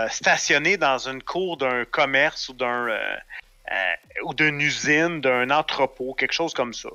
stationnée 0.08 0.76
dans 0.76 1.08
une 1.08 1.22
cour 1.22 1.56
d'un 1.56 1.84
commerce 1.84 2.48
ou 2.48 2.54
d'un 2.54 2.88
ou 4.24 4.34
d'une 4.34 4.60
usine, 4.60 5.20
d'un 5.20 5.50
entrepôt, 5.50 6.14
quelque 6.14 6.32
chose 6.32 6.52
comme 6.52 6.74
ça. 6.74 6.88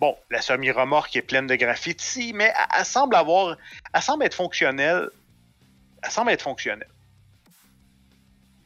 Bon, 0.00 0.16
la 0.30 0.40
semi-remorque 0.40 1.16
est 1.16 1.22
pleine 1.22 1.46
de 1.46 1.56
graffitis, 1.56 2.32
mais 2.32 2.52
elle, 2.56 2.78
elle 2.78 2.84
semble 2.84 3.16
avoir. 3.16 3.56
Elle 3.92 4.02
semble 4.02 4.24
être 4.24 4.34
fonctionnelle. 4.34 5.10
Elle 6.02 6.10
semble 6.10 6.30
être 6.30 6.42
fonctionnelle. 6.42 6.88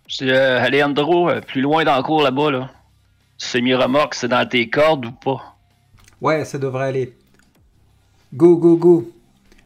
C'est 0.09 0.29
euh, 0.29 0.63
Alejandro, 0.63 1.31
euh, 1.31 1.41
plus 1.41 1.63
loin 1.63 1.85
dans 1.85 1.97
le 1.97 2.03
cours 2.03 2.23
là-bas, 2.23 2.51
là. 2.51 2.71
Semi-remorque, 3.39 4.15
c'est 4.15 4.29
dans 4.29 4.47
tes 4.47 4.69
cordes 4.69 5.07
ou 5.07 5.13
pas? 5.13 5.57
Ouais, 6.21 6.45
ça 6.45 6.59
devrait 6.59 6.89
aller. 6.89 7.17
Go, 8.35 8.57
go, 8.57 8.77
go. 8.77 9.13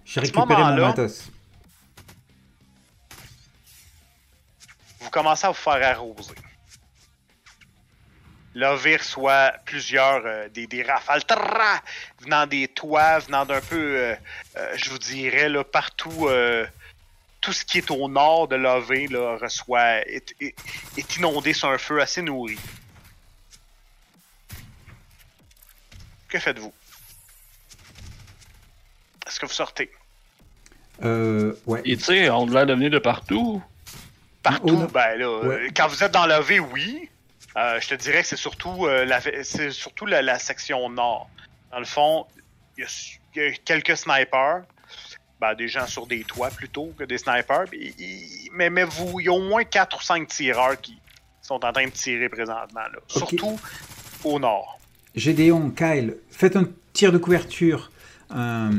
J'ai 0.04 0.20
récupéré 0.20 0.62
mon 0.62 0.76
matos. 0.76 1.30
Vous 5.00 5.10
commencez 5.10 5.46
à 5.46 5.50
vous 5.50 5.54
faire 5.54 5.82
arroser. 5.82 6.34
L'OV 8.58 8.96
reçoit 8.98 9.52
plusieurs 9.66 10.22
euh, 10.24 10.48
des, 10.48 10.66
des 10.66 10.82
rafales 10.82 11.24
trrrra, 11.26 11.82
venant 12.20 12.46
des 12.46 12.68
toits, 12.68 13.18
venant 13.18 13.44
d'un 13.44 13.60
peu, 13.60 13.76
euh, 13.76 14.14
euh, 14.56 14.72
je 14.78 14.88
vous 14.88 14.98
dirais, 14.98 15.48
là, 15.50 15.62
partout. 15.62 16.26
euh, 16.28 16.66
tout 17.42 17.52
ce 17.52 17.64
qui 17.64 17.78
est 17.78 17.90
au 17.92 18.08
nord 18.08 18.48
de 18.48 18.56
l'OV 18.56 19.08
là, 19.10 19.36
reçoit, 19.40 19.98
est, 20.08 20.34
est- 20.40 20.54
est 20.96 21.16
inondé 21.16 21.52
sur 21.52 21.68
un 21.68 21.78
feu 21.78 22.00
assez 22.00 22.20
nourri. 22.22 22.58
Que 26.28 26.38
faites-vous? 26.38 26.72
Est-ce 29.26 29.38
que 29.38 29.46
vous 29.46 29.52
sortez? 29.52 29.90
Euh, 31.04 31.54
ouais. 31.66 31.82
Et 31.84 31.96
tu 31.96 32.04
sais, 32.04 32.30
on 32.30 32.46
l'a 32.46 32.64
devenu 32.64 32.90
de 32.90 32.98
partout. 32.98 33.62
Partout, 34.42 34.80
Oh, 34.84 34.86
ben 34.92 35.16
là, 35.16 35.38
Ouais. 35.40 35.68
quand 35.76 35.88
vous 35.88 36.02
êtes 36.02 36.12
dans 36.12 36.26
l'OV, 36.26 36.60
oui. 36.72 37.08
Euh, 37.56 37.80
je 37.80 37.88
te 37.88 37.94
dirais 37.94 38.22
que 38.22 38.28
c'est 38.28 38.36
surtout, 38.36 38.86
euh, 38.86 39.04
la, 39.04 39.20
c'est 39.42 39.70
surtout 39.70 40.06
la, 40.06 40.22
la 40.22 40.38
section 40.38 40.88
nord. 40.90 41.28
Dans 41.72 41.78
le 41.78 41.84
fond, 41.84 42.26
il 42.76 42.84
y, 42.84 42.86
a, 42.86 42.88
il 43.34 43.42
y 43.42 43.46
a 43.46 43.52
quelques 43.64 43.96
snipers. 43.96 44.62
Ben, 45.38 45.54
des 45.54 45.68
gens 45.68 45.86
sur 45.86 46.06
des 46.06 46.24
toits 46.24 46.48
plutôt 46.48 46.94
que 46.98 47.04
des 47.04 47.18
snipers. 47.18 47.64
mais, 48.54 48.70
mais 48.70 48.84
vous, 48.84 49.20
il 49.20 49.26
y 49.26 49.28
a 49.28 49.32
au 49.32 49.42
moins 49.42 49.64
4 49.64 49.98
ou 49.98 50.02
5 50.02 50.26
tireurs 50.28 50.80
qui 50.80 50.98
sont 51.42 51.62
en 51.62 51.72
train 51.72 51.84
de 51.84 51.90
tirer 51.90 52.30
présentement. 52.30 52.80
Là. 52.80 52.98
Surtout 53.06 53.60
au 54.24 54.38
nord. 54.38 54.78
Gédéon, 55.14 55.70
Kyle, 55.70 56.16
faites 56.30 56.56
un 56.56 56.64
tir 56.94 57.12
de 57.12 57.18
couverture. 57.18 57.90
Euh, 58.34 58.70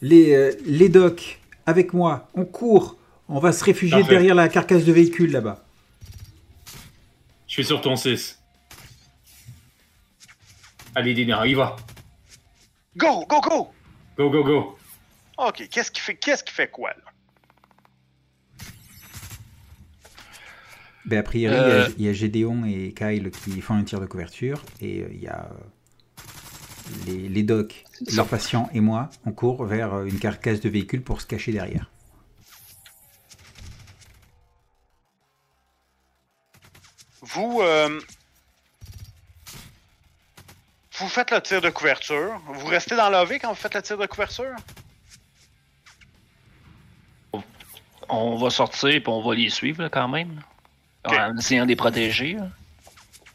les, 0.00 0.34
euh, 0.34 0.52
les 0.64 0.88
docs, 0.88 1.38
avec 1.66 1.92
moi, 1.92 2.28
on 2.34 2.46
court. 2.46 2.96
On 3.28 3.38
va 3.38 3.52
se 3.52 3.62
réfugier 3.62 3.98
Parfait. 3.98 4.14
derrière 4.14 4.34
la 4.34 4.48
carcasse 4.48 4.84
de 4.84 4.92
véhicule 4.92 5.32
là-bas. 5.32 5.65
Je 7.56 7.62
suis 7.62 7.68
sur 7.68 7.80
ton 7.80 7.96
6. 7.96 8.38
Allez, 10.94 11.14
Dina, 11.14 11.46
y 11.46 11.54
va. 11.54 11.74
Go, 12.98 13.24
go, 13.26 13.40
go! 13.40 13.70
Go, 14.18 14.28
go, 14.28 14.44
go. 14.44 14.78
Ok, 15.38 15.66
qu'est-ce 15.70 15.90
qui 15.90 16.02
fait, 16.02 16.16
qu'est-ce 16.16 16.44
qui 16.44 16.52
fait 16.52 16.70
quoi 16.70 16.90
là? 16.90 16.96
Ben, 21.06 21.18
a 21.20 21.22
priori, 21.22 21.54
il 21.56 21.58
y 21.58 21.62
a- 21.62 21.64
Euh. 21.64 21.88
il 21.96 22.04
y, 22.04 22.08
a 22.10 22.12
Gédéon 22.12 22.66
et 22.66 22.92
Kyle 22.92 23.30
qui 23.30 23.58
font 23.62 23.72
un 23.74 23.84
tir 23.84 24.00
de 24.02 24.06
couverture. 24.06 24.62
Et 24.82 25.00
euh, 25.00 25.08
il 25.12 25.22
y 25.22 25.26
a 25.28 25.48
euh, 25.50 25.54
les, 27.06 27.30
les 27.30 27.42
docs, 27.42 27.86
leurs 28.12 28.28
patients 28.28 28.68
et 28.74 28.80
moi, 28.80 29.08
on 29.24 29.32
court 29.32 29.64
vers 29.64 30.02
une 30.02 30.18
carcasse 30.18 30.60
de 30.60 30.68
véhicule 30.68 31.02
pour 31.02 31.22
se 31.22 31.26
cacher 31.26 31.52
derrière. 31.52 31.90
Vous, 37.36 37.60
euh, 37.60 38.00
vous 40.98 41.08
faites 41.08 41.30
le 41.30 41.42
tir 41.42 41.60
de 41.60 41.68
couverture. 41.68 42.40
Vous 42.46 42.66
restez 42.66 42.96
dans 42.96 43.10
l'AV 43.10 43.32
quand 43.38 43.50
vous 43.50 43.54
faites 43.54 43.74
le 43.74 43.82
tir 43.82 43.98
de 43.98 44.06
couverture? 44.06 44.56
On 48.08 48.36
va 48.36 48.48
sortir 48.48 48.88
et 48.88 49.02
on 49.06 49.20
va 49.20 49.34
les 49.34 49.50
suivre 49.50 49.82
là, 49.82 49.90
quand 49.90 50.08
même. 50.08 50.42
En 51.04 51.36
essayant 51.36 51.64
de 51.64 51.68
les 51.68 51.76
protéger. 51.76 52.34
là. 52.34 52.48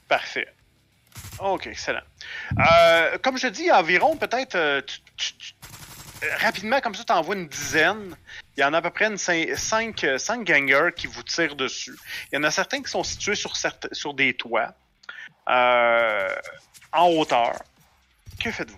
Parfait. 0.08 0.48
Ok, 1.38 1.68
excellent. 1.68 2.02
Euh, 2.58 3.20
comme 3.20 3.38
je 3.38 3.48
dis, 3.48 3.72
environ 3.72 4.16
peut-être 4.18 4.56
euh, 4.56 4.82
rapidement 6.40 6.82
comme 6.82 6.96
ça, 6.96 7.04
tu 7.04 7.14
envoies 7.14 7.36
une 7.36 7.48
dizaine. 7.48 8.16
Il 8.58 8.62
y 8.62 8.64
en 8.64 8.74
a 8.74 8.78
à 8.78 8.82
peu 8.82 8.90
près 8.90 9.16
5 9.16 9.96
gangers 10.44 10.90
qui 10.96 11.08
vous 11.08 11.24
tirent 11.24 11.56
dessus. 11.56 11.96
Il 12.32 12.36
y 12.36 12.38
en 12.38 12.44
a 12.44 12.52
certains 12.52 12.82
qui 12.82 12.92
sont 12.92 13.04
situés 13.04 13.36
sur, 13.36 13.56
certes- 13.56 13.88
sur 13.94 14.14
des 14.14 14.34
toits, 14.34 14.74
euh, 15.50 16.28
en 16.92 17.08
hauteur. 17.08 17.54
Que 18.44 18.52
faites-vous? 18.52 18.78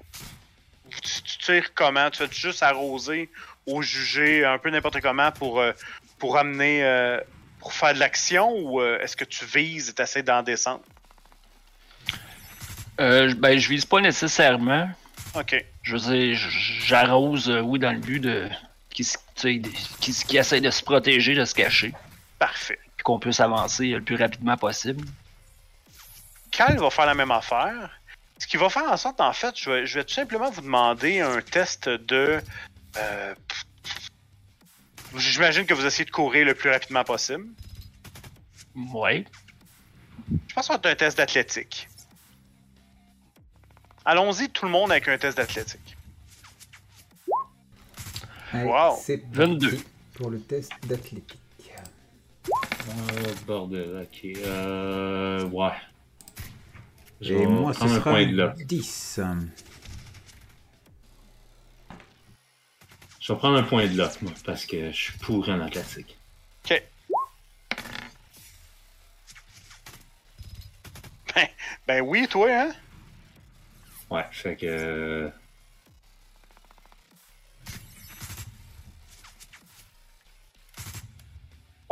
Vous- 0.86 1.00
Tu, 1.02 1.22
tu 1.24 1.38
tires 1.40 1.74
comment? 1.74 2.10
Tu 2.12 2.20
fais 2.26 2.32
juste 2.32 2.62
arroser 2.62 3.30
ou 3.66 3.82
juger 3.82 4.46
un 4.46 4.60
peu 4.60 4.70
n'importe 4.70 5.02
comment 5.02 5.32
pour, 5.32 5.60
euh, 5.60 5.72
pour 6.20 6.38
amener, 6.38 6.84
euh, 6.84 7.20
pour 7.60 7.74
faire 7.74 7.94
de 7.96 8.00
l'action 8.00 8.52
ou 8.52 8.80
euh, 8.80 9.00
est-ce 9.00 9.18
que 9.18 9.24
tu 9.26 9.44
vises 9.46 9.90
et 9.90 9.94
tu 9.94 10.02
essaies 10.04 10.22
d'en 10.24 10.44
descendre? 10.44 10.84
Euh, 13.00 13.30
je- 13.30 13.36
ben, 13.36 13.58
je 13.58 13.68
vise 13.70 13.86
pas 13.86 14.02
nécessairement. 14.02 14.88
Ok. 15.36 15.66
Je 15.82 15.94
veux 15.98 16.16
dire, 16.16 16.38
j'arrose, 16.86 17.50
euh, 17.50 17.62
oui, 17.62 17.80
dans 17.80 17.92
le 17.92 17.98
but 18.00 18.20
de. 18.20 18.50
Qui, 18.94 19.08
qui, 20.00 20.38
essaie 20.38 20.62
de 20.62 20.70
se 20.70 20.84
protéger, 20.84 21.34
de 21.34 21.46
se 21.46 21.56
cacher. 21.56 21.94
Parfait. 22.38 22.80
Puis 22.96 23.04
qu'on 23.04 23.20
puisse 23.20 23.40
avancer 23.40 23.88
le 23.88 24.02
plus 24.02 24.16
rapidement 24.16 24.56
possible. 24.56 25.04
Kyle 26.52 26.78
va 26.78 26.90
faire 26.92 27.08
la 27.08 27.16
même 27.16 27.32
affaire. 27.32 27.90
Ce 28.38 28.46
qui 28.46 28.58
va 28.58 28.70
faire 28.70 28.84
en 28.84 28.98
sorte, 28.98 29.20
en 29.20 29.34
fait, 29.34 29.58
je 29.58 29.70
vais, 29.70 29.86
je 29.88 30.00
vais 30.00 30.06
tout 30.06 30.14
simplement 30.14 30.52
vous 30.52 30.62
demander 30.62 31.22
un 31.22 31.42
test 31.42 31.90
de. 31.90 32.42
euh, 32.98 33.36
J'imagine 35.16 35.66
que 35.66 35.74
vous 35.74 35.86
essayez 35.86 36.06
de 36.06 36.12
courir 36.12 36.46
le 36.46 36.54
plus 36.54 36.70
rapidement 36.70 37.04
possible. 37.04 37.48
Ouais. 38.76 39.26
Je 40.48 40.54
pense 40.54 40.68
va 40.68 40.76
être 40.76 40.86
un 40.86 40.96
test 40.96 41.18
d'athlétique. 41.18 41.88
Allons-y, 44.06 44.50
tout 44.50 44.66
le 44.66 44.72
monde 44.72 44.92
avec 44.92 45.08
un 45.08 45.18
test 45.18 45.38
d'athlétique. 45.38 45.93
Allez, 48.54 48.70
Wow. 48.70 48.98
C'est 49.02 49.18
parti 49.18 49.36
22. 49.38 49.80
pour 50.14 50.30
le 50.30 50.40
test 50.42 50.72
d'athlétique. 50.86 51.40
Oh, 52.50 52.92
bordel, 53.48 54.02
ok. 54.04 54.26
Euh. 54.46 55.46
Ouais. 55.46 55.72
Je 57.22 57.34
Et 57.34 57.38
vais 57.40 57.46
moi, 57.48 57.74
ce 57.74 57.80
prendre 57.80 57.94
un 57.94 58.00
sera 58.00 58.12
point 58.12 58.26
de 58.28 58.36
là. 58.36 58.54
10. 58.58 59.20
Je 63.22 63.32
vais 63.32 63.40
prendre 63.40 63.58
un 63.58 63.64
point 63.64 63.88
de 63.88 63.98
là, 63.98 64.12
moi, 64.22 64.34
parce 64.46 64.66
que 64.66 64.92
je 64.92 64.98
suis 64.98 65.18
pourri 65.20 65.52
en 65.54 65.62
athlétique. 65.62 66.18
Ok. 66.66 66.84
Ben, 71.36 71.48
ben 71.88 72.02
oui, 72.02 72.28
toi, 72.30 72.48
hein? 72.52 72.72
Ouais, 74.10 74.26
fait 74.32 74.56
que. 74.56 75.32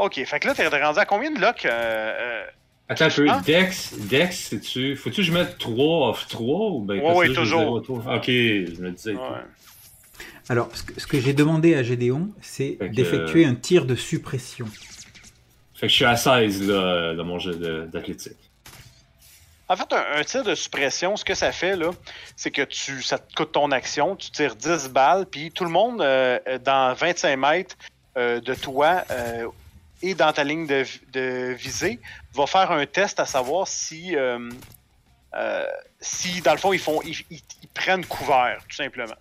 Ok, 0.01 0.23
fait 0.25 0.39
que 0.39 0.47
là, 0.47 0.55
t'es 0.55 0.67
rendu 0.67 0.97
à 0.99 1.05
combien 1.05 1.29
de 1.31 1.39
locks? 1.39 1.63
euh, 1.65 1.69
euh, 1.69 2.43
Attends 2.89 3.05
un 3.05 3.09
peu, 3.09 3.27
Ah. 3.29 3.39
Dex, 3.45 3.93
Dex, 3.93 4.47
c'est-tu. 4.49 4.95
Faut-tu 4.95 5.17
que 5.17 5.21
je 5.21 5.31
mette 5.31 5.57
3 5.59 6.09
off 6.09 6.27
3 6.27 6.71
ou 6.71 6.79
ben 6.81 6.99
Ouais, 6.99 7.13
ouais, 7.13 7.27
là, 7.27 7.35
toujours. 7.35 7.75
Ok, 7.75 8.25
je 8.25 8.81
me 8.81 8.89
disais. 8.91 9.13
ouais. 9.13 9.19
Alors, 10.49 10.69
ce 10.97 11.05
que, 11.05 11.19
j'ai 11.19 11.33
demandé 11.33 11.75
à 11.75 11.83
Gédéon, 11.83 12.31
c'est 12.41 12.77
d'effectuer 12.91 13.45
un 13.45 13.53
tir 13.55 13.85
de 13.85 13.95
suppression. 13.95 14.65
Fait 15.75 15.85
que 15.85 15.89
je 15.89 15.95
suis 15.95 16.05
à 16.05 16.15
16 16.17 16.67
là, 16.67 17.13
dans 17.13 17.23
mon 17.23 17.37
jeu 17.39 17.53
d'athlétique. 17.85 18.37
En 19.69 19.75
fait, 19.75 19.93
un, 19.93 20.19
un 20.19 20.23
tir 20.23 20.43
de 20.43 20.55
suppression, 20.55 21.15
ce 21.15 21.23
que 21.23 21.35
ça 21.35 21.51
fait, 21.51 21.75
là, 21.77 21.91
c'est 22.35 22.51
que 22.51 22.63
tu, 22.63 23.01
ça 23.03 23.19
te 23.19 23.33
coûte 23.35 23.53
ton 23.53 23.71
action, 23.71 24.15
tu 24.17 24.31
tires 24.31 24.55
10 24.55 24.89
balles, 24.89 25.25
puis 25.27 25.51
tout 25.51 25.63
le 25.63 25.69
monde 25.69 26.01
euh, 26.01 26.39
dans 26.65 26.93
25 26.93 27.37
mètres 27.37 27.75
euh, 28.17 28.41
de 28.41 28.53
toi 28.53 29.03
euh, 29.11 29.47
et 30.01 30.13
dans 30.15 30.31
ta 30.33 30.43
ligne 30.43 30.65
de, 30.67 30.83
vi- 30.83 31.01
de 31.11 31.53
visée 31.53 31.99
va 32.33 32.47
faire 32.47 32.71
un 32.71 32.85
test 32.85 33.19
à 33.19 33.25
savoir 33.25 33.67
si, 33.67 34.15
euh, 34.15 34.49
euh, 35.33 35.65
si 35.99 36.41
dans 36.41 36.53
le 36.53 36.57
fond, 36.57 36.73
ils, 36.73 36.79
font, 36.79 37.01
ils, 37.03 37.23
prennent 37.73 38.05
couvert, 38.05 38.61
tout 38.67 38.75
simplement. 38.75 39.15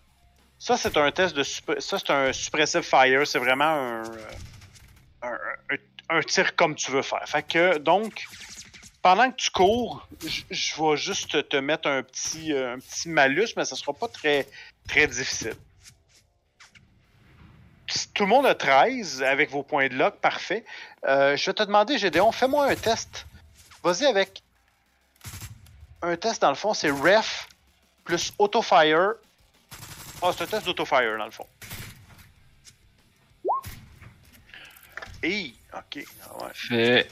Ça, 0.59 0.77
c'est 0.77 0.97
un 0.97 1.11
test 1.11 1.35
de 1.35 1.43
ça, 1.43 1.99
c'est 1.99 2.11
un 2.11 2.33
suppressive 2.33 2.83
fire. 2.83 3.27
C'est 3.27 3.39
vraiment 3.39 3.65
un, 3.65 4.03
euh, 4.03 4.27
un, 5.23 6.17
un- 6.17 6.23
tir 6.23 6.55
comme 6.57 6.75
tu 6.75 6.91
veux 6.91 7.03
faire. 7.03 7.23
Fait 7.27 7.43
que, 7.43 7.79
donc, 7.79 8.25
pendant 9.03 9.31
que 9.31 9.37
tu 9.37 9.51
cours, 9.51 10.07
je 10.51 10.83
vais 10.83 10.97
juste 10.97 11.49
te 11.49 11.57
mettre 11.57 11.89
un 11.89 12.03
petit, 12.03 12.53
un 12.53 12.79
petit 12.79 13.09
malus, 13.09 13.49
mais 13.57 13.65
ça 13.65 13.75
sera 13.77 13.95
pas 13.95 14.09
très, 14.09 14.47
très 14.87 15.07
difficile. 15.07 15.55
Si 17.91 18.09
Tout 18.09 18.23
le 18.23 18.29
monde 18.29 18.47
a 18.47 18.55
13 18.55 19.23
avec 19.23 19.51
vos 19.51 19.63
points 19.63 19.89
de 19.89 19.95
lock, 19.95 20.17
parfait. 20.17 20.65
Euh, 21.05 21.37
je 21.37 21.47
vais 21.47 21.55
te 21.55 21.63
demander, 21.63 21.99
Gédéon, 21.99 22.31
fais-moi 22.31 22.67
un 22.67 22.77
test. 22.77 23.27
Vas-y 23.83 24.07
avec 24.07 24.43
un 26.03 26.17
test, 26.17 26.41
dans 26.43 26.51
le 26.51 26.55
fond, 26.55 26.73
c'est 26.73 26.91
ref 26.91 27.49
plus 28.05 28.33
auto-fire. 28.39 29.15
Ah, 30.23 30.31
c'est 30.37 30.45
un 30.45 30.47
test 30.47 30.67
d'auto-fire, 30.67 31.19
dans 31.19 31.25
le 31.25 31.31
fond. 31.31 31.47
Et, 35.23 35.53
ok, 35.75 35.97
ouais. 35.97 36.05
Fait, 36.55 37.11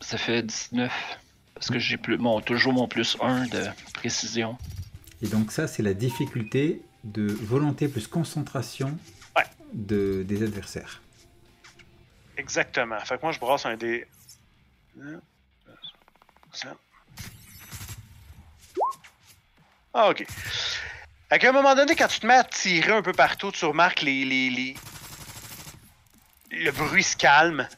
ça 0.00 0.16
fait 0.16 0.42
19. 0.42 0.92
Parce 1.54 1.68
que 1.68 1.78
j'ai 1.78 1.96
plus, 1.96 2.18
mon, 2.18 2.40
toujours 2.40 2.72
mon 2.72 2.88
plus 2.88 3.16
1 3.20 3.46
de 3.46 3.66
précision. 3.92 4.56
Et 5.22 5.26
donc 5.26 5.52
ça, 5.52 5.66
c'est 5.66 5.82
la 5.82 5.94
difficulté 5.94 6.82
de 7.04 7.26
volonté 7.26 7.88
plus 7.88 8.06
concentration. 8.06 8.96
De, 9.74 10.22
des 10.22 10.42
adversaires. 10.42 11.02
Exactement. 12.36 12.98
Fait 13.00 13.16
que 13.16 13.22
moi, 13.22 13.32
je 13.32 13.38
brasse 13.38 13.66
un 13.66 13.76
dé. 13.76 14.06
Ah, 19.92 20.08
ok. 20.10 20.24
À 21.30 21.36
un 21.40 21.52
moment 21.52 21.74
donné, 21.74 21.94
quand 21.96 22.08
tu 22.08 22.20
te 22.20 22.26
mets 22.26 22.34
à 22.34 22.44
tirer 22.44 22.92
un 22.92 23.02
peu 23.02 23.12
partout, 23.12 23.52
tu 23.52 23.64
remarques 23.64 24.02
les, 24.02 24.24
les, 24.24 24.50
les... 24.50 24.76
le 26.50 26.70
bruit 26.70 27.02
se 27.02 27.16
calme. 27.16 27.68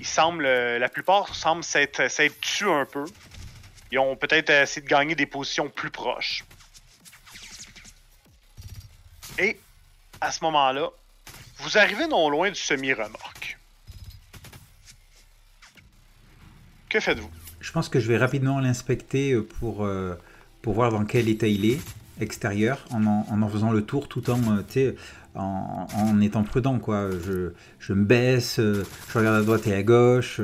Il 0.00 0.06
semble, 0.06 0.44
la 0.44 0.88
plupart 0.88 1.34
semblent 1.34 1.64
s'être 1.64 2.10
s'être 2.10 2.40
tués 2.40 2.72
un 2.72 2.86
peu. 2.86 3.04
Ils 3.90 3.98
ont 3.98 4.16
peut-être 4.16 4.50
essayé 4.50 4.82
de 4.82 4.88
gagner 4.88 5.14
des 5.14 5.26
positions 5.26 5.68
plus 5.68 5.90
proches. 5.90 6.44
Et 9.38 9.60
à 10.22 10.30
ce 10.30 10.44
moment-là, 10.44 10.88
vous 11.58 11.78
arrivez 11.78 12.06
non 12.06 12.30
loin 12.30 12.48
du 12.48 12.58
semi-remorque. 12.58 13.58
Que 16.88 17.00
faites-vous? 17.00 17.30
Je 17.60 17.72
pense 17.72 17.88
que 17.88 17.98
je 17.98 18.08
vais 18.08 18.18
rapidement 18.18 18.60
l'inspecter 18.60 19.32
euh, 19.32 19.42
pour, 19.42 19.84
euh, 19.84 20.14
pour 20.62 20.74
voir 20.74 20.92
dans 20.92 21.04
quel 21.04 21.28
état 21.28 21.48
il 21.48 21.64
est, 21.64 21.80
extérieur, 22.20 22.84
en 22.90 23.04
en, 23.06 23.48
faisant 23.48 23.72
le 23.72 23.82
tour 23.82 24.08
tout 24.08 24.30
en, 24.30 24.38
euh, 24.76 24.92
en, 25.34 25.88
en 25.92 26.20
étant 26.20 26.44
prudent. 26.44 26.78
Quoi. 26.78 27.10
Je, 27.80 27.92
me 27.92 28.04
baisse, 28.04 28.58
je 28.58 28.84
regarde 29.18 29.36
à 29.36 29.42
droite 29.42 29.66
et 29.66 29.74
à 29.74 29.82
gauche. 29.82 30.40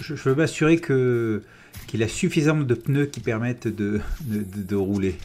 Je, 0.00 0.14
veux 0.14 0.34
m'assurer 0.34 0.78
que 0.78 1.42
qu'il 1.86 2.02
a 2.02 2.08
suffisamment 2.08 2.64
de 2.64 2.74
pneus 2.74 3.06
qui 3.06 3.20
permettent 3.20 3.68
de 3.68 4.74
rouler. 4.74 5.18